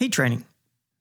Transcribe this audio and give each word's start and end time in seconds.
Heat 0.00 0.14
training. 0.14 0.46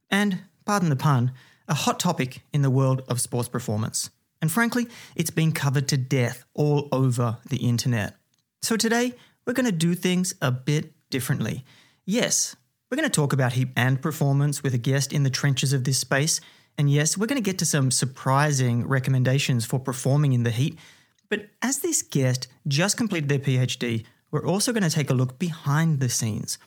And, 0.09 0.39
pardon 0.65 0.89
the 0.89 0.97
pun, 0.97 1.31
a 1.69 1.73
hot 1.73 2.01
topic 2.01 2.41
in 2.51 2.63
the 2.63 2.69
world 2.69 3.01
of 3.07 3.21
sports 3.21 3.47
performance. 3.47 4.09
And 4.41 4.51
frankly, 4.51 4.87
it's 5.15 5.29
been 5.29 5.53
covered 5.53 5.87
to 5.87 5.95
death 5.95 6.43
all 6.53 6.89
over 6.91 7.37
the 7.47 7.65
internet. 7.65 8.17
So 8.61 8.75
today, 8.75 9.13
we're 9.45 9.53
going 9.53 9.67
to 9.67 9.71
do 9.71 9.95
things 9.95 10.33
a 10.41 10.51
bit 10.51 10.91
differently. 11.09 11.63
Yes, 12.05 12.57
we're 12.91 12.97
going 12.97 13.09
to 13.09 13.15
talk 13.15 13.31
about 13.31 13.53
heat 13.53 13.69
and 13.77 14.01
performance 14.01 14.63
with 14.63 14.73
a 14.73 14.77
guest 14.77 15.13
in 15.13 15.23
the 15.23 15.29
trenches 15.29 15.71
of 15.71 15.85
this 15.85 15.99
space. 15.99 16.41
And 16.77 16.89
yes, 16.89 17.17
we're 17.17 17.27
going 17.27 17.41
to 17.41 17.49
get 17.49 17.59
to 17.59 17.65
some 17.65 17.91
surprising 17.91 18.85
recommendations 18.85 19.65
for 19.65 19.79
performing 19.79 20.33
in 20.33 20.43
the 20.43 20.51
heat. 20.51 20.77
But 21.29 21.47
as 21.61 21.79
this 21.79 22.01
guest 22.01 22.49
just 22.67 22.97
completed 22.97 23.29
their 23.29 23.39
PhD, 23.39 24.03
we're 24.29 24.45
also 24.45 24.73
going 24.73 24.83
to 24.83 24.89
take 24.89 25.09
a 25.09 25.13
look 25.13 25.39
behind 25.39 26.01
the 26.01 26.09
scenes 26.09 26.57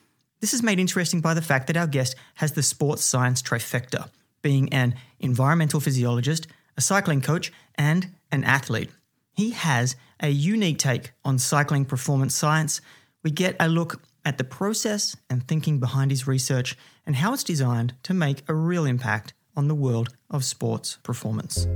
this 0.42 0.52
is 0.52 0.62
made 0.62 0.80
interesting 0.80 1.20
by 1.20 1.34
the 1.34 1.40
fact 1.40 1.68
that 1.68 1.76
our 1.76 1.86
guest 1.86 2.16
has 2.34 2.52
the 2.52 2.64
sports 2.64 3.04
science 3.04 3.40
trifecta, 3.40 4.10
being 4.42 4.70
an 4.72 4.96
environmental 5.20 5.78
physiologist, 5.78 6.48
a 6.76 6.80
cycling 6.80 7.20
coach, 7.20 7.52
and 7.76 8.08
an 8.32 8.42
athlete. 8.42 8.90
He 9.32 9.52
has 9.52 9.94
a 10.18 10.30
unique 10.30 10.78
take 10.78 11.12
on 11.24 11.38
cycling 11.38 11.84
performance 11.84 12.34
science. 12.34 12.80
We 13.22 13.30
get 13.30 13.54
a 13.60 13.68
look 13.68 14.02
at 14.24 14.36
the 14.36 14.44
process 14.44 15.16
and 15.30 15.46
thinking 15.46 15.78
behind 15.78 16.10
his 16.10 16.26
research 16.26 16.76
and 17.06 17.14
how 17.14 17.32
it's 17.32 17.44
designed 17.44 17.94
to 18.02 18.12
make 18.12 18.42
a 18.48 18.54
real 18.54 18.84
impact 18.84 19.34
on 19.56 19.68
the 19.68 19.76
world 19.76 20.08
of 20.28 20.44
sports 20.44 20.98
performance. 21.04 21.68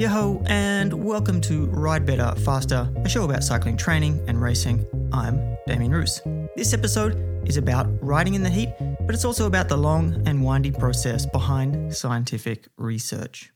Yo, 0.00 0.08
ho 0.08 0.42
and 0.46 0.94
welcome 0.94 1.42
to 1.42 1.66
Ride 1.66 2.06
Better, 2.06 2.34
Faster, 2.36 2.90
a 3.04 3.06
show 3.06 3.24
about 3.24 3.44
cycling 3.44 3.76
training 3.76 4.18
and 4.26 4.40
racing. 4.40 4.86
I'm 5.12 5.58
Damien 5.66 5.92
Roos. 5.92 6.22
This 6.56 6.72
episode 6.72 7.22
is 7.46 7.58
about 7.58 7.86
riding 8.02 8.32
in 8.32 8.42
the 8.42 8.48
heat, 8.48 8.70
but 8.78 9.14
it's 9.14 9.26
also 9.26 9.46
about 9.46 9.68
the 9.68 9.76
long 9.76 10.26
and 10.26 10.42
windy 10.42 10.70
process 10.70 11.26
behind 11.26 11.94
scientific 11.94 12.66
research. 12.78 13.52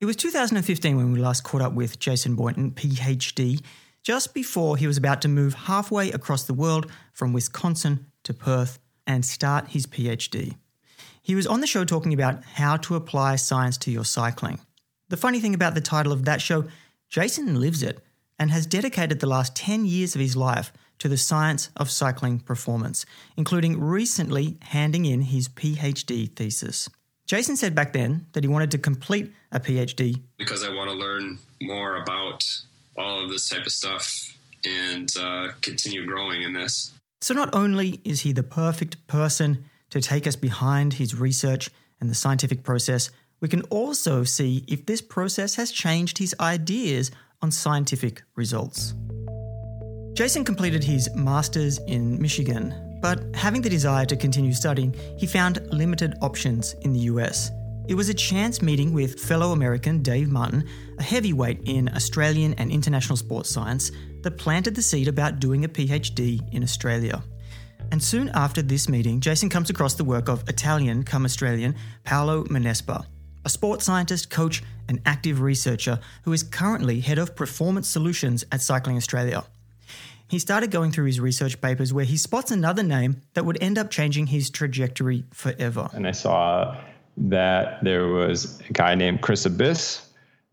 It 0.00 0.06
was 0.06 0.14
2015 0.14 0.96
when 0.96 1.10
we 1.10 1.18
last 1.18 1.42
caught 1.42 1.62
up 1.62 1.72
with 1.72 1.98
Jason 1.98 2.36
Boynton, 2.36 2.70
PhD, 2.70 3.60
just 4.04 4.34
before 4.34 4.76
he 4.76 4.86
was 4.86 4.96
about 4.96 5.20
to 5.22 5.28
move 5.28 5.54
halfway 5.54 6.12
across 6.12 6.44
the 6.44 6.54
world 6.54 6.88
from 7.12 7.32
Wisconsin 7.32 8.06
to 8.22 8.32
Perth 8.32 8.78
and 9.06 9.24
start 9.24 9.68
his 9.68 9.86
PhD. 9.86 10.56
He 11.22 11.34
was 11.34 11.46
on 11.46 11.60
the 11.60 11.66
show 11.66 11.84
talking 11.84 12.12
about 12.12 12.44
how 12.44 12.76
to 12.78 12.96
apply 12.96 13.36
science 13.36 13.78
to 13.78 13.90
your 13.90 14.04
cycling. 14.04 14.60
The 15.08 15.16
funny 15.16 15.40
thing 15.40 15.54
about 15.54 15.74
the 15.74 15.80
title 15.80 16.12
of 16.12 16.24
that 16.24 16.40
show, 16.40 16.64
Jason 17.08 17.60
lives 17.60 17.82
it 17.82 18.00
and 18.38 18.50
has 18.50 18.66
dedicated 18.66 19.20
the 19.20 19.26
last 19.26 19.54
10 19.56 19.86
years 19.86 20.14
of 20.14 20.20
his 20.20 20.36
life 20.36 20.72
to 20.98 21.08
the 21.08 21.16
science 21.16 21.70
of 21.76 21.90
cycling 21.90 22.40
performance, 22.40 23.06
including 23.36 23.80
recently 23.80 24.58
handing 24.60 25.04
in 25.06 25.22
his 25.22 25.48
PhD 25.48 26.30
thesis. 26.30 26.88
Jason 27.26 27.56
said 27.56 27.74
back 27.74 27.92
then 27.92 28.26
that 28.32 28.44
he 28.44 28.48
wanted 28.48 28.70
to 28.72 28.78
complete 28.78 29.32
a 29.50 29.58
PhD 29.58 30.20
because 30.36 30.62
I 30.62 30.68
want 30.68 30.90
to 30.90 30.96
learn 30.96 31.38
more 31.62 31.96
about 31.96 32.44
all 32.98 33.24
of 33.24 33.30
this 33.30 33.48
type 33.48 33.64
of 33.64 33.72
stuff 33.72 34.36
and 34.66 35.08
uh, 35.18 35.48
continue 35.62 36.06
growing 36.06 36.42
in 36.42 36.52
this. 36.52 36.92
So, 37.24 37.32
not 37.32 37.54
only 37.54 38.02
is 38.04 38.20
he 38.20 38.32
the 38.32 38.42
perfect 38.42 39.06
person 39.06 39.64
to 39.88 40.02
take 40.02 40.26
us 40.26 40.36
behind 40.36 40.92
his 40.92 41.14
research 41.14 41.70
and 41.98 42.10
the 42.10 42.14
scientific 42.14 42.62
process, 42.62 43.10
we 43.40 43.48
can 43.48 43.62
also 43.70 44.24
see 44.24 44.62
if 44.68 44.84
this 44.84 45.00
process 45.00 45.54
has 45.54 45.72
changed 45.72 46.18
his 46.18 46.34
ideas 46.38 47.10
on 47.40 47.50
scientific 47.50 48.20
results. 48.36 48.92
Jason 50.12 50.44
completed 50.44 50.84
his 50.84 51.08
master's 51.14 51.78
in 51.86 52.20
Michigan, 52.20 52.98
but 53.00 53.24
having 53.34 53.62
the 53.62 53.70
desire 53.70 54.04
to 54.04 54.16
continue 54.16 54.52
studying, 54.52 54.94
he 55.16 55.26
found 55.26 55.66
limited 55.72 56.16
options 56.20 56.74
in 56.82 56.92
the 56.92 57.06
US. 57.14 57.50
It 57.88 57.94
was 57.94 58.10
a 58.10 58.14
chance 58.14 58.60
meeting 58.60 58.92
with 58.92 59.18
fellow 59.18 59.52
American 59.52 60.02
Dave 60.02 60.30
Martin, 60.30 60.68
a 60.98 61.02
heavyweight 61.02 61.62
in 61.64 61.88
Australian 61.88 62.52
and 62.58 62.70
international 62.70 63.16
sports 63.16 63.48
science, 63.48 63.92
that 64.24 64.36
planted 64.36 64.74
the 64.74 64.82
seed 64.82 65.08
about 65.08 65.38
doing 65.38 65.64
a 65.64 65.68
PhD 65.68 66.42
in 66.52 66.62
Australia. 66.62 67.22
And 67.92 68.02
soon 68.02 68.30
after 68.30 68.62
this 68.62 68.88
meeting, 68.88 69.20
Jason 69.20 69.48
comes 69.48 69.70
across 69.70 69.94
the 69.94 70.04
work 70.04 70.28
of 70.28 70.48
Italian 70.48 71.04
come 71.04 71.24
Australian 71.24 71.76
Paolo 72.02 72.44
Menaspà, 72.44 73.04
a 73.44 73.48
sports 73.48 73.84
scientist, 73.84 74.30
coach, 74.30 74.62
and 74.88 75.00
active 75.06 75.40
researcher 75.40 76.00
who 76.24 76.32
is 76.32 76.42
currently 76.42 77.00
head 77.00 77.18
of 77.18 77.36
performance 77.36 77.88
solutions 77.88 78.44
at 78.50 78.60
Cycling 78.60 78.96
Australia. 78.96 79.44
He 80.28 80.38
started 80.38 80.70
going 80.70 80.90
through 80.90 81.04
his 81.04 81.20
research 81.20 81.60
papers 81.60 81.92
where 81.92 82.04
he 82.04 82.16
spots 82.16 82.50
another 82.50 82.82
name 82.82 83.20
that 83.34 83.44
would 83.44 83.62
end 83.62 83.78
up 83.78 83.90
changing 83.90 84.26
his 84.26 84.50
trajectory 84.50 85.24
forever. 85.32 85.88
And 85.92 86.06
I 86.06 86.12
saw 86.12 86.76
that 87.16 87.84
there 87.84 88.08
was 88.08 88.60
a 88.68 88.72
guy 88.72 88.94
named 88.94 89.20
Chris 89.20 89.46
Abbiss 89.46 90.04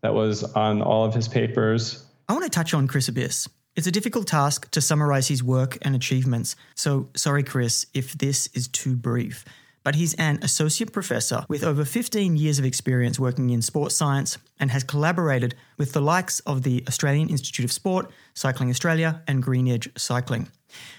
that 0.02 0.14
was 0.14 0.44
on 0.44 0.82
all 0.82 1.04
of 1.04 1.14
his 1.14 1.26
papers. 1.26 2.04
I 2.28 2.34
want 2.34 2.44
to 2.44 2.50
touch 2.50 2.74
on 2.74 2.86
Chris 2.86 3.08
Abbiss. 3.08 3.48
It's 3.74 3.86
a 3.86 3.92
difficult 3.92 4.26
task 4.26 4.70
to 4.72 4.80
summarize 4.80 5.28
his 5.28 5.42
work 5.42 5.78
and 5.82 5.94
achievements, 5.94 6.56
so 6.74 7.08
sorry, 7.16 7.42
Chris, 7.42 7.86
if 7.94 8.12
this 8.12 8.48
is 8.48 8.68
too 8.68 8.96
brief 8.96 9.44
but 9.84 9.94
he's 9.94 10.14
an 10.14 10.38
associate 10.42 10.92
professor 10.92 11.44
with 11.48 11.64
over 11.64 11.84
15 11.84 12.36
years 12.36 12.58
of 12.58 12.64
experience 12.64 13.18
working 13.18 13.50
in 13.50 13.62
sports 13.62 13.96
science 13.96 14.38
and 14.60 14.70
has 14.70 14.84
collaborated 14.84 15.54
with 15.76 15.92
the 15.92 16.00
likes 16.00 16.40
of 16.40 16.62
the 16.62 16.84
Australian 16.86 17.28
Institute 17.28 17.64
of 17.64 17.72
Sport, 17.72 18.10
Cycling 18.34 18.70
Australia, 18.70 19.22
and 19.26 19.42
Green 19.42 19.68
Edge 19.68 19.90
Cycling. 19.96 20.48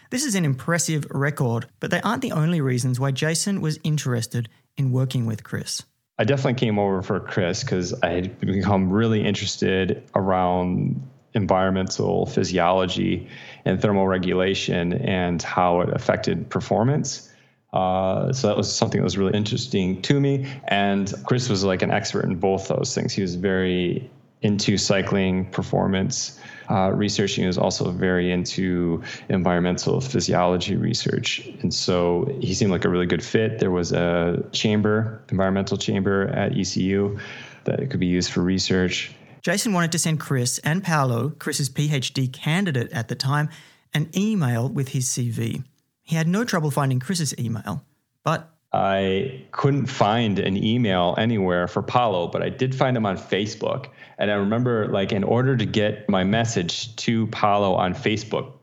This 0.09 0.25
is 0.25 0.35
an 0.35 0.45
impressive 0.45 1.05
record, 1.09 1.67
but 1.79 1.91
they 1.91 2.01
aren't 2.01 2.22
the 2.22 2.31
only 2.31 2.61
reasons 2.61 3.00
why 3.00 3.11
Jason 3.11 3.61
was 3.61 3.79
interested 3.84 4.50
in 4.78 4.91
working 4.91 5.25
with 5.25 5.44
Chris. 5.44 5.81
I 6.19 6.25
definitely 6.25 6.59
came 6.59 6.78
over 6.78 7.01
for 7.01 7.19
Chris 7.19 7.63
because 7.63 7.94
I 8.03 8.09
had 8.09 8.40
become 8.40 8.91
really 8.91 9.23
interested 9.25 10.03
around 10.13 11.01
environmental 11.34 12.26
physiology 12.26 13.28
and 13.66 13.82
thermal 13.82 14.08
regulation 14.08 14.94
and 14.94 15.42
how 15.42 15.82
it 15.82 15.90
affected 15.90 16.50
performance. 16.50 17.30
Uh, 17.74 18.32
so 18.32 18.48
that 18.48 18.56
was 18.56 18.74
something 18.74 19.00
that 19.00 19.04
was 19.04 19.18
really 19.18 19.34
interesting 19.34 20.02
to 20.04 20.20
me. 20.20 20.48
And 20.68 21.12
Chris 21.26 21.50
was 21.50 21.64
like 21.64 21.82
an 21.82 21.92
expert 21.92 22.26
in 22.26 22.36
both 22.36 22.68
those 22.68 22.94
things. 22.94 23.14
He 23.14 23.22
was 23.22 23.36
very 23.36 24.10
into 24.44 24.78
cycling 24.78 25.50
performance 25.52 26.40
uh, 26.70 26.92
research. 26.94 27.34
He 27.34 27.46
was 27.46 27.58
also 27.58 27.90
very 27.92 28.32
into 28.32 29.02
environmental 29.30 30.02
physiology 30.02 30.76
research. 30.76 31.48
And 31.62 31.74
so 31.74 32.30
he 32.42 32.54
seemed 32.54 32.72
like 32.72 32.86
a 32.86 32.90
really 32.90 33.06
good 33.06 33.24
fit. 33.24 33.60
There 33.60 33.72
was 33.72 33.92
a 33.92 34.44
chamber, 34.52 35.24
environmental 35.30 35.78
chamber 35.78 36.28
at 36.28 36.58
ECU 36.58 37.18
that 37.64 37.90
could 37.90 38.00
be 38.00 38.06
used 38.06 38.32
for 38.32 38.42
research. 38.42 39.16
Jason 39.44 39.74
wanted 39.74 39.92
to 39.92 40.00
send 40.00 40.22
Chris 40.22 40.58
and 40.59 40.81
Paolo, 40.81 41.31
Chris's 41.31 41.70
PhD 41.70 42.31
candidate 42.31 42.94
at 42.94 43.09
the 43.09 43.16
time, 43.16 43.50
an 43.94 44.09
email 44.16 44.70
with 44.70 44.90
his 44.90 45.06
CV. 45.09 45.66
He 46.02 46.16
had 46.16 46.30
no 46.30 46.46
trouble 46.46 46.72
finding 46.72 47.02
Chris's 47.02 47.38
email, 47.38 47.84
but 48.24 48.50
I 48.72 49.44
couldn't 49.52 49.88
find 49.88 50.40
an 50.40 50.56
email 50.56 51.14
anywhere 51.18 51.68
for 51.68 51.82
Paolo, 51.84 52.30
but 52.30 52.42
I 52.42 52.48
did 52.48 52.74
find 52.74 52.96
him 52.96 53.06
on 53.06 53.18
Facebook. 53.18 53.88
And 54.18 54.32
I 54.32 54.36
remember, 54.36 54.88
like, 54.88 55.12
in 55.12 55.26
order 55.26 55.58
to 55.58 55.66
get 55.66 56.08
my 56.09 56.24
message 56.24 56.96
to 56.96 57.28
Paolo 57.28 57.74
on 57.74 57.94
Facebook, 57.94 58.53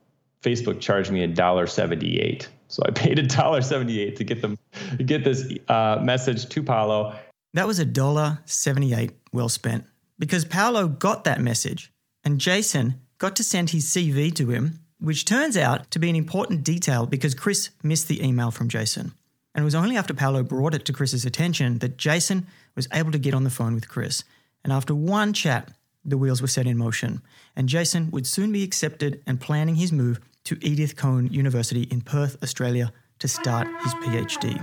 Facebook 0.43 0.81
charged 0.81 1.11
me 1.11 1.23
a 1.23 1.29
dollar 1.29 1.67
seventy-eight. 1.67 2.49
So 2.69 2.83
I 2.87 2.91
paid 2.95 3.19
a 3.19 3.27
dollar 3.27 3.61
seventy-eight 3.61 4.17
to 4.17 4.25
get 4.25 4.41
them 4.41 4.57
to 4.97 5.05
get 5.05 5.25
this 5.25 5.47
uh, 5.69 5.99
message 6.03 6.49
to 6.49 6.63
Paolo. 6.63 7.15
That 7.53 7.67
was 7.67 7.79
a 7.79 7.85
dollar 7.85 8.39
seventy-eight 8.47 9.13
well 9.33 9.51
spent 9.51 9.85
because 10.21 10.45
Paolo 10.45 10.87
got 10.87 11.25
that 11.25 11.41
message, 11.41 11.93
and 12.23 12.39
Jason 12.39 13.01
got 13.19 13.35
to 13.35 13.43
send 13.43 13.71
his 13.71 13.87
CV 13.87 14.33
to 14.37 14.51
him 14.51 14.79
which 15.01 15.25
turns 15.25 15.57
out 15.57 15.91
to 15.91 15.99
be 15.99 16.11
an 16.11 16.17
important 16.17 16.63
detail 16.63 17.07
because 17.07 17.35
Chris 17.35 17.71
missed 17.83 18.07
the 18.09 18.25
email 18.25 18.51
from 18.51 18.69
Jason. 18.69 19.13
And 19.55 19.63
it 19.63 19.65
was 19.65 19.75
only 19.75 19.97
after 19.97 20.15
Paolo 20.15 20.43
brought 20.43 20.75
it 20.75 20.85
to 20.85 20.93
Chris's 20.93 21.25
attention 21.25 21.79
that 21.79 21.97
Jason 21.97 22.47
was 22.77 22.87
able 22.93 23.11
to 23.11 23.19
get 23.19 23.35
on 23.35 23.45
the 23.45 23.51
phone 23.51 23.75
with 23.75 23.89
Chris. 23.89 24.23
And 24.63 24.73
after 24.73 24.95
one 24.95 25.33
chat, 25.33 25.71
the 26.05 26.19
wheels 26.19 26.41
were 26.41 26.49
set 26.49 26.67
in 26.67 26.79
motion, 26.79 27.21
and 27.57 27.69
Jason 27.69 28.11
would 28.11 28.27
soon 28.27 28.53
be 28.53 28.63
accepted 28.63 29.23
and 29.27 29.41
planning 29.41 29.75
his 29.75 29.93
move 29.93 30.21
to 30.45 30.59
Edith 30.63 30.97
Cowan 30.97 31.33
University 31.33 31.83
in 31.91 32.01
Perth, 32.01 32.43
Australia 32.43 32.93
to 33.19 33.29
start 33.29 33.67
his 33.83 33.95
PhD. 33.95 34.57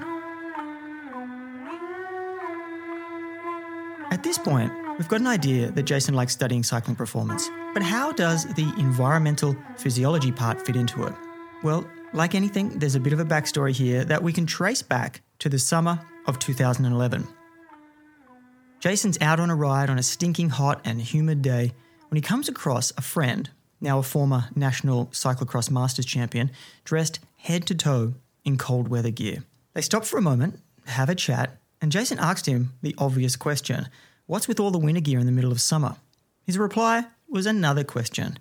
At 4.10 4.24
this 4.24 4.38
point, 4.38 4.71
we've 4.97 5.07
got 5.07 5.21
an 5.21 5.27
idea 5.27 5.71
that 5.71 5.83
Jason 5.83 6.15
likes 6.15 6.33
studying 6.33 6.63
cycling 6.63 6.95
performance. 6.95 7.49
But 7.73 7.83
how 7.83 8.11
does 8.11 8.45
the 8.55 8.73
environmental 8.77 9.55
physiology 9.77 10.31
part 10.31 10.65
fit 10.65 10.75
into 10.75 11.05
it? 11.05 11.13
Well, 11.63 11.88
like 12.13 12.35
anything, 12.35 12.79
there's 12.79 12.95
a 12.95 12.99
bit 12.99 13.13
of 13.13 13.19
a 13.19 13.25
backstory 13.25 13.75
here 13.75 14.03
that 14.05 14.23
we 14.23 14.33
can 14.33 14.45
trace 14.45 14.81
back 14.81 15.21
to 15.39 15.49
the 15.49 15.59
summer 15.59 15.99
of 16.25 16.39
2011. 16.39 17.27
Jason's 18.79 19.17
out 19.21 19.39
on 19.39 19.49
a 19.49 19.55
ride 19.55 19.89
on 19.89 19.97
a 19.97 20.03
stinking 20.03 20.49
hot 20.49 20.81
and 20.85 21.01
humid 21.01 21.41
day 21.41 21.73
when 22.09 22.15
he 22.15 22.21
comes 22.21 22.47
across 22.47 22.93
a 22.97 23.01
friend, 23.01 23.50
now 23.81 24.00
a 24.00 24.03
former 24.03 24.45
national 24.55 25.07
cyclocross 25.07 25.69
masters 25.69 26.05
champion, 26.05 26.51
dressed 26.85 27.19
head 27.38 27.65
to 27.67 27.75
toe 27.75 28.13
in 28.45 28.57
cold 28.57 28.88
weather 28.88 29.11
gear. 29.11 29.43
They 29.73 29.81
stop 29.81 30.05
for 30.05 30.17
a 30.17 30.21
moment, 30.21 30.59
have 30.85 31.09
a 31.09 31.15
chat, 31.15 31.57
and 31.81 31.91
Jason 31.91 32.17
asked 32.19 32.45
him 32.45 32.73
the 32.81 32.95
obvious 32.97 33.35
question 33.35 33.89
What's 34.27 34.50
with 34.50 34.59
all 34.59 34.71
the 34.71 34.77
winter 34.77 35.00
gear 35.00 35.19
in 35.19 35.25
the 35.25 35.31
middle 35.31 35.53
of 35.53 35.62
summer? 35.62 35.95
His 36.44 36.57
reply 36.57 37.06
was 37.29 37.45
another 37.45 37.85
question. 37.85 38.38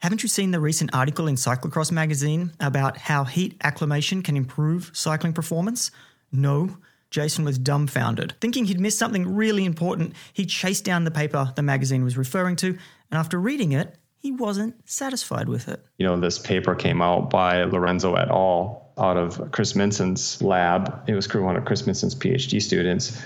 Haven't 0.00 0.24
you 0.24 0.28
seen 0.28 0.50
the 0.50 0.58
recent 0.58 0.92
article 0.92 1.28
in 1.28 1.36
Cyclocross 1.36 1.92
magazine 1.92 2.50
about 2.58 2.96
how 2.96 3.22
heat 3.22 3.56
acclimation 3.62 4.24
can 4.24 4.36
improve 4.36 4.90
cycling 4.92 5.32
performance? 5.32 5.92
No. 6.32 6.78
Jason 7.12 7.44
was 7.44 7.56
dumbfounded. 7.56 8.34
Thinking 8.40 8.64
he'd 8.64 8.80
missed 8.80 8.98
something 8.98 9.32
really 9.32 9.64
important, 9.64 10.14
he 10.32 10.44
chased 10.44 10.84
down 10.84 11.04
the 11.04 11.10
paper 11.12 11.52
the 11.54 11.62
magazine 11.62 12.02
was 12.02 12.18
referring 12.18 12.56
to, 12.56 12.70
and 12.70 12.78
after 13.12 13.38
reading 13.38 13.70
it, 13.70 13.94
he 14.16 14.32
wasn't 14.32 14.74
satisfied 14.90 15.48
with 15.48 15.68
it. 15.68 15.86
You 15.98 16.06
know, 16.06 16.18
this 16.18 16.40
paper 16.40 16.74
came 16.74 17.00
out 17.00 17.30
by 17.30 17.62
Lorenzo 17.62 18.16
et 18.16 18.28
al. 18.28 18.87
Out 18.98 19.16
of 19.16 19.50
Chris 19.52 19.74
Minson's 19.74 20.42
lab. 20.42 21.02
It 21.08 21.14
was 21.14 21.32
one 21.32 21.56
of 21.56 21.64
Chris 21.64 21.86
Minson's 21.86 22.14
PhD 22.14 22.60
students. 22.60 23.20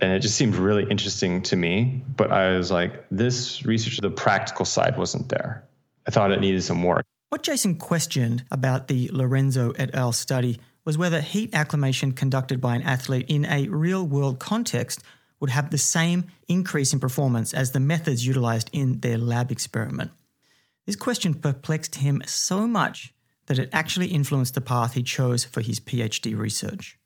And 0.00 0.12
it 0.12 0.20
just 0.20 0.36
seemed 0.36 0.56
really 0.56 0.84
interesting 0.90 1.42
to 1.42 1.56
me. 1.56 2.02
But 2.16 2.30
I 2.30 2.56
was 2.56 2.70
like, 2.70 3.06
this 3.10 3.64
research, 3.64 3.98
the 3.98 4.10
practical 4.10 4.64
side 4.64 4.96
wasn't 4.98 5.28
there. 5.28 5.64
I 6.06 6.10
thought 6.10 6.30
it 6.32 6.40
needed 6.40 6.62
some 6.62 6.82
work. 6.82 7.04
What 7.30 7.42
Jason 7.42 7.76
questioned 7.76 8.44
about 8.50 8.88
the 8.88 9.10
Lorenzo 9.12 9.72
et 9.72 9.94
al. 9.94 10.12
study 10.12 10.60
was 10.84 10.96
whether 10.96 11.20
heat 11.20 11.54
acclimation 11.54 12.12
conducted 12.12 12.60
by 12.60 12.76
an 12.76 12.82
athlete 12.82 13.26
in 13.28 13.44
a 13.46 13.68
real 13.68 14.06
world 14.06 14.38
context 14.38 15.02
would 15.40 15.50
have 15.50 15.70
the 15.70 15.78
same 15.78 16.26
increase 16.48 16.92
in 16.92 17.00
performance 17.00 17.52
as 17.52 17.72
the 17.72 17.80
methods 17.80 18.26
utilized 18.26 18.70
in 18.72 19.00
their 19.00 19.18
lab 19.18 19.50
experiment. 19.50 20.12
This 20.86 20.96
question 20.96 21.34
perplexed 21.34 21.96
him 21.96 22.22
so 22.26 22.66
much 22.66 23.12
that 23.46 23.58
it 23.58 23.70
actually 23.72 24.08
influenced 24.08 24.54
the 24.54 24.60
path 24.60 24.94
he 24.94 25.02
chose 25.02 25.44
for 25.44 25.60
his 25.60 25.80
PhD 25.80 26.36
research. 26.36 26.98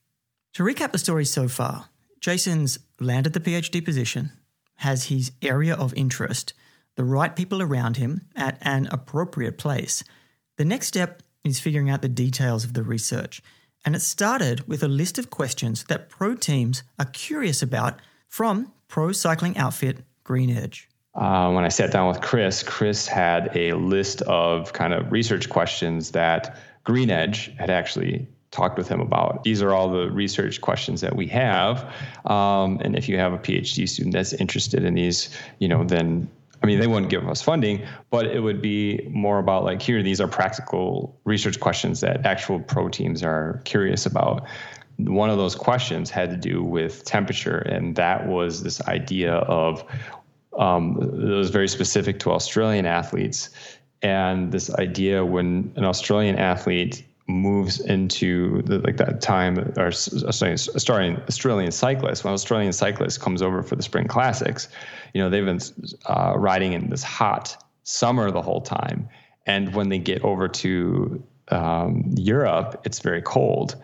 To 0.55 0.63
recap 0.63 0.93
the 0.93 0.99
story 0.99 1.25
so 1.25 1.49
far, 1.49 1.89
Jason's 2.21 2.79
landed 2.99 3.33
the 3.33 3.41
PhD 3.41 3.85
position, 3.85 4.33
has 4.77 5.07
his 5.07 5.33
area 5.43 5.75
of 5.75 5.95
interest, 5.95 6.53
the 6.97 7.05
right 7.05 7.35
people 7.35 7.63
around 7.63 7.97
him 7.97 8.23
at 8.35 8.59
an 8.61 8.89
appropriate 8.91 9.59
place. 9.59 10.03
The 10.57 10.65
next 10.65 10.89
step 10.89 11.23
is 11.45 11.61
figuring 11.61 11.89
out 11.89 12.03
the 12.03 12.09
details 12.09 12.65
of 12.65 12.75
the 12.75 12.83
research, 12.83 13.43
and 13.85 13.97
it 13.97 14.03
started 14.03 14.69
with 14.69 14.83
a 14.83 14.89
list 14.89 15.19
of 15.19 15.31
questions 15.31 15.85
that 15.85 16.11
pro 16.11 16.35
teams 16.35 16.83
are 16.99 17.07
curious 17.07 17.63
about 17.63 18.01
from 18.29 18.73
pro 18.89 19.13
cycling 19.13 19.57
outfit 19.57 20.05
Green 20.25 20.51
Edge 20.51 20.90
uh, 21.21 21.53
when 21.53 21.65
I 21.65 21.69
sat 21.69 21.93
down 21.93 22.09
with 22.09 22.23
Chris, 22.23 22.63
Chris 22.63 23.07
had 23.07 23.55
a 23.55 23.75
list 23.75 24.23
of 24.23 24.73
kind 24.73 24.95
of 24.95 25.13
research 25.13 25.51
questions 25.51 26.13
that 26.13 26.57
Green 26.85 27.11
Edge 27.11 27.55
had 27.59 27.69
actually 27.69 28.27
talked 28.51 28.79
with 28.79 28.89
him 28.89 29.01
about. 29.01 29.45
These 29.45 29.63
are 29.63 29.73
all 29.73 29.91
the 29.91 30.11
research 30.11 30.63
questions 30.63 31.03
that 31.03 31.15
we 31.15 31.27
have. 31.29 31.85
Um, 32.25 32.81
and 32.81 32.97
if 32.97 33.07
you 33.07 33.19
have 33.19 33.35
a 33.35 33.39
PhD 33.39 33.87
student 33.87 34.15
that's 34.15 34.33
interested 34.33 34.83
in 34.83 34.95
these, 34.95 35.29
you 35.59 35.69
know, 35.69 35.85
then 35.85 36.29
I 36.63 36.67
mean, 36.67 36.81
they 36.81 36.87
wouldn't 36.87 37.11
give 37.11 37.27
us 37.29 37.41
funding, 37.41 37.87
but 38.11 38.27
it 38.27 38.41
would 38.41 38.61
be 38.61 39.07
more 39.11 39.39
about 39.39 39.65
like 39.65 39.81
here, 39.81 40.03
these 40.03 40.21
are 40.21 40.29
practical 40.29 41.19
research 41.25 41.61
questions 41.61 42.01
that 42.01 42.25
actual 42.27 42.61
pro 42.61 42.89
teams 42.89 43.23
are 43.23 43.61
curious 43.65 44.05
about. 44.05 44.47
One 44.97 45.31
of 45.31 45.39
those 45.39 45.55
questions 45.55 46.11
had 46.11 46.31
to 46.31 46.37
do 46.37 46.63
with 46.63 47.05
temperature, 47.05 47.59
and 47.59 47.97
that 47.97 48.27
was 48.27 48.63
this 48.63 48.83
idea 48.83 49.35
of 49.35 49.83
um, 50.58 50.94
that 50.94 51.35
was 51.35 51.50
very 51.50 51.69
specific 51.69 52.19
to 52.20 52.31
Australian 52.32 52.87
athletes. 52.87 53.50
And 54.02 54.52
this 54.52 54.73
idea 54.75 55.25
when 55.25 55.73
an 55.76 55.85
Australian 55.85 56.37
athlete 56.37 57.05
moves 57.29 57.81
into 57.81 58.62
the, 58.62 58.79
like 58.81 58.97
that 58.97 59.20
time, 59.20 59.58
or 59.76 59.88
Australian, 59.88 61.23
Australian, 61.29 61.70
cyclist, 61.73 62.25
when 62.25 62.32
Australian 62.32 62.73
cyclist 62.73 63.20
comes 63.20 63.43
over 63.43 63.62
for 63.62 63.76
the 63.76 63.82
spring 63.82 64.08
classics, 64.08 64.69
you 65.14 65.23
know, 65.23 65.31
they've 65.31 65.44
been 65.44 65.61
uh, 66.06 66.35
riding 66.37 66.73
in 66.73 66.91
this 66.91 67.02
hot 67.02 67.56
summer 67.85 68.31
the 68.31 68.43
whole 68.43 68.61
time. 68.61 69.08
And 69.47 69.75
when 69.75 69.88
they 69.88 69.99
get 69.99 70.23
over 70.23 70.49
to 70.49 71.23
um, 71.49 72.14
Europe, 72.17 72.81
it's 72.85 73.00
very 73.00 73.23
cold. 73.23 73.76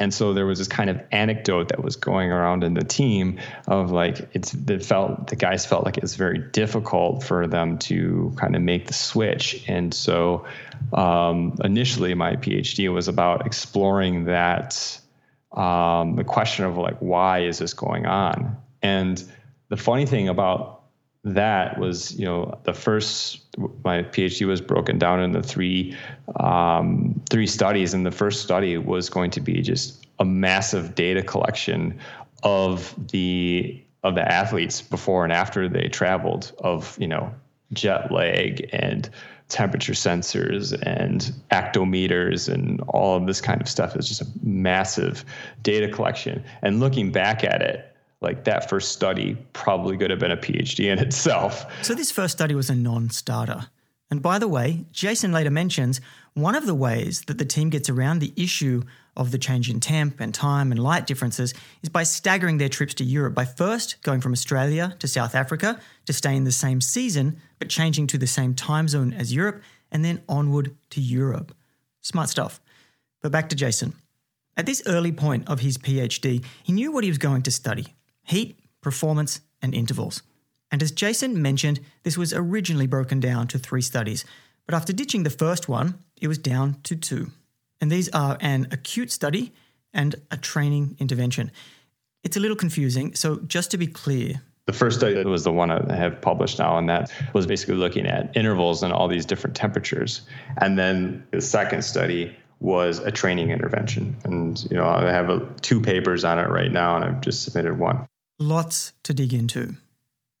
And 0.00 0.14
so 0.14 0.32
there 0.32 0.46
was 0.46 0.58
this 0.58 0.66
kind 0.66 0.88
of 0.88 0.98
anecdote 1.12 1.68
that 1.68 1.84
was 1.84 1.96
going 1.96 2.32
around 2.32 2.64
in 2.64 2.72
the 2.72 2.82
team 2.82 3.38
of 3.68 3.90
like 3.90 4.30
it's 4.32 4.54
it 4.54 4.82
felt 4.82 5.28
the 5.28 5.36
guys 5.36 5.66
felt 5.66 5.84
like 5.84 5.98
it 5.98 6.02
was 6.02 6.16
very 6.16 6.38
difficult 6.38 7.22
for 7.22 7.46
them 7.46 7.78
to 7.80 8.32
kind 8.36 8.56
of 8.56 8.62
make 8.62 8.86
the 8.86 8.94
switch. 8.94 9.62
And 9.68 9.92
so 9.92 10.46
um, 10.94 11.56
initially 11.62 12.14
my 12.14 12.36
PhD 12.36 12.92
was 12.92 13.08
about 13.08 13.46
exploring 13.46 14.24
that 14.24 14.98
um, 15.52 16.16
the 16.16 16.24
question 16.24 16.64
of 16.64 16.78
like 16.78 16.98
why 17.00 17.40
is 17.40 17.58
this 17.58 17.74
going 17.74 18.06
on? 18.06 18.56
And 18.82 19.22
the 19.68 19.76
funny 19.76 20.06
thing 20.06 20.30
about 20.30 20.79
that 21.22 21.78
was 21.78 22.18
you 22.18 22.24
know 22.24 22.58
the 22.64 22.72
first 22.72 23.40
my 23.84 24.02
phd 24.04 24.46
was 24.46 24.60
broken 24.60 24.98
down 24.98 25.20
into 25.20 25.42
three 25.42 25.94
um, 26.38 27.20
three 27.28 27.46
studies. 27.46 27.92
And 27.94 28.06
the 28.06 28.10
first 28.10 28.42
study 28.42 28.76
was 28.78 29.10
going 29.10 29.30
to 29.32 29.40
be 29.40 29.60
just 29.60 30.06
a 30.18 30.24
massive 30.24 30.94
data 30.94 31.22
collection 31.22 31.98
of 32.42 32.94
the 33.10 33.82
of 34.02 34.14
the 34.14 34.32
athletes 34.32 34.80
before 34.80 35.24
and 35.24 35.32
after 35.32 35.68
they 35.68 35.88
traveled 35.88 36.52
of 36.60 36.96
you 36.98 37.06
know 37.06 37.32
jet 37.72 38.10
lag 38.10 38.68
and 38.72 39.10
temperature 39.48 39.92
sensors 39.92 40.72
and 40.86 41.32
actometers 41.50 42.52
and 42.52 42.80
all 42.88 43.16
of 43.16 43.26
this 43.26 43.40
kind 43.40 43.60
of 43.60 43.68
stuff. 43.68 43.94
Is 43.96 44.08
just 44.08 44.22
a 44.22 44.26
massive 44.42 45.24
data 45.62 45.88
collection. 45.88 46.42
And 46.62 46.80
looking 46.80 47.12
back 47.12 47.44
at 47.44 47.60
it 47.60 47.89
like 48.20 48.44
that 48.44 48.68
first 48.68 48.92
study 48.92 49.36
probably 49.52 49.96
could 49.96 50.10
have 50.10 50.18
been 50.18 50.30
a 50.30 50.36
PhD 50.36 50.90
in 50.92 50.98
itself. 50.98 51.64
So 51.84 51.94
this 51.94 52.10
first 52.10 52.32
study 52.32 52.54
was 52.54 52.70
a 52.70 52.74
non-starter. 52.74 53.66
And 54.10 54.20
by 54.20 54.38
the 54.38 54.48
way, 54.48 54.84
Jason 54.92 55.32
later 55.32 55.50
mentions 55.50 56.00
one 56.34 56.54
of 56.54 56.66
the 56.66 56.74
ways 56.74 57.22
that 57.28 57.38
the 57.38 57.44
team 57.44 57.70
gets 57.70 57.88
around 57.88 58.18
the 58.18 58.32
issue 58.36 58.82
of 59.16 59.30
the 59.30 59.38
change 59.38 59.70
in 59.70 59.80
temp 59.80 60.20
and 60.20 60.34
time 60.34 60.72
and 60.72 60.82
light 60.82 61.06
differences 61.06 61.54
is 61.82 61.88
by 61.88 62.02
staggering 62.02 62.58
their 62.58 62.68
trips 62.68 62.94
to 62.94 63.04
Europe 63.04 63.34
by 63.34 63.44
first 63.44 64.02
going 64.02 64.20
from 64.20 64.32
Australia 64.32 64.96
to 64.98 65.08
South 65.08 65.34
Africa 65.34 65.80
to 66.06 66.12
stay 66.12 66.34
in 66.34 66.44
the 66.44 66.52
same 66.52 66.80
season 66.80 67.40
but 67.58 67.68
changing 67.68 68.06
to 68.08 68.18
the 68.18 68.26
same 68.26 68.54
time 68.54 68.88
zone 68.88 69.12
as 69.12 69.34
Europe 69.34 69.62
and 69.90 70.04
then 70.04 70.22
onward 70.28 70.76
to 70.90 71.00
Europe. 71.00 71.54
Smart 72.00 72.28
stuff. 72.28 72.60
But 73.20 73.32
back 73.32 73.48
to 73.50 73.56
Jason. 73.56 73.94
At 74.56 74.66
this 74.66 74.82
early 74.86 75.12
point 75.12 75.48
of 75.48 75.60
his 75.60 75.78
PhD, 75.78 76.44
he 76.62 76.72
knew 76.72 76.92
what 76.92 77.04
he 77.04 77.10
was 77.10 77.18
going 77.18 77.42
to 77.42 77.50
study 77.50 77.94
heat, 78.24 78.58
performance, 78.80 79.40
and 79.62 79.74
intervals. 79.74 80.22
And 80.70 80.82
as 80.82 80.92
Jason 80.92 81.42
mentioned, 81.42 81.80
this 82.02 82.16
was 82.16 82.32
originally 82.32 82.86
broken 82.86 83.20
down 83.20 83.48
to 83.48 83.58
three 83.58 83.82
studies, 83.82 84.24
but 84.66 84.74
after 84.74 84.92
ditching 84.92 85.24
the 85.24 85.30
first 85.30 85.68
one, 85.68 85.98
it 86.20 86.28
was 86.28 86.38
down 86.38 86.76
to 86.84 86.96
two. 86.96 87.30
And 87.80 87.90
these 87.90 88.08
are 88.10 88.38
an 88.40 88.68
acute 88.70 89.10
study 89.10 89.52
and 89.92 90.14
a 90.30 90.36
training 90.36 90.96
intervention. 91.00 91.50
It's 92.22 92.36
a 92.36 92.40
little 92.40 92.56
confusing, 92.56 93.14
so 93.14 93.40
just 93.46 93.70
to 93.72 93.78
be 93.78 93.86
clear, 93.86 94.42
the 94.66 94.76
first 94.76 94.98
study 94.98 95.24
was 95.24 95.42
the 95.42 95.50
one 95.50 95.72
I 95.72 95.96
have 95.96 96.20
published 96.20 96.60
now, 96.60 96.78
and 96.78 96.88
that 96.88 97.10
was 97.32 97.44
basically 97.44 97.74
looking 97.74 98.06
at 98.06 98.36
intervals 98.36 98.84
and 98.84 98.92
all 98.92 99.08
these 99.08 99.26
different 99.26 99.56
temperatures. 99.56 100.20
And 100.58 100.78
then 100.78 101.26
the 101.32 101.40
second 101.40 101.82
study 101.82 102.36
was 102.60 103.00
a 103.00 103.10
training 103.10 103.50
intervention. 103.50 104.16
And, 104.22 104.62
you 104.70 104.76
know, 104.76 104.86
I 104.86 105.10
have 105.10 105.28
a, 105.28 105.44
two 105.62 105.80
papers 105.80 106.24
on 106.24 106.38
it 106.38 106.48
right 106.48 106.70
now, 106.70 106.94
and 106.94 107.04
I've 107.04 107.20
just 107.20 107.42
submitted 107.42 107.80
one. 107.80 108.06
Lots 108.42 108.94
to 109.02 109.12
dig 109.12 109.34
into. 109.34 109.76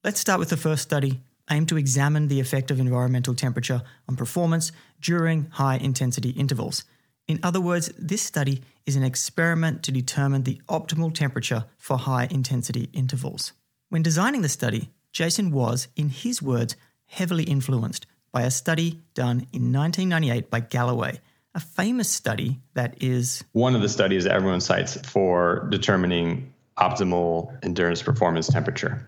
Let's 0.02 0.20
start 0.20 0.40
with 0.40 0.48
the 0.48 0.56
first 0.56 0.82
study, 0.82 1.20
aimed 1.50 1.68
to 1.68 1.76
examine 1.76 2.28
the 2.28 2.40
effect 2.40 2.70
of 2.70 2.80
environmental 2.80 3.34
temperature 3.34 3.82
on 4.08 4.16
performance 4.16 4.72
during 5.02 5.48
high 5.50 5.76
intensity 5.76 6.30
intervals. 6.30 6.84
In 7.28 7.38
other 7.42 7.60
words, 7.60 7.92
this 7.98 8.22
study 8.22 8.62
is 8.86 8.96
an 8.96 9.02
experiment 9.02 9.82
to 9.82 9.92
determine 9.92 10.44
the 10.44 10.62
optimal 10.66 11.14
temperature 11.14 11.66
for 11.76 11.98
high 11.98 12.26
intensity 12.30 12.88
intervals. 12.94 13.52
When 13.90 14.02
designing 14.02 14.40
the 14.40 14.48
study, 14.48 14.88
Jason 15.12 15.50
was, 15.50 15.88
in 15.94 16.08
his 16.08 16.40
words, 16.40 16.76
heavily 17.04 17.44
influenced 17.44 18.06
by 18.32 18.44
a 18.44 18.50
study 18.50 19.02
done 19.12 19.46
in 19.52 19.74
1998 19.74 20.48
by 20.48 20.60
Galloway, 20.60 21.20
a 21.54 21.60
famous 21.60 22.08
study 22.08 22.60
that 22.72 23.02
is 23.02 23.44
one 23.52 23.74
of 23.74 23.82
the 23.82 23.90
studies 23.90 24.24
that 24.24 24.32
everyone 24.32 24.62
cites 24.62 24.96
for 25.06 25.68
determining 25.70 26.54
optimal 26.80 27.56
endurance 27.62 28.02
performance 28.02 28.48
temperature. 28.48 29.06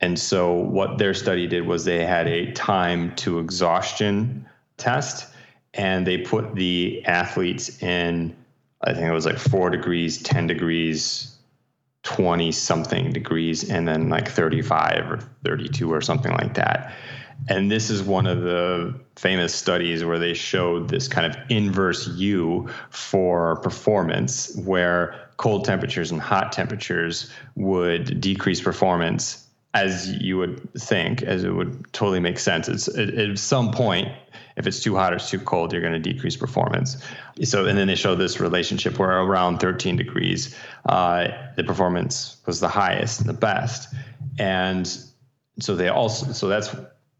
And 0.00 0.18
so, 0.18 0.52
what 0.52 0.98
their 0.98 1.14
study 1.14 1.46
did 1.46 1.66
was 1.66 1.84
they 1.84 2.04
had 2.04 2.26
a 2.26 2.52
time 2.52 3.14
to 3.16 3.38
exhaustion 3.38 4.46
test, 4.76 5.26
and 5.72 6.06
they 6.06 6.18
put 6.18 6.54
the 6.54 7.04
athletes 7.06 7.82
in, 7.82 8.36
I 8.82 8.92
think 8.92 9.06
it 9.06 9.12
was 9.12 9.26
like 9.26 9.38
four 9.38 9.70
degrees, 9.70 10.22
10 10.22 10.46
degrees, 10.46 11.34
20 12.02 12.52
something 12.52 13.12
degrees, 13.12 13.68
and 13.70 13.88
then 13.88 14.08
like 14.08 14.28
35 14.28 15.10
or 15.10 15.18
32 15.44 15.92
or 15.92 16.00
something 16.00 16.32
like 16.32 16.54
that. 16.54 16.92
And 17.48 17.70
this 17.70 17.90
is 17.90 18.02
one 18.02 18.26
of 18.26 18.42
the 18.42 18.94
famous 19.16 19.54
studies 19.54 20.04
where 20.04 20.18
they 20.18 20.34
showed 20.34 20.88
this 20.88 21.08
kind 21.08 21.26
of 21.26 21.36
inverse 21.48 22.06
U 22.08 22.68
for 22.90 23.56
performance, 23.56 24.54
where 24.56 25.23
cold 25.36 25.64
temperatures 25.64 26.10
and 26.10 26.20
hot 26.20 26.52
temperatures 26.52 27.30
would 27.56 28.20
decrease 28.20 28.60
performance 28.60 29.44
as 29.74 30.12
you 30.12 30.38
would 30.38 30.72
think, 30.74 31.22
as 31.22 31.42
it 31.42 31.50
would 31.50 31.92
totally 31.92 32.20
make 32.20 32.38
sense. 32.38 32.68
It's 32.68 32.88
at, 32.96 33.36
some 33.38 33.72
point, 33.72 34.08
if 34.56 34.68
it's 34.68 34.80
too 34.80 34.94
hot 34.94 35.12
or 35.12 35.16
it's 35.16 35.28
too 35.28 35.40
cold, 35.40 35.72
you're 35.72 35.82
going 35.82 36.00
to 36.00 36.12
decrease 36.12 36.36
performance. 36.36 36.96
So, 37.42 37.66
and 37.66 37.76
then 37.76 37.88
they 37.88 37.96
show 37.96 38.14
this 38.14 38.38
relationship 38.38 39.00
where 39.00 39.10
around 39.10 39.58
13 39.58 39.96
degrees, 39.96 40.56
uh, 40.86 41.28
the 41.56 41.64
performance 41.64 42.36
was 42.46 42.60
the 42.60 42.68
highest 42.68 43.20
and 43.20 43.28
the 43.28 43.34
best. 43.34 43.92
And 44.38 44.86
so 45.58 45.74
they 45.74 45.88
also, 45.88 46.30
so 46.30 46.46
that's 46.46 46.74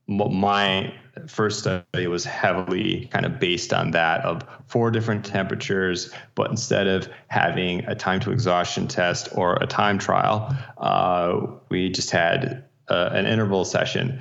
my 0.07 0.95
first 1.27 1.61
study 1.61 2.07
was 2.07 2.25
heavily 2.25 3.07
kind 3.07 3.25
of 3.25 3.39
based 3.39 3.73
on 3.73 3.93
that 3.93 4.25
of 4.25 4.43
four 4.67 4.91
different 4.91 5.25
temperatures, 5.25 6.13
but 6.35 6.51
instead 6.51 6.87
of 6.87 7.09
having 7.29 7.85
a 7.87 7.95
time 7.95 8.21
to 8.21 8.31
exhaustion 8.31 8.89
test 8.89 9.29
or 9.35 9.57
a 9.61 9.67
time 9.67 9.99
trial, 9.99 10.55
uh, 10.79 11.41
we 11.69 11.91
just 11.91 12.11
had 12.11 12.65
uh, 12.89 13.11
an 13.13 13.27
interval 13.27 13.65
session. 13.65 14.19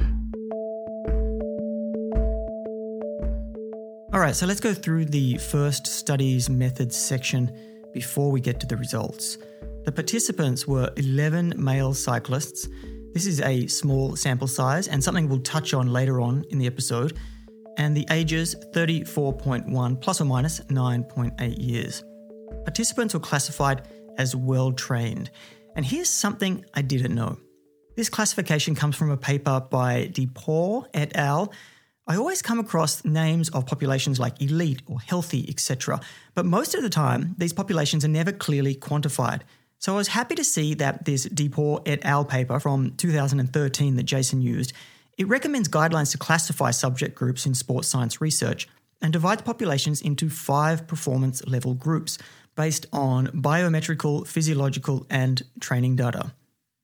All 4.14 4.20
right, 4.20 4.36
so 4.36 4.46
let's 4.46 4.60
go 4.60 4.74
through 4.74 5.06
the 5.06 5.38
first 5.38 5.88
studies 5.88 6.50
methods 6.50 6.96
section 6.96 7.52
before 7.94 8.32
we 8.32 8.40
get 8.40 8.60
to 8.60 8.68
the 8.68 8.78
results. 8.78 9.38
The 9.86 9.92
participants 9.92 10.68
were 10.68 10.92
11 10.98 11.56
male 11.58 11.94
cyclists 11.94 12.68
this 13.14 13.26
is 13.28 13.42
a 13.42 13.68
small 13.68 14.16
sample 14.16 14.48
size 14.48 14.88
and 14.88 15.04
something 15.04 15.30
we'll 15.30 15.40
touch 15.40 15.74
on 15.74 15.94
later 15.94 16.20
on 16.20 16.44
in 16.50 16.58
the 16.58 16.68
episode, 16.68 17.18
and 17.78 17.96
the 17.96 18.08
ages 18.12 18.56
34.1 18.74 20.02
plus 20.02 20.20
or 20.22 20.26
minus 20.26 20.60
9.8 20.62 21.56
years. 21.58 22.04
Participants 22.66 23.14
were 23.14 23.20
classified 23.20 23.88
as 24.18 24.36
well 24.36 24.72
trained, 24.72 25.30
and 25.76 25.86
here's 25.86 26.10
something 26.10 26.66
I 26.74 26.82
didn't 26.82 27.16
know. 27.16 27.38
This 27.96 28.10
classification 28.10 28.74
comes 28.74 28.96
from 28.96 29.12
a 29.12 29.18
paper 29.18 29.60
by 29.60 30.08
De 30.12 30.26
Pauw 30.26 30.86
et 30.94 31.16
al. 31.16 31.54
I 32.08 32.16
always 32.16 32.42
come 32.42 32.60
across 32.60 33.06
names 33.06 33.50
of 33.50 33.66
populations 33.66 34.20
like 34.20 34.42
elite 34.42 34.82
or 34.88 35.00
healthy, 35.00 35.48
etc., 35.50 36.02
but 36.34 36.46
most 36.46 36.74
of 36.76 36.82
the 36.82 36.90
time, 36.90 37.36
these 37.38 37.54
populations 37.54 38.04
are 38.04 38.10
never 38.10 38.32
clearly 38.32 38.76
quantified. 38.76 39.42
So 39.84 39.92
I 39.92 39.98
was 39.98 40.08
happy 40.08 40.36
to 40.36 40.46
see 40.46 40.76
that 40.76 41.04
this 41.04 41.26
De 41.26 41.50
Pauw 41.50 41.82
et 41.86 42.06
al. 42.06 42.24
paper 42.24 42.58
from 42.58 42.92
2013 42.96 43.98
that 43.98 44.04
Jason 44.04 44.42
used, 44.42 44.72
it 45.18 45.28
recommends 45.28 45.68
guidelines 45.68 46.14
to 46.14 46.18
classify 46.18 46.72
subject 46.72 47.16
groups 47.16 47.46
in 47.46 47.54
sports 47.54 47.90
science 47.90 48.22
research 48.22 48.70
and 49.02 49.12
divides 49.12 49.42
populations 49.42 50.02
into 50.02 50.30
five 50.30 50.88
performance 50.88 51.46
level 51.48 51.74
groups 51.74 52.18
based 52.56 52.86
on 52.94 53.30
biometrical, 53.34 54.24
physiological, 54.24 55.06
and 55.10 55.42
training 55.60 55.98
data. 55.98 56.32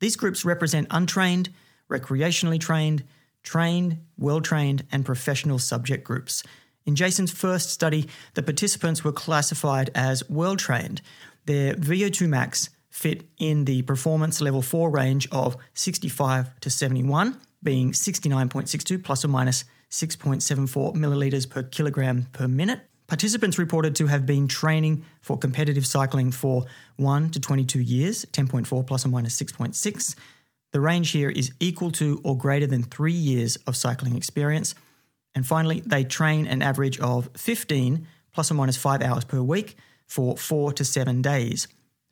These 0.02 0.18
groups 0.18 0.44
represent 0.44 0.88
untrained, 0.92 1.52
recreationally 1.90 2.60
trained, 2.60 3.06
trained, 3.44 4.00
well 4.18 4.42
trained, 4.42 4.84
and 4.92 5.06
professional 5.06 5.60
subject 5.60 6.04
groups. 6.04 6.44
In 6.86 6.98
Jason's 6.98 7.32
first 7.32 7.70
study, 7.70 8.10
the 8.34 8.44
participants 8.44 9.06
were 9.06 9.14
classified 9.14 9.90
as 9.96 10.30
well 10.30 10.58
trained. 10.58 11.02
Their 11.46 11.76
VO2 11.76 12.28
max 12.28 12.70
fit 13.00 13.24
in 13.38 13.66
the 13.66 13.82
performance 13.84 14.42
level 14.42 14.62
4 14.62 14.90
range 14.90 15.28
of 15.32 15.56
65 15.74 16.60
to 16.60 16.70
71, 16.70 17.40
being 17.64 17.92
69.62 17.94 19.04
plus 19.04 19.24
or 19.24 19.30
minus 19.30 19.64
6.74 19.90 20.96
milliliters 20.96 21.50
per 21.50 21.64
kilogram 21.64 22.28
per 22.34 22.48
minute. 22.48 22.82
Participants 23.08 23.58
reported 23.58 23.96
to 23.96 24.08
have 24.08 24.26
been 24.26 24.48
training 24.48 25.04
for 25.22 25.38
competitive 25.38 25.88
cycling 25.88 26.32
for 26.32 26.66
1 26.98 27.32
to 27.32 27.40
22 27.40 27.80
years, 27.80 28.26
10.4 28.26 28.86
plus 28.86 29.06
or 29.06 29.10
minus 29.10 29.42
6.6. 29.42 30.16
The 30.74 30.80
range 30.80 31.10
here 31.12 31.30
is 31.30 31.52
equal 31.60 31.92
to 31.94 32.22
or 32.24 32.38
greater 32.38 32.68
than 32.68 32.84
3 32.84 33.12
years 33.12 33.56
of 33.66 33.76
cycling 33.76 34.16
experience. 34.16 34.76
And 35.34 35.48
finally, 35.48 35.82
they 35.86 36.04
train 36.04 36.46
an 36.48 36.62
average 36.62 37.00
of 37.00 37.30
15 37.36 38.06
plus 38.34 38.52
or 38.52 38.56
minus 38.56 38.78
5 38.78 39.02
hours 39.02 39.24
per 39.24 39.42
week 39.42 39.78
for 40.06 40.38
4 40.38 40.74
to 40.74 40.86
7 40.86 41.22
days. 41.22 41.68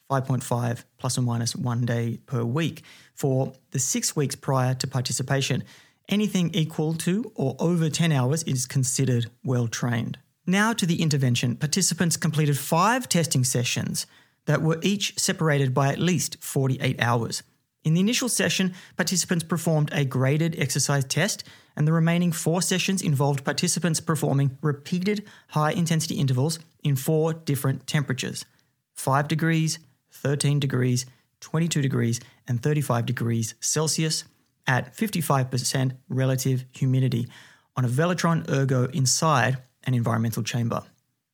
5.5 0.10 0.84
plus 0.98 1.18
or 1.18 1.22
minus 1.22 1.56
one 1.56 1.86
day 1.86 2.20
per 2.26 2.44
week 2.44 2.84
for 3.14 3.54
the 3.72 3.80
six 3.80 4.16
weeks 4.16 4.36
prior 4.36 4.74
to 4.76 4.88
participation. 4.88 5.64
Anything 6.10 6.52
equal 6.54 6.94
to 6.96 7.32
or 7.36 7.56
over 7.60 7.90
10 7.90 8.12
hours 8.12 8.44
is 8.44 8.66
considered 8.66 9.30
well 9.44 9.68
trained. 9.68 10.18
Now 10.46 10.72
to 10.74 10.86
the 10.86 11.02
intervention. 11.02 11.58
Participants 11.58 12.16
completed 12.16 12.58
five 12.58 13.10
testing 13.10 13.44
sessions 13.44 14.08
that 14.46 14.62
were 14.62 14.80
each 14.82 15.20
separated 15.20 15.74
by 15.74 15.90
at 15.90 16.00
least 16.00 16.38
48 16.42 17.02
hours. 17.02 17.44
In 17.84 17.94
the 17.94 18.00
initial 18.00 18.30
session, 18.30 18.74
participants 18.96 19.44
performed 19.44 19.90
a 19.94 20.06
graded 20.06 20.60
exercise 20.60 21.06
test, 21.06 21.44
and 21.76 21.88
the 21.88 21.94
remaining 21.94 22.32
four 22.32 22.62
sessions 22.62 23.02
involved 23.02 23.46
participants 23.46 24.00
performing 24.00 24.58
repeated 24.62 25.26
high 25.50 25.72
intensity 25.72 26.16
intervals 26.16 26.60
in 26.84 26.96
four 26.96 27.34
different 27.34 27.86
temperatures 27.88 28.46
5 28.94 29.28
degrees, 29.28 29.80
13 30.18 30.60
degrees, 30.60 31.06
22 31.42 31.82
degrees, 31.82 32.20
and 32.48 32.62
35 32.62 33.06
degrees 33.06 33.56
Celsius 33.60 34.24
at 34.66 34.96
55% 34.96 35.94
relative 36.10 36.66
humidity 36.72 37.28
on 37.76 37.86
a 37.86 37.88
Velotron 37.88 38.50
Ergo 38.50 38.86
inside 38.86 39.58
an 39.86 39.94
environmental 39.94 40.44
chamber. 40.44 40.84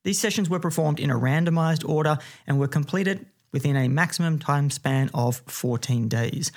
These 0.03 0.19
sessions 0.19 0.49
were 0.49 0.59
performed 0.59 0.99
in 0.99 1.09
a 1.09 1.19
randomized 1.19 1.87
order 1.87 2.17
and 2.45 2.59
were 2.59 2.67
completed 2.67 3.25
within 3.51 3.75
a 3.75 3.87
maximum 3.87 4.39
time 4.39 4.69
span 4.69 5.09
of 5.13 5.37
14 5.47 6.09
days. 6.09 6.51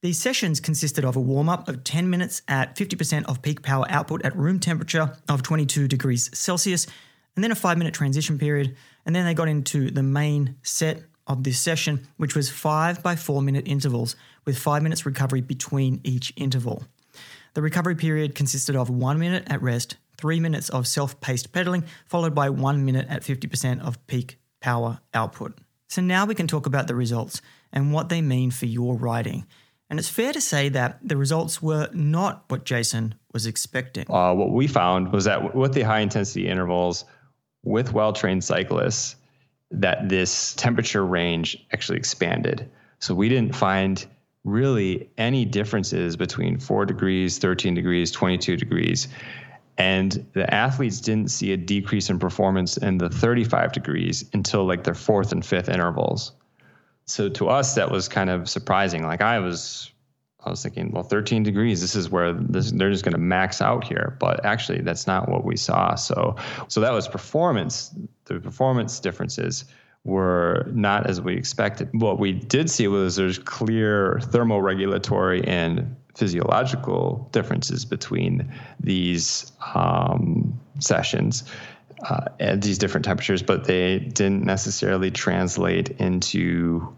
These 0.00 0.20
sessions 0.20 0.60
consisted 0.60 1.04
of 1.04 1.16
a 1.16 1.20
warm 1.20 1.48
up 1.48 1.68
of 1.68 1.82
10 1.84 2.08
minutes 2.08 2.42
at 2.46 2.76
50% 2.76 3.24
of 3.26 3.42
peak 3.42 3.62
power 3.62 3.84
output 3.88 4.24
at 4.24 4.36
room 4.36 4.60
temperature 4.60 5.16
of 5.28 5.42
22 5.42 5.88
degrees 5.88 6.30
Celsius, 6.32 6.86
and 7.34 7.44
then 7.44 7.50
a 7.50 7.56
five 7.56 7.78
minute 7.78 7.94
transition 7.94 8.38
period. 8.38 8.76
And 9.04 9.14
then 9.14 9.24
they 9.24 9.34
got 9.34 9.48
into 9.48 9.90
the 9.90 10.02
main 10.02 10.56
set 10.62 11.02
of 11.28 11.44
this 11.44 11.58
session, 11.58 12.08
which 12.16 12.34
was 12.34 12.50
five 12.50 13.02
by 13.02 13.14
four 13.14 13.42
minute 13.42 13.68
intervals 13.68 14.16
with 14.44 14.58
five 14.58 14.82
minutes 14.82 15.06
recovery 15.06 15.40
between 15.40 16.00
each 16.02 16.32
interval. 16.36 16.84
The 17.54 17.62
recovery 17.62 17.94
period 17.94 18.34
consisted 18.34 18.74
of 18.74 18.90
one 18.90 19.18
minute 19.18 19.44
at 19.46 19.62
rest, 19.62 19.96
three 20.16 20.40
minutes 20.40 20.68
of 20.70 20.86
self 20.86 21.20
paced 21.20 21.52
pedaling, 21.52 21.84
followed 22.06 22.34
by 22.34 22.50
one 22.50 22.84
minute 22.84 23.06
at 23.08 23.22
50% 23.22 23.80
of 23.80 24.04
peak 24.06 24.38
power 24.60 25.00
output. 25.14 25.58
So 25.88 26.02
now 26.02 26.26
we 26.26 26.34
can 26.34 26.46
talk 26.46 26.66
about 26.66 26.86
the 26.86 26.94
results 26.94 27.40
and 27.72 27.92
what 27.92 28.08
they 28.08 28.20
mean 28.20 28.50
for 28.50 28.66
your 28.66 28.96
riding. 28.96 29.46
And 29.90 29.98
it's 29.98 30.08
fair 30.08 30.32
to 30.32 30.40
say 30.40 30.68
that 30.70 30.98
the 31.02 31.16
results 31.16 31.62
were 31.62 31.88
not 31.94 32.44
what 32.48 32.64
Jason 32.64 33.14
was 33.32 33.46
expecting. 33.46 34.04
Uh, 34.10 34.34
what 34.34 34.50
we 34.50 34.66
found 34.66 35.12
was 35.12 35.24
that 35.24 35.54
with 35.54 35.72
the 35.72 35.82
high 35.82 36.00
intensity 36.00 36.46
intervals, 36.46 37.04
with 37.64 37.92
well 37.92 38.12
trained 38.12 38.44
cyclists, 38.44 39.16
that 39.70 40.08
this 40.08 40.54
temperature 40.54 41.04
range 41.04 41.66
actually 41.72 41.98
expanded. 41.98 42.70
So 43.00 43.14
we 43.14 43.28
didn't 43.28 43.54
find 43.54 44.04
really 44.44 45.10
any 45.18 45.44
differences 45.44 46.16
between 46.16 46.58
4 46.58 46.86
degrees, 46.86 47.38
13 47.38 47.74
degrees, 47.74 48.10
22 48.10 48.56
degrees. 48.56 49.08
And 49.76 50.26
the 50.32 50.52
athletes 50.52 51.00
didn't 51.00 51.30
see 51.30 51.52
a 51.52 51.56
decrease 51.56 52.10
in 52.10 52.18
performance 52.18 52.76
in 52.76 52.98
the 52.98 53.08
35 53.08 53.72
degrees 53.72 54.24
until 54.32 54.64
like 54.64 54.84
their 54.84 54.94
fourth 54.94 55.32
and 55.32 55.44
fifth 55.44 55.68
intervals. 55.68 56.32
So 57.04 57.28
to 57.28 57.48
us, 57.48 57.74
that 57.76 57.90
was 57.90 58.08
kind 58.08 58.30
of 58.30 58.48
surprising. 58.48 59.04
Like 59.04 59.22
I 59.22 59.38
was 59.38 59.90
I 60.44 60.50
was 60.50 60.62
thinking, 60.62 60.92
well, 60.92 61.02
13 61.02 61.42
degrees, 61.42 61.80
this 61.80 61.96
is 61.96 62.10
where 62.10 62.32
this, 62.32 62.70
they're 62.70 62.90
just 62.90 63.04
going 63.04 63.12
to 63.12 63.18
max 63.18 63.60
out 63.60 63.84
here. 63.84 64.16
But 64.20 64.44
actually, 64.44 64.80
that's 64.82 65.06
not 65.06 65.28
what 65.28 65.44
we 65.44 65.56
saw. 65.56 65.96
So, 65.96 66.36
so 66.68 66.80
that 66.80 66.92
was 66.92 67.08
performance. 67.08 67.92
The 68.26 68.38
performance 68.38 69.00
differences 69.00 69.64
were 70.04 70.66
not 70.72 71.08
as 71.08 71.20
we 71.20 71.36
expected. 71.36 71.88
What 71.92 72.20
we 72.20 72.32
did 72.32 72.70
see 72.70 72.86
was 72.86 73.16
there's 73.16 73.38
clear 73.38 74.20
thermoregulatory 74.22 75.46
and 75.46 75.96
physiological 76.14 77.28
differences 77.32 77.84
between 77.84 78.52
these 78.80 79.52
um, 79.74 80.58
sessions 80.78 81.44
uh, 82.08 82.26
at 82.38 82.62
these 82.62 82.78
different 82.78 83.04
temperatures, 83.04 83.42
but 83.42 83.64
they 83.64 83.98
didn't 83.98 84.44
necessarily 84.44 85.10
translate 85.10 85.90
into, 86.00 86.96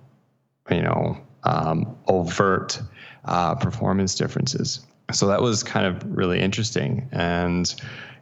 you 0.70 0.82
know, 0.82 1.18
um, 1.42 1.96
overt 2.06 2.80
uh, 3.24 3.54
performance 3.54 4.14
differences. 4.14 4.80
So 5.12 5.26
that 5.26 5.42
was 5.42 5.62
kind 5.62 5.86
of 5.86 6.04
really 6.16 6.40
interesting. 6.40 7.08
And, 7.12 7.72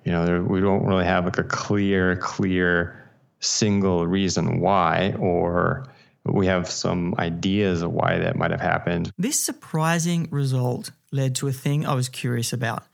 you 0.04 0.12
know, 0.12 0.24
there, 0.24 0.42
we 0.42 0.60
don't 0.60 0.84
really 0.86 1.04
have 1.04 1.24
like 1.24 1.38
a 1.38 1.44
clear, 1.44 2.16
clear 2.16 3.08
single 3.40 4.06
reason 4.06 4.60
why, 4.60 5.14
or 5.18 5.86
we 6.24 6.46
have 6.46 6.68
some 6.68 7.14
ideas 7.18 7.82
of 7.82 7.92
why 7.92 8.18
that 8.18 8.36
might 8.36 8.50
have 8.50 8.60
happened. 8.60 9.12
This 9.18 9.40
surprising 9.40 10.28
result 10.30 10.90
led 11.12 11.34
to 11.36 11.48
a 11.48 11.52
thing 11.52 11.86
I 11.86 11.94
was 11.94 12.08
curious 12.08 12.52
about. 12.52 12.84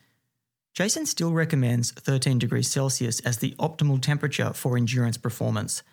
Jason 0.75 1.07
still 1.07 1.33
recommends 1.33 1.93
13 1.93 2.39
degrees 2.39 2.69
Celsius 2.69 3.21
as 3.21 3.39
the 3.39 3.53
optimal 3.61 4.01
temperature 4.03 4.53
for 4.53 4.77
endurance 4.77 5.17
performance, 5.17 5.85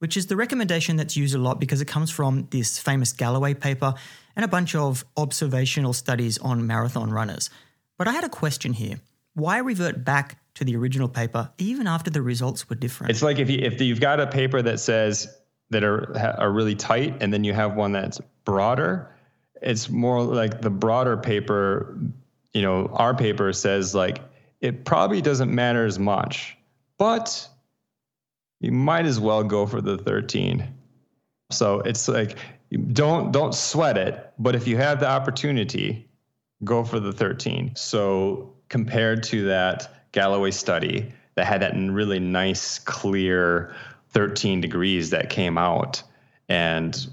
which 0.00 0.16
is 0.16 0.26
the 0.26 0.36
recommendation 0.36 0.96
that's 0.96 1.16
used 1.16 1.36
a 1.36 1.38
lot 1.38 1.60
because 1.60 1.80
it 1.80 1.86
comes 1.86 2.10
from 2.10 2.48
this 2.50 2.78
famous 2.78 3.12
Galloway 3.12 3.54
paper 3.54 3.94
and 4.36 4.44
a 4.44 4.48
bunch 4.48 4.74
of 4.74 5.04
observational 5.16 5.92
studies 5.92 6.38
on 6.38 6.66
marathon 6.66 7.10
runners. 7.10 7.50
But 7.98 8.08
I 8.08 8.12
had 8.12 8.24
a 8.24 8.28
question 8.28 8.72
here. 8.72 9.00
Why 9.34 9.58
revert 9.58 10.04
back 10.04 10.38
to 10.54 10.64
the 10.64 10.76
original 10.76 11.08
paper 11.08 11.50
even 11.58 11.86
after 11.86 12.10
the 12.10 12.22
results 12.22 12.68
were 12.68 12.76
different? 12.76 13.10
It's 13.10 13.22
like 13.22 13.38
if 13.38 13.50
you 13.50 13.58
if 13.58 13.80
you've 13.80 14.00
got 14.00 14.20
a 14.20 14.26
paper 14.26 14.62
that 14.62 14.80
says 14.80 15.28
that 15.70 15.84
are 15.84 16.16
are 16.38 16.50
really 16.50 16.74
tight 16.74 17.22
and 17.22 17.32
then 17.32 17.44
you 17.44 17.52
have 17.52 17.74
one 17.74 17.92
that's 17.92 18.20
broader, 18.44 19.10
it's 19.60 19.88
more 19.88 20.22
like 20.22 20.60
the 20.60 20.70
broader 20.70 21.16
paper, 21.16 21.98
you 22.52 22.62
know, 22.62 22.86
our 22.92 23.14
paper 23.14 23.52
says 23.52 23.94
like 23.94 24.20
it 24.60 24.84
probably 24.84 25.20
doesn't 25.20 25.52
matter 25.52 25.84
as 25.84 25.98
much, 25.98 26.56
but 26.96 27.48
you 28.60 28.72
might 28.72 29.04
as 29.04 29.20
well 29.20 29.44
go 29.44 29.66
for 29.66 29.80
the 29.80 29.98
13. 29.98 30.66
So 31.50 31.80
it's 31.80 32.08
like 32.08 32.38
don't 32.76 33.32
don't 33.32 33.54
sweat 33.54 33.96
it, 33.96 34.32
but 34.38 34.54
if 34.54 34.66
you 34.66 34.76
have 34.76 35.00
the 35.00 35.08
opportunity, 35.08 36.08
go 36.64 36.84
for 36.84 37.00
the 37.00 37.12
13. 37.12 37.72
So 37.76 38.54
compared 38.68 39.22
to 39.24 39.44
that 39.46 40.10
Galloway 40.12 40.50
study 40.50 41.12
that 41.34 41.46
had 41.46 41.62
that 41.62 41.74
really 41.76 42.18
nice 42.18 42.78
clear 42.78 43.74
13 44.10 44.60
degrees 44.60 45.10
that 45.10 45.30
came 45.30 45.58
out 45.58 46.02
and 46.48 47.08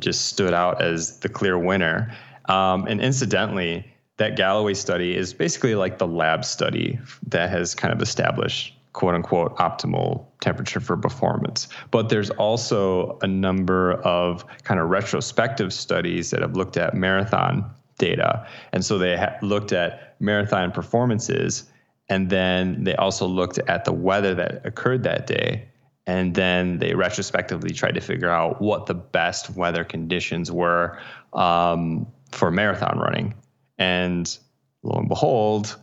just 0.00 0.26
stood 0.26 0.52
out 0.52 0.82
as 0.82 1.20
the 1.20 1.28
clear 1.28 1.58
winner. 1.58 2.14
Um, 2.46 2.86
and 2.86 3.00
incidentally, 3.00 3.86
that 4.16 4.36
Galloway 4.36 4.74
study 4.74 5.16
is 5.16 5.32
basically 5.32 5.74
like 5.74 5.98
the 5.98 6.06
lab 6.06 6.44
study 6.44 6.98
that 7.28 7.50
has 7.50 7.74
kind 7.74 7.94
of 7.94 8.02
established 8.02 8.74
quote 8.92 9.14
unquote 9.14 9.56
optimal 9.56 10.26
temperature 10.40 10.80
for 10.80 10.96
performance. 10.96 11.68
But 11.90 12.08
there's 12.08 12.30
also 12.30 13.18
a 13.22 13.26
number 13.26 13.94
of 14.02 14.44
kind 14.64 14.80
of 14.80 14.88
retrospective 14.88 15.72
studies 15.72 16.30
that 16.30 16.42
have 16.42 16.56
looked 16.56 16.76
at 16.76 16.94
marathon 16.94 17.70
data. 17.98 18.46
And 18.72 18.84
so 18.84 18.98
they 18.98 19.16
ha- 19.16 19.36
looked 19.42 19.72
at 19.72 20.16
marathon 20.20 20.72
performances 20.72 21.64
and 22.08 22.28
then 22.28 22.84
they 22.84 22.94
also 22.96 23.26
looked 23.26 23.58
at 23.58 23.84
the 23.84 23.92
weather 23.92 24.34
that 24.34 24.66
occurred 24.66 25.04
that 25.04 25.26
day 25.26 25.68
and 26.06 26.34
then 26.34 26.78
they 26.78 26.94
retrospectively 26.94 27.72
tried 27.72 27.94
to 27.94 28.00
figure 28.00 28.28
out 28.28 28.60
what 28.60 28.86
the 28.86 28.94
best 28.94 29.50
weather 29.50 29.84
conditions 29.84 30.50
were 30.50 30.98
um, 31.32 32.06
for 32.32 32.50
marathon 32.50 32.98
running. 32.98 33.34
And 33.78 34.36
lo 34.82 34.98
and 34.98 35.08
behold, 35.08 35.76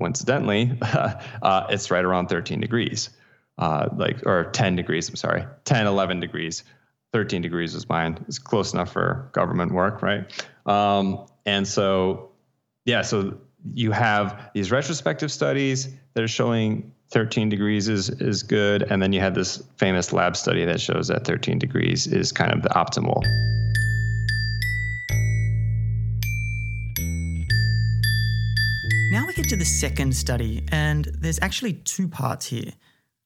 coincidentally, 0.00 0.78
uh, 0.82 1.66
it's 1.68 1.90
right 1.90 2.04
around 2.04 2.28
13 2.28 2.60
degrees, 2.60 3.10
uh, 3.58 3.88
like 3.94 4.26
or 4.26 4.44
10 4.44 4.74
degrees. 4.74 5.08
I'm 5.08 5.16
sorry, 5.16 5.44
10, 5.64 5.86
11 5.86 6.20
degrees. 6.20 6.64
13 7.12 7.42
degrees 7.42 7.74
was 7.74 7.88
mine. 7.88 8.18
It's 8.26 8.38
close 8.38 8.72
enough 8.72 8.92
for 8.92 9.28
government 9.32 9.72
work, 9.72 10.00
right? 10.00 10.48
Um, 10.64 11.26
and 11.44 11.66
so, 11.66 12.30
yeah, 12.84 13.02
so 13.02 13.38
you 13.74 13.90
have 13.90 14.50
these 14.54 14.70
retrospective 14.70 15.30
studies 15.30 15.88
that 16.14 16.24
are 16.24 16.28
showing 16.28 16.92
13 17.10 17.48
degrees 17.48 17.88
is 17.88 18.08
is 18.08 18.42
good 18.42 18.82
and 18.84 19.02
then 19.02 19.12
you 19.12 19.20
had 19.20 19.34
this 19.34 19.62
famous 19.76 20.12
lab 20.12 20.36
study 20.36 20.64
that 20.64 20.80
shows 20.80 21.08
that 21.08 21.26
13 21.26 21.58
degrees 21.58 22.06
is 22.06 22.32
kind 22.32 22.52
of 22.52 22.62
the 22.62 22.68
optimal 22.70 23.20
now 29.10 29.26
we 29.26 29.32
get 29.34 29.48
to 29.48 29.56
the 29.56 29.64
second 29.64 30.14
study 30.14 30.64
and 30.70 31.06
there's 31.18 31.38
actually 31.42 31.72
two 31.72 32.08
parts 32.08 32.46
here 32.46 32.72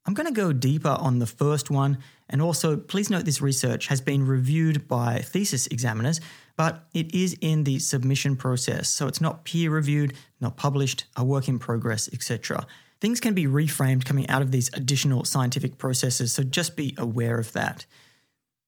i'm 0.06 0.14
going 0.14 0.26
to 0.26 0.32
go 0.32 0.52
deeper 0.52 0.96
on 1.00 1.18
the 1.18 1.26
first 1.26 1.70
one 1.70 1.98
and 2.28 2.40
also 2.42 2.76
please 2.76 3.10
note 3.10 3.24
this 3.24 3.40
research 3.40 3.86
has 3.86 4.00
been 4.00 4.26
reviewed 4.26 4.88
by 4.88 5.18
thesis 5.18 5.66
examiners 5.68 6.20
but 6.56 6.86
it 6.92 7.14
is 7.14 7.36
in 7.40 7.64
the 7.64 7.78
submission 7.78 8.34
process 8.36 8.88
so 8.88 9.06
it's 9.06 9.20
not 9.20 9.44
peer 9.44 9.70
reviewed 9.70 10.14
not 10.40 10.56
published 10.56 11.04
a 11.16 11.24
work 11.24 11.48
in 11.48 11.58
progress 11.58 12.08
etc 12.12 12.66
things 13.04 13.20
can 13.20 13.34
be 13.34 13.46
reframed 13.46 14.06
coming 14.06 14.26
out 14.30 14.40
of 14.40 14.50
these 14.50 14.70
additional 14.72 15.24
scientific 15.24 15.76
processes, 15.76 16.32
so 16.32 16.42
just 16.42 16.74
be 16.74 16.94
aware 16.96 17.38
of 17.38 17.52
that. 17.52 17.84